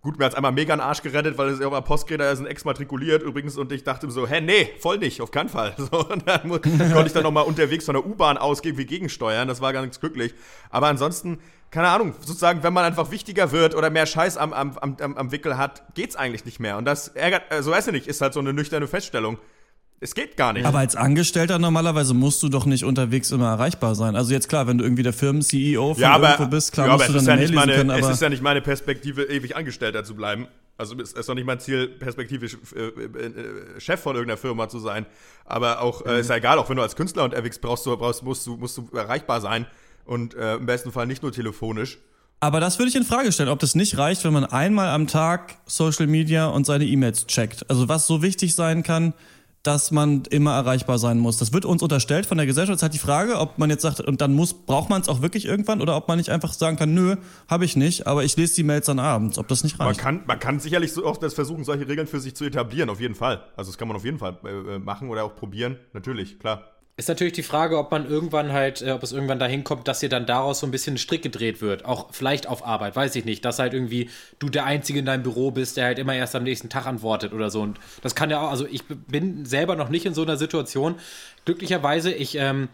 Gut, 0.00 0.18
mir 0.18 0.24
hat 0.24 0.34
einmal 0.34 0.50
mega 0.50 0.72
einen 0.72 0.80
Arsch 0.80 1.02
gerettet, 1.02 1.38
weil 1.38 1.50
es 1.50 1.60
ja 1.60 1.70
war 1.70 1.82
Postgeräte 1.82 2.34
sind 2.34 2.46
exmatrikuliert 2.46 3.22
übrigens 3.22 3.56
und 3.56 3.70
ich 3.70 3.84
dachte 3.84 4.10
so, 4.10 4.26
hä, 4.26 4.40
nee, 4.40 4.68
voll 4.80 4.98
nicht, 4.98 5.20
auf 5.20 5.30
keinen 5.30 5.48
Fall. 5.48 5.76
So, 5.78 6.08
und 6.08 6.26
dann 6.26 6.48
konnte 6.48 7.06
ich 7.06 7.12
dann 7.12 7.22
nochmal 7.22 7.44
unterwegs 7.44 7.84
von 7.84 7.94
der 7.94 8.04
U-Bahn 8.04 8.36
aus 8.36 8.64
wie 8.64 8.84
gegensteuern, 8.84 9.46
das 9.46 9.60
war 9.60 9.72
gar 9.72 9.82
nichts 9.82 10.00
glücklich. 10.00 10.34
Aber 10.70 10.88
ansonsten, 10.88 11.38
keine 11.70 11.88
Ahnung, 11.88 12.14
sozusagen, 12.18 12.62
wenn 12.62 12.72
man 12.72 12.84
einfach 12.84 13.10
wichtiger 13.10 13.52
wird 13.52 13.74
oder 13.74 13.90
mehr 13.90 14.06
Scheiß 14.06 14.38
am, 14.38 14.52
am, 14.52 14.76
am, 14.78 14.96
am 15.16 15.30
Wickel 15.30 15.56
hat, 15.56 15.82
geht's 15.94 16.16
eigentlich 16.16 16.44
nicht 16.44 16.58
mehr. 16.58 16.78
Und 16.78 16.84
das 16.84 17.08
ärgert, 17.08 17.44
so 17.50 17.56
also, 17.56 17.70
weiß 17.70 17.86
ich 17.88 17.92
nicht, 17.92 18.06
ist 18.08 18.20
halt 18.20 18.32
so 18.34 18.40
eine 18.40 18.52
nüchterne 18.52 18.88
Feststellung. 18.88 19.38
Es 20.02 20.16
geht 20.16 20.36
gar 20.36 20.52
nicht. 20.52 20.66
Aber 20.66 20.78
als 20.78 20.96
Angestellter 20.96 21.60
normalerweise 21.60 22.12
musst 22.12 22.42
du 22.42 22.48
doch 22.48 22.66
nicht 22.66 22.84
unterwegs 22.84 23.30
immer 23.30 23.50
erreichbar 23.50 23.94
sein. 23.94 24.16
Also 24.16 24.32
jetzt 24.32 24.48
klar, 24.48 24.66
wenn 24.66 24.76
du 24.76 24.82
irgendwie 24.82 25.04
der 25.04 25.12
Firmen-CEO 25.12 25.94
von 25.94 26.02
ja, 26.02 26.10
aber, 26.10 26.30
irgendwo 26.30 26.50
bist, 26.50 26.72
klar 26.72 26.88
ja, 26.88 26.94
musst 26.94 27.08
du 27.08 27.12
dann 27.12 27.24
ja 27.24 27.36
Mail 27.36 27.52
meine, 27.52 27.72
können. 27.72 27.90
Aber 27.90 28.00
es 28.00 28.08
ist 28.08 28.20
ja 28.20 28.28
nicht 28.28 28.42
meine 28.42 28.60
Perspektive, 28.60 29.22
ewig 29.22 29.54
Angestellter 29.54 30.02
zu 30.02 30.16
bleiben. 30.16 30.48
Also 30.76 30.98
es 30.98 31.12
ist 31.12 31.28
doch 31.28 31.36
nicht 31.36 31.46
mein 31.46 31.60
Ziel, 31.60 31.86
perspektivisch 31.86 32.56
äh, 32.74 32.86
äh, 32.88 33.80
Chef 33.80 34.00
von 34.00 34.16
irgendeiner 34.16 34.38
Firma 34.38 34.68
zu 34.68 34.80
sein. 34.80 35.06
Aber 35.44 35.80
auch, 35.80 36.04
äh, 36.04 36.18
ist 36.18 36.30
ja 36.30 36.36
egal, 36.36 36.58
auch 36.58 36.68
wenn 36.68 36.76
du 36.76 36.82
als 36.82 36.96
Künstler 36.96 37.22
unterwegs 37.22 37.60
brauchst, 37.60 37.86
du, 37.86 37.96
brauchst 37.96 38.24
musst, 38.24 38.44
du, 38.44 38.56
musst 38.56 38.76
du 38.76 38.88
erreichbar 38.92 39.40
sein. 39.40 39.66
Und 40.04 40.34
äh, 40.34 40.56
im 40.56 40.66
besten 40.66 40.90
Fall 40.90 41.06
nicht 41.06 41.22
nur 41.22 41.30
telefonisch. 41.30 41.98
Aber 42.40 42.58
das 42.58 42.80
würde 42.80 42.88
ich 42.88 42.96
in 42.96 43.04
Frage 43.04 43.30
stellen, 43.30 43.50
ob 43.50 43.60
das 43.60 43.76
nicht 43.76 43.98
reicht, 43.98 44.24
wenn 44.24 44.32
man 44.32 44.44
einmal 44.44 44.88
am 44.88 45.06
Tag 45.06 45.58
Social 45.66 46.08
Media 46.08 46.48
und 46.48 46.66
seine 46.66 46.86
E-Mails 46.86 47.28
checkt. 47.28 47.70
Also 47.70 47.88
was 47.88 48.08
so 48.08 48.20
wichtig 48.20 48.56
sein 48.56 48.82
kann, 48.82 49.14
dass 49.62 49.92
man 49.92 50.24
immer 50.30 50.54
erreichbar 50.54 50.98
sein 50.98 51.18
muss. 51.18 51.36
Das 51.36 51.52
wird 51.52 51.64
uns 51.64 51.82
unterstellt 51.82 52.26
von 52.26 52.36
der 52.36 52.46
Gesellschaft. 52.46 52.74
Es 52.74 52.78
ist 52.78 52.82
halt 52.82 52.94
die 52.94 52.98
Frage, 52.98 53.38
ob 53.38 53.58
man 53.58 53.70
jetzt 53.70 53.82
sagt, 53.82 54.00
und 54.00 54.20
dann 54.20 54.34
muss, 54.34 54.54
braucht 54.54 54.90
man 54.90 55.00
es 55.00 55.08
auch 55.08 55.22
wirklich 55.22 55.44
irgendwann 55.44 55.80
oder 55.80 55.96
ob 55.96 56.08
man 56.08 56.18
nicht 56.18 56.30
einfach 56.30 56.52
sagen 56.52 56.76
kann, 56.76 56.94
nö, 56.94 57.16
habe 57.48 57.64
ich 57.64 57.76
nicht, 57.76 58.06
aber 58.06 58.24
ich 58.24 58.36
lese 58.36 58.56
die 58.56 58.64
Mails 58.64 58.86
dann 58.86 58.98
abends, 58.98 59.38
ob 59.38 59.46
das 59.48 59.62
nicht 59.62 59.78
reicht. 59.78 59.96
Man 59.96 59.96
kann, 59.96 60.26
man 60.26 60.38
kann 60.38 60.58
sicherlich 60.58 60.92
so 60.92 61.06
auch 61.06 61.16
das 61.16 61.34
versuchen, 61.34 61.64
solche 61.64 61.86
Regeln 61.86 62.08
für 62.08 62.20
sich 62.20 62.34
zu 62.34 62.44
etablieren, 62.44 62.90
auf 62.90 63.00
jeden 63.00 63.14
Fall. 63.14 63.44
Also 63.56 63.70
das 63.70 63.78
kann 63.78 63.86
man 63.86 63.96
auf 63.96 64.04
jeden 64.04 64.18
Fall 64.18 64.36
äh, 64.44 64.78
machen 64.78 65.10
oder 65.10 65.24
auch 65.24 65.36
probieren, 65.36 65.76
natürlich, 65.92 66.40
klar. 66.40 66.71
Ist 66.98 67.08
natürlich 67.08 67.32
die 67.32 67.42
Frage, 67.42 67.78
ob 67.78 67.90
man 67.90 68.06
irgendwann 68.06 68.52
halt, 68.52 68.82
äh, 68.82 68.90
ob 68.90 69.02
es 69.02 69.12
irgendwann 69.12 69.38
dahin 69.38 69.64
kommt, 69.64 69.88
dass 69.88 70.00
dir 70.00 70.10
dann 70.10 70.26
daraus 70.26 70.60
so 70.60 70.66
ein 70.66 70.70
bisschen 70.70 70.94
ein 70.94 70.98
Strick 70.98 71.22
gedreht 71.22 71.62
wird. 71.62 71.86
Auch 71.86 72.12
vielleicht 72.12 72.46
auf 72.46 72.66
Arbeit, 72.66 72.94
weiß 72.94 73.16
ich 73.16 73.24
nicht. 73.24 73.44
Dass 73.46 73.58
halt 73.58 73.72
irgendwie 73.72 74.10
du 74.38 74.50
der 74.50 74.66
Einzige 74.66 74.98
in 74.98 75.06
deinem 75.06 75.22
Büro 75.22 75.50
bist, 75.50 75.78
der 75.78 75.86
halt 75.86 75.98
immer 75.98 76.14
erst 76.14 76.36
am 76.36 76.42
nächsten 76.42 76.68
Tag 76.68 76.86
antwortet 76.86 77.32
oder 77.32 77.48
so. 77.48 77.62
Und 77.62 77.80
das 78.02 78.14
kann 78.14 78.28
ja 78.28 78.42
auch, 78.42 78.50
also 78.50 78.66
ich 78.66 78.84
bin 78.84 79.46
selber 79.46 79.74
noch 79.74 79.88
nicht 79.88 80.04
in 80.04 80.12
so 80.12 80.22
einer 80.22 80.36
Situation. 80.36 80.96
Glücklicherweise, 81.46 82.12
ich 82.12 82.36
ähm, 82.36 82.68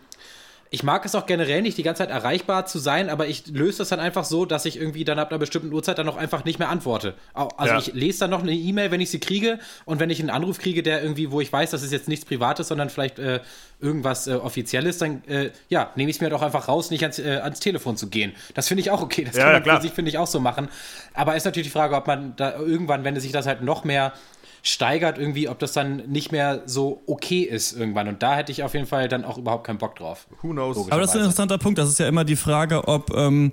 ich 0.70 0.82
mag 0.82 1.04
es 1.04 1.14
auch 1.14 1.26
generell 1.26 1.62
nicht, 1.62 1.78
die 1.78 1.82
ganze 1.82 2.02
Zeit 2.02 2.10
erreichbar 2.10 2.66
zu 2.66 2.78
sein, 2.78 3.08
aber 3.08 3.26
ich 3.26 3.46
löse 3.48 3.78
das 3.78 3.88
dann 3.88 4.00
einfach 4.00 4.24
so, 4.24 4.44
dass 4.44 4.64
ich 4.64 4.78
irgendwie 4.78 5.04
dann 5.04 5.18
ab 5.18 5.30
einer 5.30 5.38
bestimmten 5.38 5.72
Uhrzeit 5.72 5.98
dann 5.98 6.08
auch 6.08 6.16
einfach 6.16 6.44
nicht 6.44 6.58
mehr 6.58 6.68
antworte. 6.68 7.14
Also 7.32 7.74
ja. 7.74 7.78
ich 7.78 7.94
lese 7.94 8.20
dann 8.20 8.30
noch 8.30 8.42
eine 8.42 8.52
E-Mail, 8.52 8.90
wenn 8.90 9.00
ich 9.00 9.10
sie 9.10 9.20
kriege 9.20 9.58
und 9.84 10.00
wenn 10.00 10.10
ich 10.10 10.20
einen 10.20 10.30
Anruf 10.30 10.58
kriege, 10.58 10.82
der 10.82 11.02
irgendwie, 11.02 11.30
wo 11.30 11.40
ich 11.40 11.52
weiß, 11.52 11.70
das 11.70 11.82
ist 11.82 11.92
jetzt 11.92 12.08
nichts 12.08 12.24
Privates, 12.24 12.68
sondern 12.68 12.90
vielleicht 12.90 13.18
äh, 13.18 13.40
irgendwas 13.80 14.26
äh, 14.26 14.34
Offizielles, 14.34 14.98
dann 14.98 15.24
äh, 15.26 15.50
ja, 15.68 15.90
nehme 15.96 16.10
ich 16.10 16.16
es 16.16 16.20
mir 16.20 16.30
doch 16.30 16.42
einfach 16.42 16.68
raus, 16.68 16.90
nicht 16.90 17.02
ans, 17.02 17.18
äh, 17.18 17.38
ans 17.42 17.60
Telefon 17.60 17.96
zu 17.96 18.08
gehen. 18.08 18.32
Das 18.54 18.68
finde 18.68 18.82
ich 18.82 18.90
auch 18.90 19.00
okay. 19.00 19.24
Das 19.24 19.36
ja, 19.36 19.44
kann 19.44 19.52
man 19.54 19.64
ja, 19.64 19.76
für 19.76 19.82
sich, 19.82 19.92
finde 19.92 20.10
ich, 20.10 20.18
auch 20.18 20.26
so 20.26 20.40
machen. 20.40 20.68
Aber 21.14 21.36
ist 21.36 21.44
natürlich 21.44 21.68
die 21.68 21.72
Frage, 21.72 21.96
ob 21.96 22.06
man 22.06 22.34
da 22.36 22.56
irgendwann, 22.56 23.04
wenn 23.04 23.18
sich 23.18 23.32
das 23.32 23.46
halt 23.46 23.62
noch 23.62 23.84
mehr 23.84 24.12
steigert 24.62 25.18
irgendwie, 25.18 25.48
ob 25.48 25.58
das 25.58 25.72
dann 25.72 25.96
nicht 26.08 26.32
mehr 26.32 26.62
so 26.66 27.02
okay 27.06 27.42
ist 27.42 27.72
irgendwann. 27.72 28.08
Und 28.08 28.22
da 28.22 28.36
hätte 28.36 28.52
ich 28.52 28.62
auf 28.62 28.74
jeden 28.74 28.86
Fall 28.86 29.08
dann 29.08 29.24
auch 29.24 29.38
überhaupt 29.38 29.64
keinen 29.66 29.78
Bock 29.78 29.96
drauf. 29.96 30.26
Who 30.42 30.50
knows? 30.50 30.76
Aber 30.90 31.00
das 31.00 31.10
ist 31.10 31.16
ein 31.16 31.20
interessanter 31.22 31.58
Punkt. 31.58 31.78
Das 31.78 31.88
ist 31.88 31.98
ja 31.98 32.08
immer 32.08 32.24
die 32.24 32.36
Frage, 32.36 32.86
ob, 32.88 33.14
ähm, 33.14 33.52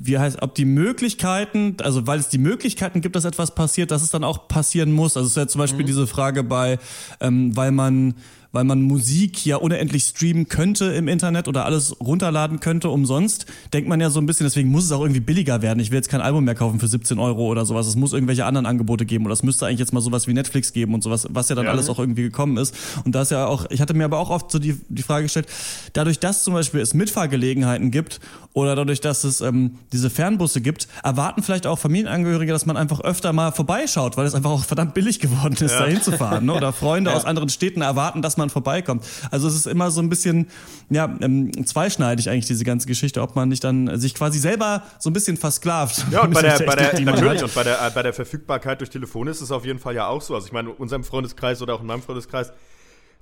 wie 0.00 0.18
heißt, 0.18 0.42
ob 0.42 0.54
die 0.54 0.64
Möglichkeiten, 0.64 1.76
also 1.82 2.06
weil 2.06 2.18
es 2.18 2.28
die 2.28 2.38
Möglichkeiten 2.38 3.00
gibt, 3.00 3.16
dass 3.16 3.24
etwas 3.24 3.54
passiert, 3.54 3.90
dass 3.90 4.02
es 4.02 4.10
dann 4.10 4.24
auch 4.24 4.48
passieren 4.48 4.92
muss. 4.92 5.16
Also 5.16 5.26
es 5.26 5.32
ist 5.32 5.36
ja 5.36 5.48
zum 5.48 5.60
Beispiel 5.60 5.82
mhm. 5.82 5.88
diese 5.88 6.06
Frage 6.06 6.42
bei, 6.42 6.78
ähm, 7.20 7.56
weil 7.56 7.72
man 7.72 8.14
weil 8.56 8.64
man 8.64 8.80
Musik 8.80 9.44
ja 9.44 9.56
unendlich 9.56 10.04
streamen 10.04 10.48
könnte 10.48 10.86
im 10.86 11.08
Internet 11.08 11.46
oder 11.46 11.66
alles 11.66 12.00
runterladen 12.00 12.58
könnte 12.58 12.88
umsonst, 12.88 13.44
denkt 13.74 13.86
man 13.86 14.00
ja 14.00 14.08
so 14.08 14.18
ein 14.18 14.24
bisschen, 14.24 14.46
deswegen 14.46 14.70
muss 14.70 14.84
es 14.84 14.92
auch 14.92 15.02
irgendwie 15.02 15.20
billiger 15.20 15.60
werden. 15.60 15.78
Ich 15.78 15.90
will 15.90 15.96
jetzt 15.96 16.08
kein 16.08 16.22
Album 16.22 16.44
mehr 16.44 16.54
kaufen 16.54 16.80
für 16.80 16.88
17 16.88 17.18
Euro 17.18 17.48
oder 17.48 17.66
sowas. 17.66 17.86
Es 17.86 17.96
muss 17.96 18.14
irgendwelche 18.14 18.46
anderen 18.46 18.64
Angebote 18.64 19.04
geben 19.04 19.26
oder 19.26 19.34
es 19.34 19.42
müsste 19.42 19.66
eigentlich 19.66 19.80
jetzt 19.80 19.92
mal 19.92 20.00
sowas 20.00 20.26
wie 20.26 20.32
Netflix 20.32 20.72
geben 20.72 20.94
und 20.94 21.02
sowas, 21.02 21.26
was 21.28 21.50
ja 21.50 21.54
dann 21.54 21.66
ja. 21.66 21.70
alles 21.70 21.90
auch 21.90 21.98
irgendwie 21.98 22.22
gekommen 22.22 22.56
ist. 22.56 22.74
Und 23.04 23.14
da 23.14 23.20
ist 23.20 23.30
ja 23.30 23.44
auch, 23.44 23.66
ich 23.68 23.82
hatte 23.82 23.92
mir 23.92 24.06
aber 24.06 24.18
auch 24.18 24.30
oft 24.30 24.50
so 24.50 24.58
die, 24.58 24.80
die 24.88 25.02
Frage 25.02 25.24
gestellt, 25.24 25.48
dadurch, 25.92 26.18
dass 26.18 26.42
zum 26.42 26.54
Beispiel 26.54 26.80
es 26.80 26.94
Mitfahrgelegenheiten 26.94 27.90
gibt 27.90 28.20
oder 28.54 28.74
dadurch, 28.74 29.02
dass 29.02 29.24
es 29.24 29.42
ähm, 29.42 29.72
diese 29.92 30.08
Fernbusse 30.08 30.62
gibt, 30.62 30.88
erwarten 31.04 31.42
vielleicht 31.42 31.66
auch 31.66 31.78
Familienangehörige, 31.78 32.52
dass 32.52 32.64
man 32.64 32.78
einfach 32.78 33.00
öfter 33.00 33.34
mal 33.34 33.52
vorbeischaut, 33.52 34.16
weil 34.16 34.24
es 34.24 34.34
einfach 34.34 34.50
auch 34.50 34.64
verdammt 34.64 34.94
billig 34.94 35.20
geworden 35.20 35.52
ist, 35.60 35.72
ja. 35.72 35.80
da 35.80 35.84
hinzufahren. 35.84 36.46
Ne? 36.46 36.54
Oder 36.54 36.72
Freunde 36.72 37.10
ja. 37.12 37.16
aus 37.18 37.26
anderen 37.26 37.50
Städten 37.50 37.82
erwarten, 37.82 38.22
dass 38.22 38.38
man 38.38 38.45
man 38.46 38.50
vorbeikommt. 38.50 39.04
Also 39.30 39.48
es 39.48 39.54
ist 39.54 39.66
immer 39.66 39.90
so 39.90 40.00
ein 40.00 40.08
bisschen, 40.08 40.46
ja, 40.90 41.14
ähm, 41.20 41.66
zweischneidig 41.66 42.30
eigentlich 42.30 42.46
diese 42.46 42.64
ganze 42.64 42.86
Geschichte, 42.86 43.22
ob 43.22 43.36
man 43.36 43.48
nicht 43.48 43.64
dann 43.64 43.98
sich 43.98 44.14
quasi 44.14 44.38
selber 44.38 44.82
so 44.98 45.10
ein 45.10 45.12
bisschen 45.12 45.36
versklavt. 45.36 46.06
Ja, 46.10 46.22
und 46.22 46.34
bei 46.34 46.42
der, 46.42 46.58
bei 46.60 46.76
der 46.76 47.00
natürlich, 47.00 47.42
und 47.42 47.54
bei 47.54 47.64
der, 47.64 47.90
bei 47.90 48.02
der 48.02 48.12
Verfügbarkeit 48.12 48.80
durch 48.80 48.90
Telefon 48.90 49.26
ist 49.28 49.40
es 49.40 49.50
auf 49.50 49.64
jeden 49.64 49.78
Fall 49.78 49.94
ja 49.94 50.06
auch 50.06 50.22
so. 50.22 50.34
Also 50.34 50.46
ich 50.46 50.52
meine, 50.52 50.70
in 50.70 50.76
unserem 50.76 51.04
Freundeskreis 51.04 51.62
oder 51.62 51.74
auch 51.74 51.80
in 51.80 51.86
meinem 51.86 52.02
Freundeskreis 52.02 52.52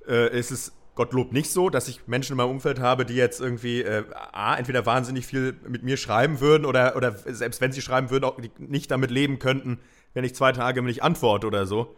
äh, 0.07 0.37
ist 0.37 0.51
es 0.51 0.71
Gottlob 0.95 1.33
nicht 1.33 1.51
so, 1.51 1.69
dass 1.69 1.89
ich 1.89 2.07
Menschen 2.07 2.33
in 2.33 2.37
meinem 2.37 2.51
Umfeld 2.51 2.79
habe, 2.79 3.05
die 3.05 3.15
jetzt 3.15 3.41
irgendwie 3.41 3.81
äh, 3.81 4.05
A, 4.31 4.55
entweder 4.55 4.85
wahnsinnig 4.85 5.27
viel 5.27 5.55
mit 5.67 5.83
mir 5.83 5.97
schreiben 5.97 6.39
würden 6.39 6.65
oder, 6.65 6.95
oder 6.95 7.13
selbst 7.25 7.59
wenn 7.59 7.73
sie 7.73 7.81
schreiben 7.81 8.09
würden, 8.09 8.23
auch 8.23 8.37
nicht 8.57 8.91
damit 8.91 9.11
leben 9.11 9.37
könnten, 9.37 9.79
wenn 10.13 10.23
ich 10.23 10.33
zwei 10.35 10.53
Tage 10.53 10.81
nicht 10.81 11.03
antworte 11.03 11.47
oder 11.47 11.65
so. 11.65 11.95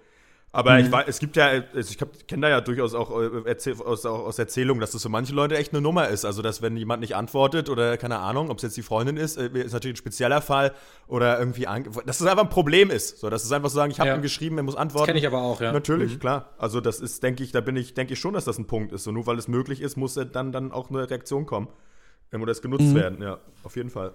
Aber 0.54 0.74
mhm. 0.74 0.86
ich 0.86 0.92
weiß, 0.92 1.06
es 1.08 1.20
gibt 1.20 1.36
ja, 1.36 1.48
also 1.48 1.92
ich 1.92 2.28
kenne 2.28 2.44
da 2.44 2.50
ja 2.50 2.62
durchaus 2.62 2.94
auch 2.94 3.12
äh, 3.12 3.56
aus, 3.84 4.06
aus 4.06 4.40
Erzählungen, 4.40 4.80
dass 4.80 4.92
das 4.92 5.04
für 5.04 5.10
manche 5.10 5.34
Leute 5.34 5.58
echt 5.58 5.74
eine 5.74 5.82
Nummer 5.82 6.08
ist. 6.08 6.24
Also, 6.26 6.42
dass 6.42 6.62
wenn 6.62 6.78
jemand 6.78 7.02
nicht 7.02 7.16
antwortet 7.16 7.70
oder 7.70 7.98
keine 7.98 8.20
Ahnung, 8.20 8.50
ob 8.50 8.58
es 8.58 8.64
jetzt 8.64 8.78
die 8.78 8.82
Freundin 8.82 9.18
ist, 9.18 9.38
äh, 9.38 9.50
ist 9.50 9.74
natürlich 9.74 9.96
ein 9.96 9.98
spezieller 9.98 10.42
Fall 10.42 10.74
oder 11.08 11.38
irgendwie, 11.38 11.68
dass 12.06 12.22
es 12.22 12.26
einfach 12.26 12.44
ein 12.44 12.50
Problem 12.50 12.90
ist. 12.90 13.20
So, 13.20 13.30
dass 13.30 13.44
es 13.44 13.52
einfach 13.52 13.70
so 13.70 13.76
sagen, 13.76 13.92
ich 13.92 14.00
habe 14.00 14.10
ja. 14.10 14.16
ihm 14.16 14.22
geschrieben, 14.22 14.58
er 14.58 14.64
muss 14.64 14.76
antworten. 14.76 15.08
Das 15.08 15.08
kenne 15.08 15.20
ich 15.20 15.28
aber 15.28 15.42
auch, 15.42 15.60
ja. 15.60 15.74
Natürlich, 15.74 16.16
mhm. 16.16 16.20
klar. 16.20 16.54
Also, 16.58 16.80
das 16.80 17.02
ist, 17.02 17.22
denke 17.24 17.44
ich, 17.44 17.52
da 17.52 17.62
bin 17.62 17.76
ich, 17.76 17.94
denke 17.94 18.14
ich 18.14 18.20
schon, 18.20 18.34
dass 18.34 18.46
das 18.46 18.58
ein 18.58 18.68
Punkt 18.68 18.94
ist. 18.94 19.04
So, 19.04 19.12
nur 19.12 19.28
weil 19.28 19.38
es 19.38 19.48
möglich 19.48 19.82
ist, 19.82 19.98
muss 19.98 20.14
dann, 20.14 20.52
dann 20.52 20.72
auch 20.72 20.90
eine 20.90 21.10
Reaktion 21.10 21.46
kommen. 21.46 21.68
Ähm, 22.32 22.42
oder 22.42 22.52
es 22.52 22.62
genutzt 22.62 22.86
mhm. 22.86 22.96
werden, 22.96 23.22
ja, 23.22 23.40
auf 23.64 23.76
jeden 23.76 23.90
Fall. 23.90 24.14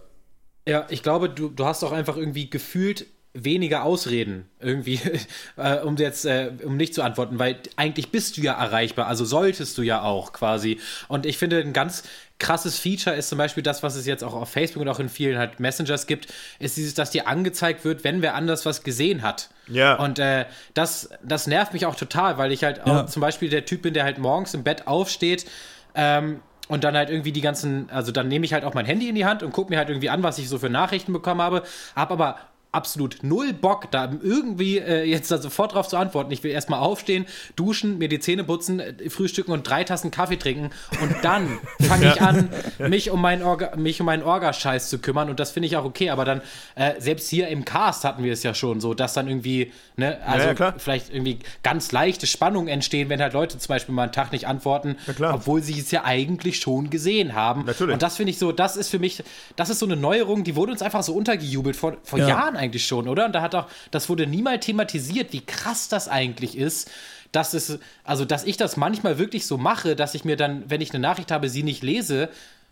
Ja, 0.66 0.86
ich 0.90 1.02
glaube, 1.02 1.28
du, 1.28 1.48
du 1.48 1.64
hast 1.64 1.82
auch 1.82 1.92
einfach 1.92 2.16
irgendwie 2.16 2.48
gefühlt 2.48 3.06
weniger 3.34 3.84
Ausreden 3.84 4.48
irgendwie, 4.60 5.00
äh, 5.56 5.78
um 5.78 5.96
jetzt, 5.96 6.26
äh, 6.26 6.50
um 6.64 6.76
nicht 6.76 6.94
zu 6.94 7.02
antworten, 7.02 7.38
weil 7.38 7.56
eigentlich 7.76 8.10
bist 8.10 8.36
du 8.36 8.42
ja 8.42 8.52
erreichbar, 8.52 9.06
also 9.06 9.24
solltest 9.24 9.78
du 9.78 9.82
ja 9.82 10.02
auch 10.02 10.32
quasi. 10.32 10.78
Und 11.08 11.24
ich 11.24 11.38
finde, 11.38 11.60
ein 11.60 11.72
ganz 11.72 12.02
krasses 12.38 12.78
Feature 12.78 13.16
ist 13.16 13.28
zum 13.28 13.38
Beispiel 13.38 13.62
das, 13.62 13.82
was 13.82 13.94
es 13.94 14.04
jetzt 14.04 14.22
auch 14.22 14.34
auf 14.34 14.50
Facebook 14.50 14.82
und 14.82 14.88
auch 14.88 14.98
in 14.98 15.08
vielen 15.08 15.38
halt 15.38 15.60
Messengers 15.60 16.06
gibt, 16.06 16.26
ist 16.58 16.76
dieses, 16.76 16.94
dass 16.94 17.10
dir 17.10 17.26
angezeigt 17.26 17.84
wird, 17.84 18.04
wenn 18.04 18.20
wer 18.20 18.34
anders 18.34 18.66
was 18.66 18.82
gesehen 18.82 19.22
hat. 19.22 19.48
Ja. 19.68 19.94
Und 19.94 20.18
äh, 20.18 20.44
das, 20.74 21.10
das 21.22 21.46
nervt 21.46 21.72
mich 21.72 21.86
auch 21.86 21.94
total, 21.94 22.36
weil 22.38 22.52
ich 22.52 22.64
halt 22.64 22.78
ja. 22.78 23.02
auch 23.02 23.06
zum 23.06 23.20
Beispiel 23.20 23.48
der 23.48 23.64
Typ 23.64 23.82
bin, 23.82 23.94
der 23.94 24.04
halt 24.04 24.18
morgens 24.18 24.54
im 24.54 24.64
Bett 24.64 24.86
aufsteht, 24.86 25.46
ähm, 25.94 26.40
und 26.68 26.84
dann 26.84 26.96
halt 26.96 27.10
irgendwie 27.10 27.32
die 27.32 27.42
ganzen, 27.42 27.90
also 27.90 28.12
dann 28.12 28.28
nehme 28.28 28.46
ich 28.46 28.54
halt 28.54 28.64
auch 28.64 28.72
mein 28.72 28.86
Handy 28.86 29.08
in 29.08 29.14
die 29.14 29.26
Hand 29.26 29.42
und 29.42 29.52
gucke 29.52 29.70
mir 29.70 29.78
halt 29.78 29.90
irgendwie 29.90 30.08
an, 30.08 30.22
was 30.22 30.38
ich 30.38 30.48
so 30.48 30.58
für 30.58 30.70
Nachrichten 30.70 31.12
bekommen 31.12 31.42
habe, 31.42 31.64
habe 31.94 32.14
aber 32.14 32.38
absolut 32.72 33.18
null 33.22 33.52
Bock, 33.52 33.90
da 33.90 34.10
irgendwie 34.22 34.78
äh, 34.78 35.04
jetzt 35.04 35.30
da 35.30 35.36
sofort 35.36 35.74
drauf 35.74 35.88
zu 35.88 35.98
antworten. 35.98 36.32
Ich 36.32 36.42
will 36.42 36.50
erstmal 36.50 36.80
aufstehen, 36.80 37.26
duschen, 37.54 37.98
mir 37.98 38.08
die 38.08 38.18
Zähne 38.18 38.44
putzen, 38.44 38.80
äh, 38.80 39.10
frühstücken 39.10 39.52
und 39.52 39.68
drei 39.68 39.84
Tassen 39.84 40.10
Kaffee 40.10 40.38
trinken. 40.38 40.70
Und 41.02 41.14
dann 41.22 41.58
fange 41.82 42.12
ich 42.12 42.22
an, 42.22 42.48
mich 42.78 43.10
um 43.10 43.20
meinen 43.20 43.42
Orga, 43.42 43.76
mich 43.76 44.00
um 44.00 44.06
meinen 44.06 44.22
Orgascheiß 44.22 44.88
zu 44.88 44.98
kümmern. 44.98 45.28
Und 45.28 45.38
das 45.38 45.50
finde 45.50 45.66
ich 45.66 45.76
auch 45.76 45.84
okay, 45.84 46.08
aber 46.08 46.24
dann 46.24 46.40
äh, 46.74 46.98
selbst 46.98 47.28
hier 47.28 47.48
im 47.48 47.66
Cast 47.66 48.04
hatten 48.04 48.24
wir 48.24 48.32
es 48.32 48.42
ja 48.42 48.54
schon 48.54 48.80
so, 48.80 48.94
dass 48.94 49.12
dann 49.12 49.28
irgendwie, 49.28 49.70
ne, 49.96 50.18
also 50.26 50.48
ja, 50.48 50.54
ja, 50.54 50.74
vielleicht 50.78 51.12
irgendwie 51.12 51.40
ganz 51.62 51.92
leichte 51.92 52.26
Spannungen 52.26 52.68
entstehen, 52.68 53.10
wenn 53.10 53.20
halt 53.20 53.34
Leute 53.34 53.58
zum 53.58 53.68
Beispiel 53.68 53.94
mal 53.94 54.04
einen 54.04 54.12
Tag 54.12 54.32
nicht 54.32 54.46
antworten, 54.46 54.96
ja, 55.18 55.34
obwohl 55.34 55.62
sie 55.62 55.78
es 55.78 55.90
ja 55.90 56.04
eigentlich 56.04 56.58
schon 56.58 56.88
gesehen 56.88 57.34
haben. 57.34 57.66
Natürlich. 57.66 57.92
Und 57.92 58.02
das 58.02 58.16
finde 58.16 58.30
ich 58.30 58.38
so, 58.38 58.50
das 58.50 58.78
ist 58.78 58.88
für 58.88 58.98
mich, 58.98 59.22
das 59.56 59.68
ist 59.68 59.78
so 59.78 59.86
eine 59.86 59.96
Neuerung, 59.96 60.42
die 60.42 60.56
wurde 60.56 60.72
uns 60.72 60.80
einfach 60.80 61.02
so 61.02 61.12
untergejubelt 61.12 61.76
vor, 61.76 61.98
vor 62.02 62.18
Jahren 62.18 62.61
eigentlich 62.62 62.86
schon, 62.86 63.08
oder? 63.08 63.26
Und 63.26 63.32
da 63.32 63.42
hat 63.42 63.54
auch, 63.54 63.66
das 63.90 64.08
wurde 64.08 64.26
niemals 64.26 64.64
thematisiert, 64.64 65.32
wie 65.32 65.44
krass 65.44 65.88
das 65.88 66.08
eigentlich 66.08 66.56
ist, 66.56 66.90
dass 67.32 67.54
es, 67.54 67.78
also 68.04 68.24
dass 68.24 68.44
ich 68.44 68.56
das 68.56 68.76
manchmal 68.76 69.18
wirklich 69.18 69.46
so 69.46 69.58
mache, 69.58 69.96
dass 69.96 70.14
ich 70.14 70.24
mir 70.24 70.36
dann, 70.36 70.64
wenn 70.68 70.80
ich 70.80 70.90
eine 70.90 71.00
Nachricht 71.00 71.30
habe, 71.30 71.48
sie 71.48 71.62
nicht 71.62 71.82
lese, 71.82 72.28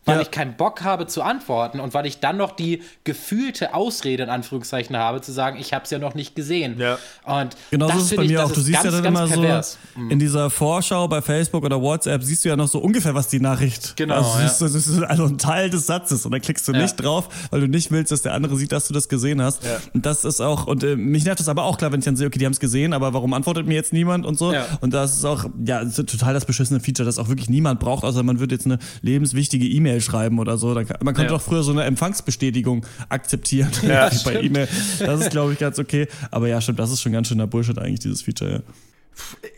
weil 0.07 0.17
ja. 0.17 0.23
ich 0.23 0.31
keinen 0.31 0.57
Bock 0.57 0.83
habe 0.83 1.07
zu 1.07 1.23
antworten 1.23 1.79
und 1.79 1.93
weil 1.93 2.07
ich 2.07 2.21
dann 2.21 2.39
noch 2.39 2.53
die 2.53 2.83
gefühlte 3.05 3.75
Ausrede 3.75 4.23
in 4.23 4.31
Anführungszeichen 4.31 4.97
habe, 4.97 5.21
zu 5.21 5.31
sagen, 5.31 5.59
ich 5.61 5.75
habe 5.75 5.85
es 5.85 5.91
ja 5.91 5.99
noch 5.99 6.15
nicht 6.15 6.35
gesehen. 6.35 6.79
Ja. 6.79 6.99
Und 7.25 7.57
genau 7.71 7.91
so 7.91 7.99
ist 7.99 8.05
es 8.05 8.17
bei 8.17 8.23
mir 8.23 8.31
ich, 8.31 8.39
auch. 8.39 8.51
Du 8.51 8.61
siehst 8.61 8.83
ganz, 8.83 8.95
ja 8.95 9.03
dann 9.03 9.05
immer 9.05 9.27
pervers. 9.27 9.79
so 9.95 10.09
in 10.09 10.19
dieser 10.19 10.49
Vorschau 10.49 11.07
bei 11.07 11.21
Facebook 11.21 11.65
oder 11.65 11.81
WhatsApp 11.83 12.23
siehst 12.23 12.45
du 12.45 12.49
ja 12.49 12.57
noch 12.57 12.69
so 12.69 12.79
ungefähr, 12.79 13.15
was 13.15 13.29
die 13.29 13.41
Nachricht. 13.41 13.97
Genau. 13.97 14.17
Also, 14.17 14.39
ja. 14.39 14.45
das 14.45 14.61
ist 14.63 15.03
also 15.03 15.25
ein 15.25 15.37
Teil 15.37 15.69
des 15.69 15.87
Satzes 15.87 16.25
und 16.25 16.33
dann 16.33 16.41
klickst 16.41 16.67
du 16.67 16.73
nicht 16.73 16.97
drauf, 16.97 17.29
weil 17.51 17.61
du 17.61 17.69
nicht 17.69 17.91
willst, 17.91 18.11
dass 18.11 18.23
der 18.23 18.33
andere 18.33 18.57
sieht, 18.57 18.73
dass 18.73 18.89
du 18.89 18.95
das 18.95 19.09
gesehen 19.09 19.43
hast. 19.43 19.63
Und 19.93 20.07
das 20.07 20.25
ist 20.25 20.41
auch 20.41 20.67
und 20.67 20.83
äh, 20.83 20.97
mich 20.97 21.25
nervt 21.25 21.41
das 21.41 21.49
aber 21.49 21.65
auch 21.65 21.77
klar, 21.77 21.93
wenn 21.93 22.01
ich 22.01 22.07
dann 22.07 22.17
sehe, 22.17 22.27
okay, 22.27 22.39
die 22.39 22.47
haben 22.47 22.53
es 22.53 22.61
gesehen, 22.61 22.95
aber 22.95 23.13
warum 23.13 23.35
antwortet 23.35 23.67
mir 23.67 23.75
jetzt 23.75 23.93
niemand 23.93 24.25
und 24.25 24.39
so? 24.39 24.55
Und 24.81 24.95
das 24.95 25.17
ist 25.17 25.25
auch 25.25 25.45
ja 25.65 25.85
total 25.85 26.33
das 26.33 26.47
beschissene 26.47 26.81
Feature, 26.81 27.05
das 27.05 27.19
auch 27.19 27.29
wirklich 27.29 27.51
niemand 27.51 27.81
braucht, 27.81 28.05
außer 28.05 28.23
man 28.23 28.41
wird 28.41 28.53
jetzt 28.53 28.65
eine 28.65 28.79
lebenswichtige 29.03 29.67
E-Mail 29.67 29.90
E-Mail 29.91 30.01
schreiben 30.01 30.39
oder 30.39 30.57
so. 30.57 30.75
man 30.75 30.87
konnte 30.87 31.23
ja. 31.23 31.29
doch 31.29 31.43
früher 31.43 31.63
so 31.63 31.73
eine 31.73 31.85
Empfangsbestätigung 31.85 32.87
akzeptieren 33.09 33.71
ja, 33.83 34.11
bei 34.25 34.41
E-Mail. 34.41 34.69
Das 34.99 35.21
ist, 35.21 35.31
glaube 35.31 35.53
ich, 35.53 35.59
ganz 35.59 35.79
okay. 35.79 36.07
Aber 36.31 36.49
ja, 36.49 36.61
stimmt, 36.61 36.79
das 36.79 36.91
ist 36.91 37.03
schon 37.03 37.13
ganz 37.13 37.29
schöner 37.29 37.47
Bullshit 37.47 37.79
eigentlich, 37.79 38.01
dieses 38.01 38.23
Feature, 38.23 38.51
ja. 38.51 38.61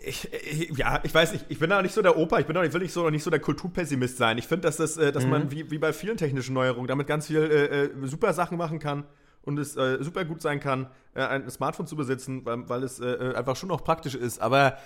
Ich, 0.05 0.29
ich, 0.33 0.77
ja, 0.77 1.01
ich 1.05 1.15
weiß 1.15 1.33
nicht, 1.35 1.45
ich 1.49 1.59
bin 1.59 1.71
da 1.71 1.83
nicht 1.83 1.95
so 1.95 2.03
der 2.03 2.17
Opa, 2.17 2.41
ich 2.41 2.47
bin 2.47 2.57
auch 2.57 2.63
nicht, 2.63 2.73
will 2.73 2.81
nicht 2.81 2.93
so, 2.93 3.09
nicht 3.11 3.23
so 3.23 3.31
der 3.31 3.39
Kulturpessimist 3.39 4.17
sein. 4.17 4.37
Ich 4.39 4.49
finde, 4.49 4.63
dass, 4.63 4.77
das, 4.77 4.97
äh, 4.97 5.13
dass 5.13 5.25
mhm. 5.25 5.31
man 5.31 5.51
wie, 5.53 5.71
wie 5.71 5.79
bei 5.79 5.93
vielen 5.93 6.17
technischen 6.17 6.55
Neuerungen 6.55 6.89
damit 6.89 7.07
ganz 7.07 7.29
viel 7.29 7.39
äh, 7.39 7.85
äh, 7.85 7.91
super 8.09 8.33
Sachen 8.33 8.59
machen 8.59 8.81
kann 8.81 9.05
und 9.43 9.59
es 9.59 9.77
äh, 9.77 10.03
super 10.03 10.25
gut 10.25 10.43
sein 10.43 10.59
kann, 10.59 10.89
äh, 11.15 11.23
ein 11.23 11.49
Smartphone 11.49 11.87
zu 11.87 11.95
besitzen, 11.95 12.45
weil, 12.45 12.69
weil 12.69 12.83
es 12.83 12.99
äh, 12.99 13.35
einfach 13.37 13.55
schon 13.55 13.71
auch 13.71 13.85
praktisch 13.85 14.17
ist. 14.17 14.41
Aber 14.41 14.79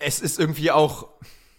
es 0.00 0.18
ist 0.18 0.40
irgendwie 0.40 0.72
auch, 0.72 1.08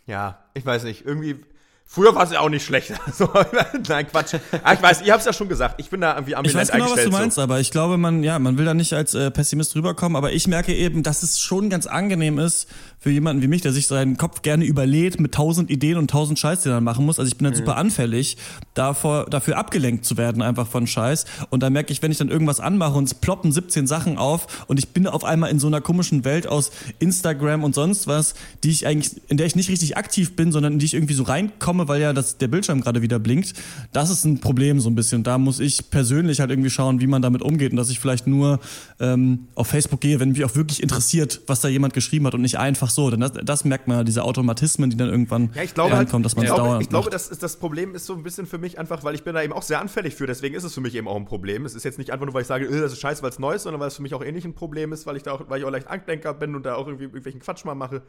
ja, 0.05 0.43
ich 0.53 0.65
weiß 0.65 0.83
nicht, 0.83 1.05
irgendwie 1.05 1.45
Früher 1.89 2.13
war 2.13 2.23
es 2.23 2.31
ja 2.31 2.41
auch 2.41 2.49
nicht 2.49 2.65
schlecht. 2.65 2.91
nein, 3.87 4.07
Quatsch. 4.07 4.35
Ah, 4.61 4.73
ich 4.73 4.81
weiß, 4.81 5.03
ihr 5.03 5.13
habt 5.13 5.21
es 5.21 5.25
ja 5.25 5.31
schon 5.31 5.47
gesagt. 5.47 5.75
Ich 5.79 5.89
bin 5.89 6.01
da 6.01 6.15
irgendwie 6.15 6.35
am 6.35 6.43
Ich 6.43 6.53
weiß 6.53 6.71
genau, 6.71 6.91
was 6.91 7.01
du 7.01 7.09
meinst, 7.09 7.35
so. 7.37 7.41
aber 7.41 7.61
ich 7.61 7.71
glaube, 7.71 7.97
man, 7.97 8.23
ja, 8.23 8.37
man 8.39 8.57
will 8.57 8.65
da 8.65 8.73
nicht 8.73 8.91
als 8.93 9.13
äh, 9.13 9.31
Pessimist 9.31 9.73
rüberkommen, 9.73 10.17
aber 10.17 10.33
ich 10.33 10.47
merke 10.47 10.75
eben, 10.75 11.01
dass 11.01 11.23
es 11.23 11.39
schon 11.39 11.69
ganz 11.69 11.87
angenehm 11.87 12.39
ist 12.39 12.67
für 13.07 13.11
jemanden 13.11 13.41
wie 13.41 13.47
mich, 13.47 13.61
der 13.61 13.71
sich 13.71 13.87
seinen 13.87 14.17
Kopf 14.17 14.41
gerne 14.41 14.65
überlädt 14.65 15.17
mit 15.21 15.33
tausend 15.33 15.71
Ideen 15.71 15.97
und 15.97 16.09
tausend 16.09 16.37
Scheiß, 16.39 16.63
den 16.63 16.73
er 16.73 16.75
dann 16.75 16.83
machen 16.83 17.05
muss. 17.05 17.19
Also 17.19 17.29
ich 17.29 17.37
bin 17.37 17.45
dann 17.45 17.53
mhm. 17.53 17.59
super 17.59 17.77
anfällig, 17.77 18.35
davor, 18.73 19.27
dafür 19.29 19.57
abgelenkt 19.57 20.03
zu 20.03 20.17
werden 20.17 20.41
einfach 20.41 20.67
von 20.67 20.87
Scheiß. 20.87 21.23
Und 21.49 21.63
da 21.63 21.69
merke 21.69 21.93
ich, 21.93 22.01
wenn 22.01 22.11
ich 22.11 22.17
dann 22.17 22.27
irgendwas 22.27 22.59
anmache 22.59 22.97
und 22.97 23.05
es 23.05 23.13
ploppen 23.13 23.53
17 23.53 23.87
Sachen 23.87 24.17
auf 24.17 24.65
und 24.67 24.77
ich 24.77 24.89
bin 24.89 25.07
auf 25.07 25.23
einmal 25.23 25.51
in 25.51 25.57
so 25.57 25.67
einer 25.67 25.79
komischen 25.79 26.25
Welt 26.25 26.47
aus 26.47 26.71
Instagram 26.99 27.63
und 27.63 27.73
sonst 27.75 28.07
was, 28.07 28.35
die 28.65 28.71
ich 28.71 28.85
eigentlich, 28.85 29.21
in 29.29 29.37
der 29.37 29.45
ich 29.45 29.55
nicht 29.55 29.69
richtig 29.69 29.95
aktiv 29.95 30.35
bin, 30.35 30.51
sondern 30.51 30.73
in 30.73 30.79
die 30.79 30.85
ich 30.87 30.93
irgendwie 30.93 31.13
so 31.13 31.23
reinkomme 31.23 31.87
weil 31.87 32.01
ja 32.01 32.11
das, 32.11 32.37
der 32.39 32.49
Bildschirm 32.49 32.81
gerade 32.81 33.01
wieder 33.01 33.19
blinkt, 33.19 33.53
das 33.93 34.09
ist 34.09 34.25
ein 34.25 34.41
Problem 34.41 34.81
so 34.81 34.89
ein 34.89 34.95
bisschen. 34.95 35.23
Da 35.23 35.37
muss 35.37 35.61
ich 35.61 35.89
persönlich 35.91 36.41
halt 36.41 36.49
irgendwie 36.49 36.69
schauen, 36.69 36.99
wie 36.99 37.07
man 37.07 37.21
damit 37.21 37.41
umgeht 37.41 37.71
und 37.71 37.77
dass 37.77 37.89
ich 37.89 38.01
vielleicht 38.01 38.27
nur 38.27 38.59
ähm, 38.99 39.47
auf 39.55 39.67
Facebook 39.67 40.01
gehe, 40.01 40.19
wenn 40.19 40.33
mich 40.33 40.43
auch 40.43 40.55
wirklich 40.55 40.83
interessiert, 40.83 41.39
was 41.47 41.61
da 41.61 41.69
jemand 41.69 41.93
geschrieben 41.93 42.27
hat 42.27 42.33
und 42.33 42.41
nicht 42.41 42.59
einfach 42.59 42.89
so. 42.89 42.96
Denn 43.09 43.19
das, 43.19 43.31
das 43.31 43.65
merkt 43.65 43.87
man, 43.87 44.05
diese 44.05 44.23
Automatismen, 44.23 44.89
die 44.89 44.97
dann 44.97 45.09
irgendwann 45.09 45.51
ja, 45.53 45.63
ich 45.63 45.73
glaube 45.73 45.93
reinkommen, 45.93 46.23
halt, 46.23 46.25
dass 46.25 46.35
man 46.35 46.45
es 46.45 46.53
dauert. 46.53 46.81
Ich 46.81 46.89
glaube, 46.89 47.09
das, 47.09 47.29
das 47.29 47.57
Problem 47.57 47.95
ist 47.95 48.05
so 48.05 48.13
ein 48.13 48.23
bisschen 48.23 48.45
für 48.45 48.57
mich 48.57 48.79
einfach, 48.79 49.03
weil 49.03 49.15
ich 49.15 49.23
bin 49.23 49.33
da 49.35 49.41
eben 49.41 49.53
auch 49.53 49.61
sehr 49.61 49.79
anfällig 49.79 50.15
für, 50.15 50.27
deswegen 50.27 50.55
ist 50.55 50.63
es 50.63 50.73
für 50.73 50.81
mich 50.81 50.95
eben 50.95 51.07
auch 51.07 51.15
ein 51.15 51.25
Problem. 51.25 51.65
Es 51.65 51.75
ist 51.75 51.83
jetzt 51.83 51.97
nicht 51.97 52.11
einfach 52.11 52.25
nur, 52.25 52.33
weil 52.33 52.41
ich 52.41 52.47
sage, 52.47 52.65
äh, 52.65 52.81
das 52.81 52.93
ist 52.93 52.99
scheiße, 52.99 53.21
weil 53.23 53.29
es 53.29 53.39
neu 53.39 53.53
ist, 53.53 53.63
sondern 53.63 53.79
weil 53.79 53.87
es 53.87 53.95
für 53.95 54.01
mich 54.01 54.13
auch 54.13 54.23
ähnlich 54.23 54.45
ein 54.45 54.55
Problem 54.55 54.91
ist, 54.91 55.05
weil 55.05 55.15
ich 55.15 55.23
da 55.23 55.31
auch, 55.31 55.41
weil 55.47 55.59
ich 55.59 55.65
auch 55.65 55.71
leicht 55.71 55.87
Andenker 55.87 56.33
bin 56.33 56.55
und 56.55 56.65
da 56.65 56.75
auch 56.75 56.87
irgendwie 56.87 57.05
irgendwelchen 57.05 57.41
Quatsch 57.41 57.63
mal 57.65 57.75
mache. 57.75 58.01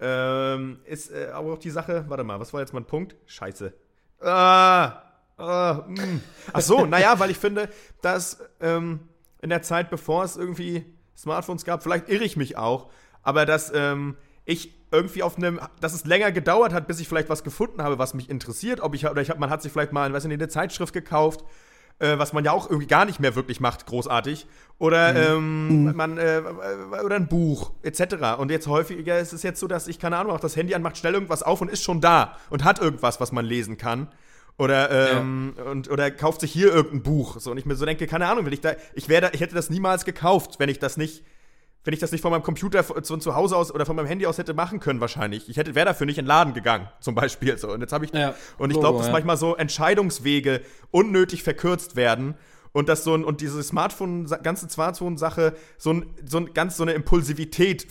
Ähm, 0.00 0.78
ist 0.84 1.10
äh, 1.10 1.28
aber 1.32 1.54
auch 1.54 1.58
die 1.58 1.70
Sache, 1.70 2.04
warte 2.08 2.22
mal, 2.22 2.38
was 2.38 2.52
war 2.52 2.60
jetzt 2.60 2.72
mein 2.72 2.84
Punkt? 2.84 3.16
Scheiße. 3.26 3.72
Ah, 4.20 5.02
ah, 5.36 5.84
mm. 5.88 6.20
Ach 6.52 6.60
so, 6.60 6.86
naja, 6.86 7.18
weil 7.18 7.30
ich 7.30 7.38
finde, 7.38 7.68
dass 8.00 8.38
ähm, 8.60 9.00
in 9.42 9.50
der 9.50 9.62
Zeit, 9.62 9.90
bevor 9.90 10.24
es 10.24 10.36
irgendwie 10.36 10.84
Smartphones 11.16 11.64
gab, 11.64 11.82
vielleicht 11.82 12.08
irre 12.08 12.24
ich 12.24 12.36
mich 12.36 12.56
auch, 12.56 12.90
aber 13.22 13.44
dass 13.44 13.72
ähm, 13.74 14.16
ich 14.48 14.74
irgendwie 14.90 15.22
auf 15.22 15.36
einem, 15.36 15.60
dass 15.80 15.92
es 15.94 16.04
länger 16.04 16.32
gedauert 16.32 16.72
hat, 16.72 16.88
bis 16.88 16.98
ich 16.98 17.08
vielleicht 17.08 17.28
was 17.28 17.44
gefunden 17.44 17.82
habe, 17.82 17.98
was 17.98 18.14
mich 18.14 18.30
interessiert, 18.30 18.80
ob 18.80 18.94
ich 18.94 19.06
oder 19.06 19.20
ich 19.20 19.30
hab, 19.30 19.38
man 19.38 19.50
hat 19.50 19.62
sich 19.62 19.70
vielleicht 19.70 19.92
mal, 19.92 20.12
weiß 20.12 20.24
nicht, 20.24 20.34
eine 20.34 20.48
Zeitschrift 20.48 20.92
gekauft 20.92 21.44
äh, 21.98 22.18
was 22.18 22.32
man 22.32 22.44
ja 22.44 22.52
auch 22.52 22.68
irgendwie 22.68 22.86
gar 22.86 23.04
nicht 23.04 23.20
mehr 23.20 23.34
wirklich 23.34 23.60
macht, 23.60 23.86
großartig. 23.86 24.46
Oder 24.78 25.12
mhm. 25.12 25.18
ähm, 25.18 25.84
mhm. 25.84 25.96
man 25.96 26.18
äh, 26.18 26.42
oder 27.04 27.16
ein 27.16 27.28
Buch 27.28 27.72
etc. 27.82 28.38
Und 28.38 28.50
jetzt 28.50 28.66
häufiger 28.66 29.18
ist 29.18 29.32
es 29.32 29.42
jetzt 29.42 29.60
so, 29.60 29.66
dass 29.66 29.88
ich 29.88 29.98
keine 29.98 30.16
Ahnung, 30.16 30.32
auch 30.32 30.40
das 30.40 30.56
Handy 30.56 30.74
an, 30.74 30.82
macht 30.82 30.96
schnell 30.96 31.14
irgendwas 31.14 31.42
auf 31.42 31.60
und 31.60 31.70
ist 31.70 31.82
schon 31.82 32.00
da 32.00 32.36
und 32.50 32.64
hat 32.64 32.78
irgendwas, 32.78 33.20
was 33.20 33.32
man 33.32 33.44
lesen 33.44 33.78
kann. 33.78 34.08
Oder, 34.56 35.12
ähm, 35.12 35.54
ja. 35.56 35.64
und, 35.64 35.88
oder 35.88 36.10
kauft 36.10 36.40
sich 36.40 36.52
hier 36.52 36.72
irgendein 36.72 37.02
Buch. 37.02 37.38
So, 37.38 37.52
und 37.52 37.58
ich 37.58 37.66
mir 37.66 37.76
so 37.76 37.84
denke, 37.84 38.08
keine 38.08 38.26
Ahnung, 38.26 38.44
wenn 38.44 38.52
ich 38.52 38.60
da, 38.60 38.72
ich 38.94 39.08
wäre 39.08 39.30
ich 39.32 39.40
hätte 39.40 39.54
das 39.54 39.70
niemals 39.70 40.04
gekauft, 40.04 40.58
wenn 40.58 40.68
ich 40.68 40.80
das 40.80 40.96
nicht 40.96 41.24
wenn 41.84 41.94
ich 41.94 42.00
das 42.00 42.12
nicht 42.12 42.20
von 42.20 42.30
meinem 42.30 42.42
Computer 42.42 42.82
von 42.84 43.02
zu 43.02 43.34
Hause 43.34 43.56
aus 43.56 43.72
oder 43.72 43.86
von 43.86 43.96
meinem 43.96 44.06
Handy 44.06 44.26
aus 44.26 44.38
hätte 44.38 44.54
machen 44.54 44.80
können, 44.80 45.00
wahrscheinlich. 45.00 45.48
Ich 45.48 45.56
hätte, 45.56 45.74
wäre 45.74 45.86
dafür 45.86 46.06
nicht 46.06 46.18
in 46.18 46.24
den 46.24 46.28
Laden 46.28 46.54
gegangen, 46.54 46.88
zum 47.00 47.14
Beispiel. 47.14 47.56
So. 47.56 47.72
Und 47.72 47.80
jetzt 47.80 47.92
habe 47.92 48.04
ich, 48.04 48.12
ja, 48.12 48.34
und 48.58 48.70
ich 48.70 48.78
glaube, 48.78 48.98
dass 48.98 49.06
ja. 49.06 49.12
manchmal 49.12 49.36
so 49.36 49.56
Entscheidungswege 49.56 50.60
unnötig 50.90 51.42
verkürzt 51.42 51.96
werden 51.96 52.34
und 52.72 52.88
dass 52.88 53.04
so 53.04 53.14
ein, 53.14 53.24
und 53.24 53.40
diese 53.40 53.62
Smartphone, 53.62 54.26
ganze 54.42 54.68
Smartphone-Sache 54.68 55.54
so, 55.78 55.92
ein, 55.92 56.06
so 56.24 56.38
ein, 56.38 56.52
ganz 56.52 56.76
so 56.76 56.82
eine 56.82 56.92
Impulsivität 56.92 57.86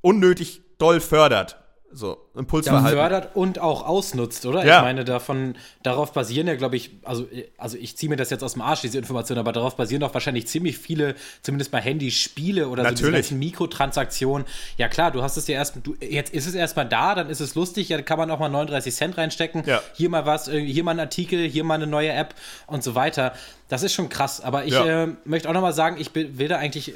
unnötig 0.00 0.62
doll 0.78 1.00
fördert. 1.00 1.62
So, 1.92 2.18
Impulsverhalten. 2.36 2.96
Ja, 2.98 3.02
fördert 3.08 3.36
und 3.36 3.58
auch 3.58 3.86
ausnutzt, 3.86 4.44
oder? 4.44 4.64
Ja. 4.66 4.78
Ich 4.78 4.82
meine, 4.82 5.04
davon, 5.04 5.54
darauf 5.82 6.12
basieren 6.12 6.46
ja, 6.46 6.54
glaube 6.56 6.76
ich, 6.76 6.90
also, 7.04 7.26
also 7.56 7.78
ich 7.78 7.96
ziehe 7.96 8.10
mir 8.10 8.16
das 8.16 8.28
jetzt 8.28 8.42
aus 8.42 8.52
dem 8.54 8.62
Arsch, 8.62 8.80
diese 8.82 8.98
Information, 8.98 9.38
aber 9.38 9.52
darauf 9.52 9.76
basieren 9.76 10.00
doch 10.00 10.12
wahrscheinlich 10.12 10.46
ziemlich 10.46 10.76
viele, 10.78 11.14
zumindest 11.42 11.70
bei 11.70 11.80
Handyspiele 11.80 12.68
oder 12.68 12.82
so 12.82 12.90
diese 12.90 13.02
Natürlich. 13.04 13.26
ganzen 13.28 13.38
Mikrotransaktionen. 13.38 14.46
Ja 14.76 14.88
klar, 14.88 15.10
du 15.10 15.22
hast 15.22 15.36
es 15.36 15.46
ja 15.46 15.54
erst, 15.54 15.76
du, 15.84 15.94
jetzt 16.00 16.34
ist 16.34 16.46
es 16.46 16.54
erstmal 16.54 16.86
da, 16.88 17.14
dann 17.14 17.30
ist 17.30 17.40
es 17.40 17.54
lustig, 17.54 17.88
ja, 17.88 18.02
kann 18.02 18.18
man 18.18 18.30
auch 18.30 18.40
mal 18.40 18.48
39 18.48 18.94
Cent 18.94 19.16
reinstecken, 19.16 19.62
Ja. 19.64 19.80
hier 19.94 20.10
mal 20.10 20.26
was, 20.26 20.48
irgendwie 20.48 20.72
hier 20.72 20.84
mal 20.84 20.90
ein 20.92 21.00
Artikel, 21.00 21.48
hier 21.48 21.64
mal 21.64 21.74
eine 21.74 21.86
neue 21.86 22.10
App 22.12 22.34
und 22.66 22.82
so 22.82 22.94
weiter. 22.94 23.32
Das 23.68 23.82
ist 23.82 23.94
schon 23.94 24.08
krass, 24.08 24.40
aber 24.42 24.64
ich 24.64 24.72
Ja. 24.74 25.04
äh, 25.04 25.08
möchte 25.24 25.48
auch 25.48 25.54
nochmal 25.54 25.72
sagen, 25.72 25.96
ich 26.00 26.14
will 26.14 26.48
da 26.48 26.58
eigentlich 26.58 26.94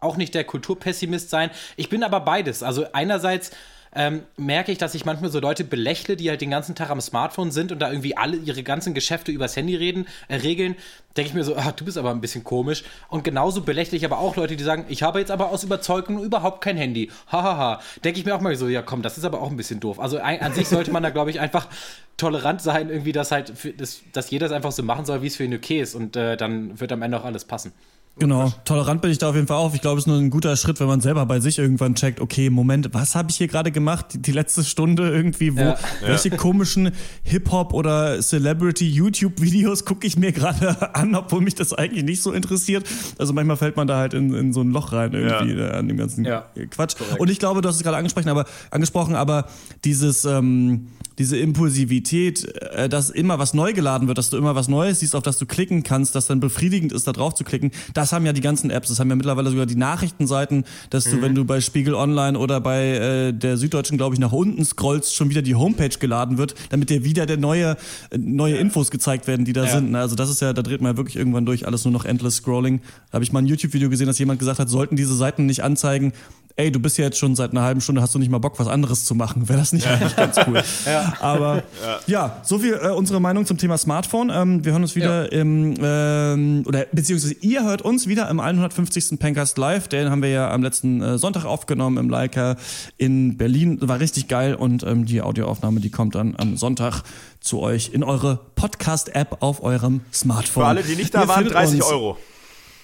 auch 0.00 0.16
nicht 0.16 0.34
der 0.34 0.44
Kulturpessimist 0.44 1.28
sein. 1.30 1.50
Ich 1.76 1.88
bin 1.88 2.04
aber 2.04 2.20
beides. 2.20 2.62
Also 2.62 2.86
einerseits 2.92 3.50
ähm, 3.94 4.22
merke 4.36 4.72
ich, 4.72 4.78
dass 4.78 4.94
ich 4.94 5.04
manchmal 5.04 5.30
so 5.30 5.40
Leute 5.40 5.64
belächle, 5.64 6.16
die 6.16 6.28
halt 6.28 6.40
den 6.40 6.50
ganzen 6.50 6.74
Tag 6.74 6.90
am 6.90 7.00
Smartphone 7.00 7.50
sind 7.50 7.72
und 7.72 7.78
da 7.80 7.90
irgendwie 7.90 8.16
alle 8.16 8.36
ihre 8.36 8.62
ganzen 8.62 8.94
Geschäfte 8.94 9.32
übers 9.32 9.56
Handy 9.56 9.76
reden, 9.76 10.06
äh, 10.28 10.36
regeln. 10.36 10.76
Denke 11.16 11.30
ich 11.30 11.34
mir 11.34 11.44
so, 11.44 11.56
ah, 11.56 11.72
du 11.72 11.84
bist 11.84 11.98
aber 11.98 12.10
ein 12.10 12.20
bisschen 12.20 12.44
komisch. 12.44 12.84
Und 13.08 13.24
genauso 13.24 13.62
belächle 13.62 13.96
ich 13.96 14.04
aber 14.04 14.18
auch 14.18 14.36
Leute, 14.36 14.56
die 14.56 14.64
sagen, 14.64 14.84
ich 14.88 15.02
habe 15.02 15.18
jetzt 15.18 15.30
aber 15.30 15.50
aus 15.50 15.64
Überzeugung 15.64 16.22
überhaupt 16.22 16.60
kein 16.62 16.76
Handy. 16.76 17.10
Hahaha. 17.30 17.80
Denke 18.04 18.20
ich 18.20 18.26
mir 18.26 18.34
auch 18.34 18.40
mal 18.40 18.54
so, 18.56 18.68
ja 18.68 18.82
komm, 18.82 19.02
das 19.02 19.18
ist 19.18 19.24
aber 19.24 19.40
auch 19.40 19.50
ein 19.50 19.56
bisschen 19.56 19.80
doof. 19.80 19.98
Also 19.98 20.18
ein, 20.18 20.40
an 20.40 20.52
sich 20.52 20.68
sollte 20.68 20.92
man 20.92 21.02
da, 21.02 21.10
glaube 21.10 21.30
ich, 21.30 21.40
einfach 21.40 21.68
tolerant 22.16 22.60
sein, 22.60 22.90
irgendwie, 22.90 23.12
dass 23.12 23.32
halt, 23.32 23.50
für, 23.56 23.72
dass, 23.72 24.02
dass 24.12 24.30
jeder 24.30 24.46
es 24.46 24.52
einfach 24.52 24.72
so 24.72 24.82
machen 24.82 25.04
soll, 25.06 25.22
wie 25.22 25.28
es 25.28 25.36
für 25.36 25.44
ihn 25.44 25.54
okay 25.54 25.80
ist. 25.80 25.94
Und 25.94 26.16
äh, 26.16 26.36
dann 26.36 26.78
wird 26.78 26.92
am 26.92 27.02
Ende 27.02 27.18
auch 27.18 27.24
alles 27.24 27.44
passen. 27.44 27.72
Genau, 28.18 28.52
tolerant 28.64 29.00
bin 29.00 29.10
ich 29.12 29.18
da 29.18 29.28
auf 29.28 29.34
jeden 29.36 29.46
Fall 29.46 29.56
auch. 29.58 29.74
Ich 29.74 29.80
glaube, 29.80 29.98
es 29.98 30.02
ist 30.04 30.06
nur 30.08 30.18
ein 30.18 30.30
guter 30.30 30.56
Schritt, 30.56 30.80
wenn 30.80 30.88
man 30.88 31.00
selber 31.00 31.24
bei 31.26 31.38
sich 31.38 31.58
irgendwann 31.58 31.94
checkt, 31.94 32.20
okay, 32.20 32.50
Moment, 32.50 32.92
was 32.92 33.14
habe 33.14 33.30
ich 33.30 33.36
hier 33.36 33.46
gerade 33.48 33.70
gemacht? 33.70 34.06
Die, 34.14 34.22
die 34.22 34.32
letzte 34.32 34.64
Stunde 34.64 35.08
irgendwie, 35.10 35.56
wo 35.56 35.60
Ja. 35.60 35.76
welche 36.02 36.30
komischen 36.30 36.90
Hip-Hop 37.22 37.72
oder 37.74 38.20
Celebrity-YouTube-Videos 38.20 39.84
gucke 39.84 40.06
ich 40.06 40.16
mir 40.16 40.32
gerade 40.38 40.94
an, 40.94 41.14
obwohl 41.14 41.40
mich 41.42 41.54
das 41.54 41.72
eigentlich 41.72 42.04
nicht 42.04 42.22
so 42.22 42.32
interessiert. 42.32 42.86
Also 43.18 43.32
manchmal 43.32 43.56
fällt 43.56 43.76
man 43.76 43.86
da 43.86 43.98
halt 43.98 44.14
in, 44.14 44.34
in 44.34 44.52
so 44.52 44.62
ein 44.62 44.70
Loch 44.70 44.92
rein 44.92 45.12
irgendwie 45.12 45.54
Ja. 45.54 45.68
äh, 45.68 45.76
an 45.76 45.88
dem 45.88 45.96
ganzen 45.96 46.24
Ja. 46.24 46.46
Quatsch. 46.70 46.96
Und 47.18 47.30
ich 47.30 47.38
glaube, 47.38 47.60
du 47.62 47.68
hast 47.68 47.76
es 47.76 47.82
gerade 47.82 47.96
angesprochen, 47.96 48.28
aber 48.28 48.46
angesprochen, 48.70 49.14
aber 49.14 49.46
dieses 49.84 50.24
ähm, 50.24 50.88
diese 51.18 51.36
Impulsivität, 51.36 52.44
äh, 52.62 52.88
dass 52.88 53.10
immer 53.10 53.38
was 53.38 53.54
neu 53.54 53.72
geladen 53.72 54.08
wird, 54.08 54.18
dass 54.18 54.30
du 54.30 54.36
immer 54.36 54.54
was 54.54 54.68
Neues 54.68 55.00
siehst, 55.00 55.14
auf 55.14 55.22
das 55.22 55.38
du 55.38 55.46
klicken 55.46 55.82
kannst, 55.82 56.14
das 56.14 56.26
dann 56.26 56.40
befriedigend 56.40 56.92
ist, 56.92 57.06
da 57.06 57.12
drauf 57.12 57.34
zu 57.34 57.44
klicken, 57.44 57.70
das 57.94 58.12
haben 58.12 58.24
ja 58.24 58.32
die 58.32 58.40
ganzen 58.40 58.70
Apps, 58.70 58.88
das 58.88 59.00
haben 59.00 59.10
ja 59.10 59.16
mittlerweile 59.16 59.50
sogar 59.50 59.66
die 59.66 59.76
Nachrichtenseiten, 59.76 60.64
dass 60.90 61.04
du, 61.04 61.20
wenn 61.20 61.34
du 61.34 61.44
bei 61.44 61.60
Spiegel 61.60 61.94
Online 61.94 62.38
oder 62.38 62.60
bei 62.60 62.86
äh, 62.96 63.32
der 63.32 63.56
Süddeutschen, 63.56 63.96
glaube 63.98 64.14
ich, 64.14 64.20
nach 64.20 64.32
unten 64.32 64.64
scrollst, 64.64 65.14
schon 65.14 65.30
wieder 65.30 65.42
die 65.42 65.54
Homepage 65.54 65.88
geladen 65.98 66.38
wird, 66.38 66.54
damit 66.70 66.90
dir 66.90 67.04
wieder 67.04 67.26
der 67.26 67.36
neue, 67.36 67.76
äh, 68.10 68.18
neue 68.18 68.56
Infos 68.56 68.90
gezeigt 68.90 69.26
werden, 69.26 69.44
die 69.44 69.52
da 69.52 69.64
Ja. 69.64 69.72
sind. 69.72 69.90
ne? 69.90 69.98
Also 70.00 70.14
das 70.14 70.30
ist 70.30 70.40
ja, 70.40 70.52
da 70.52 70.62
dreht 70.62 70.80
man 70.80 70.92
ja 70.92 70.96
wirklich 70.96 71.16
irgendwann 71.16 71.44
durch, 71.46 71.66
alles 71.66 71.84
nur 71.84 71.92
noch 71.92 72.04
endless 72.04 72.36
Scrolling. 72.36 72.80
Da 73.10 73.14
habe 73.14 73.24
ich 73.24 73.32
mal 73.32 73.40
ein 73.40 73.46
YouTube-Video 73.46 73.90
gesehen, 73.90 74.06
dass 74.06 74.18
jemand 74.18 74.38
gesagt 74.38 74.58
hat, 74.58 74.68
sollten 74.68 74.96
diese 74.96 75.14
Seiten 75.16 75.46
nicht 75.46 75.62
anzeigen, 75.64 76.12
ey, 76.58 76.72
du 76.72 76.80
bist 76.80 76.98
ja 76.98 77.04
jetzt 77.04 77.18
schon 77.18 77.36
seit 77.36 77.52
einer 77.52 77.62
halben 77.62 77.80
Stunde, 77.80 78.02
hast 78.02 78.14
du 78.14 78.18
nicht 78.18 78.30
mal 78.30 78.38
Bock, 78.38 78.58
was 78.58 78.66
anderes 78.66 79.04
zu 79.04 79.14
machen? 79.14 79.48
Wäre 79.48 79.60
das 79.60 79.72
nicht 79.72 79.86
eigentlich 79.86 80.16
ganz 80.16 80.36
cool? 80.46 80.60
Aber 81.20 81.62
ja, 82.08 82.38
so 82.42 82.58
viel 82.58 82.74
äh, 82.74 82.88
unsere 82.88 83.20
Meinung 83.20 83.46
zum 83.46 83.58
Thema 83.58 83.78
Smartphone. 83.78 84.28
Ähm, 84.34 84.64
wir 84.64 84.72
hören 84.72 84.82
uns 84.82 84.96
wieder 84.96 85.30
im, 85.32 85.74
ähm, 85.80 86.64
oder 86.66 86.86
beziehungsweise 86.90 87.34
ihr 87.40 87.62
hört 87.64 87.82
uns 87.82 88.08
wieder 88.08 88.28
im 88.28 88.40
150. 88.40 89.20
Pencast 89.20 89.56
Live. 89.56 89.86
Den 89.86 90.10
haben 90.10 90.20
wir 90.20 90.30
ja 90.30 90.50
am 90.50 90.62
letzten 90.64 91.00
äh, 91.00 91.16
Sonntag 91.16 91.44
aufgenommen 91.44 91.96
im 91.96 92.10
Leica 92.10 92.56
in 92.96 93.36
Berlin. 93.36 93.78
War 93.80 94.00
richtig 94.00 94.26
geil 94.26 94.56
und 94.56 94.82
ähm, 94.82 95.06
die 95.06 95.22
Audioaufnahme, 95.22 95.78
die 95.78 95.90
kommt 95.90 96.16
dann 96.16 96.34
am 96.36 96.56
Sonntag 96.56 97.02
zu 97.40 97.60
euch 97.60 97.90
in 97.92 98.02
eure 98.02 98.40
Podcast-App 98.56 99.36
auf 99.40 99.62
eurem 99.62 100.00
Smartphone. 100.12 100.64
Für 100.64 100.68
alle, 100.68 100.82
die 100.82 100.96
nicht 100.96 101.14
da 101.14 101.22
Ihr 101.22 101.28
waren, 101.28 101.36
findet 101.44 101.54
30 101.54 101.82
uns- 101.82 101.90
Euro. 101.92 102.18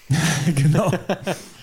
genau. 0.55 0.93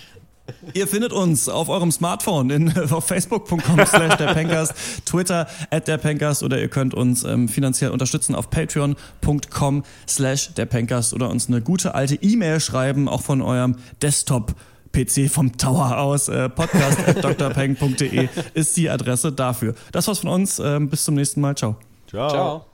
Ihr 0.73 0.87
findet 0.87 1.13
uns 1.13 1.49
auf 1.49 1.69
eurem 1.69 1.91
Smartphone 1.91 2.49
in, 2.49 2.77
auf 2.91 3.05
facebook.com 3.05 3.79
slash 3.85 4.15
der 4.17 4.33
Pencast, 4.33 4.73
Twitter 5.05 5.47
at 5.69 5.87
der 5.87 5.97
Pencast 5.97 6.43
oder 6.43 6.59
ihr 6.59 6.69
könnt 6.69 6.93
uns 6.93 7.23
ähm, 7.23 7.47
finanziell 7.47 7.91
unterstützen 7.91 8.35
auf 8.35 8.49
patreon.com 8.49 9.83
slash 10.07 10.53
der 10.53 10.65
Pencast 10.65 11.13
oder 11.13 11.29
uns 11.29 11.47
eine 11.47 11.61
gute 11.61 11.95
alte 11.95 12.15
E-Mail 12.15 12.59
schreiben, 12.59 13.07
auch 13.07 13.21
von 13.21 13.41
eurem 13.41 13.75
Desktop 14.01 14.55
PC 14.91 15.29
vom 15.29 15.57
Tower 15.57 15.97
aus. 15.97 16.27
Äh, 16.27 16.49
podcast 16.49 16.99
at 17.07 17.23
drpeng.de 17.39 18.29
ist 18.53 18.77
die 18.77 18.89
Adresse 18.89 19.31
dafür. 19.31 19.75
Das 19.91 20.07
war's 20.07 20.19
von 20.19 20.29
uns. 20.29 20.59
Ähm, 20.59 20.89
bis 20.89 21.05
zum 21.05 21.15
nächsten 21.15 21.41
Mal. 21.41 21.55
Ciao. 21.55 21.77
Ciao. 22.07 22.29
Ciao. 22.29 22.70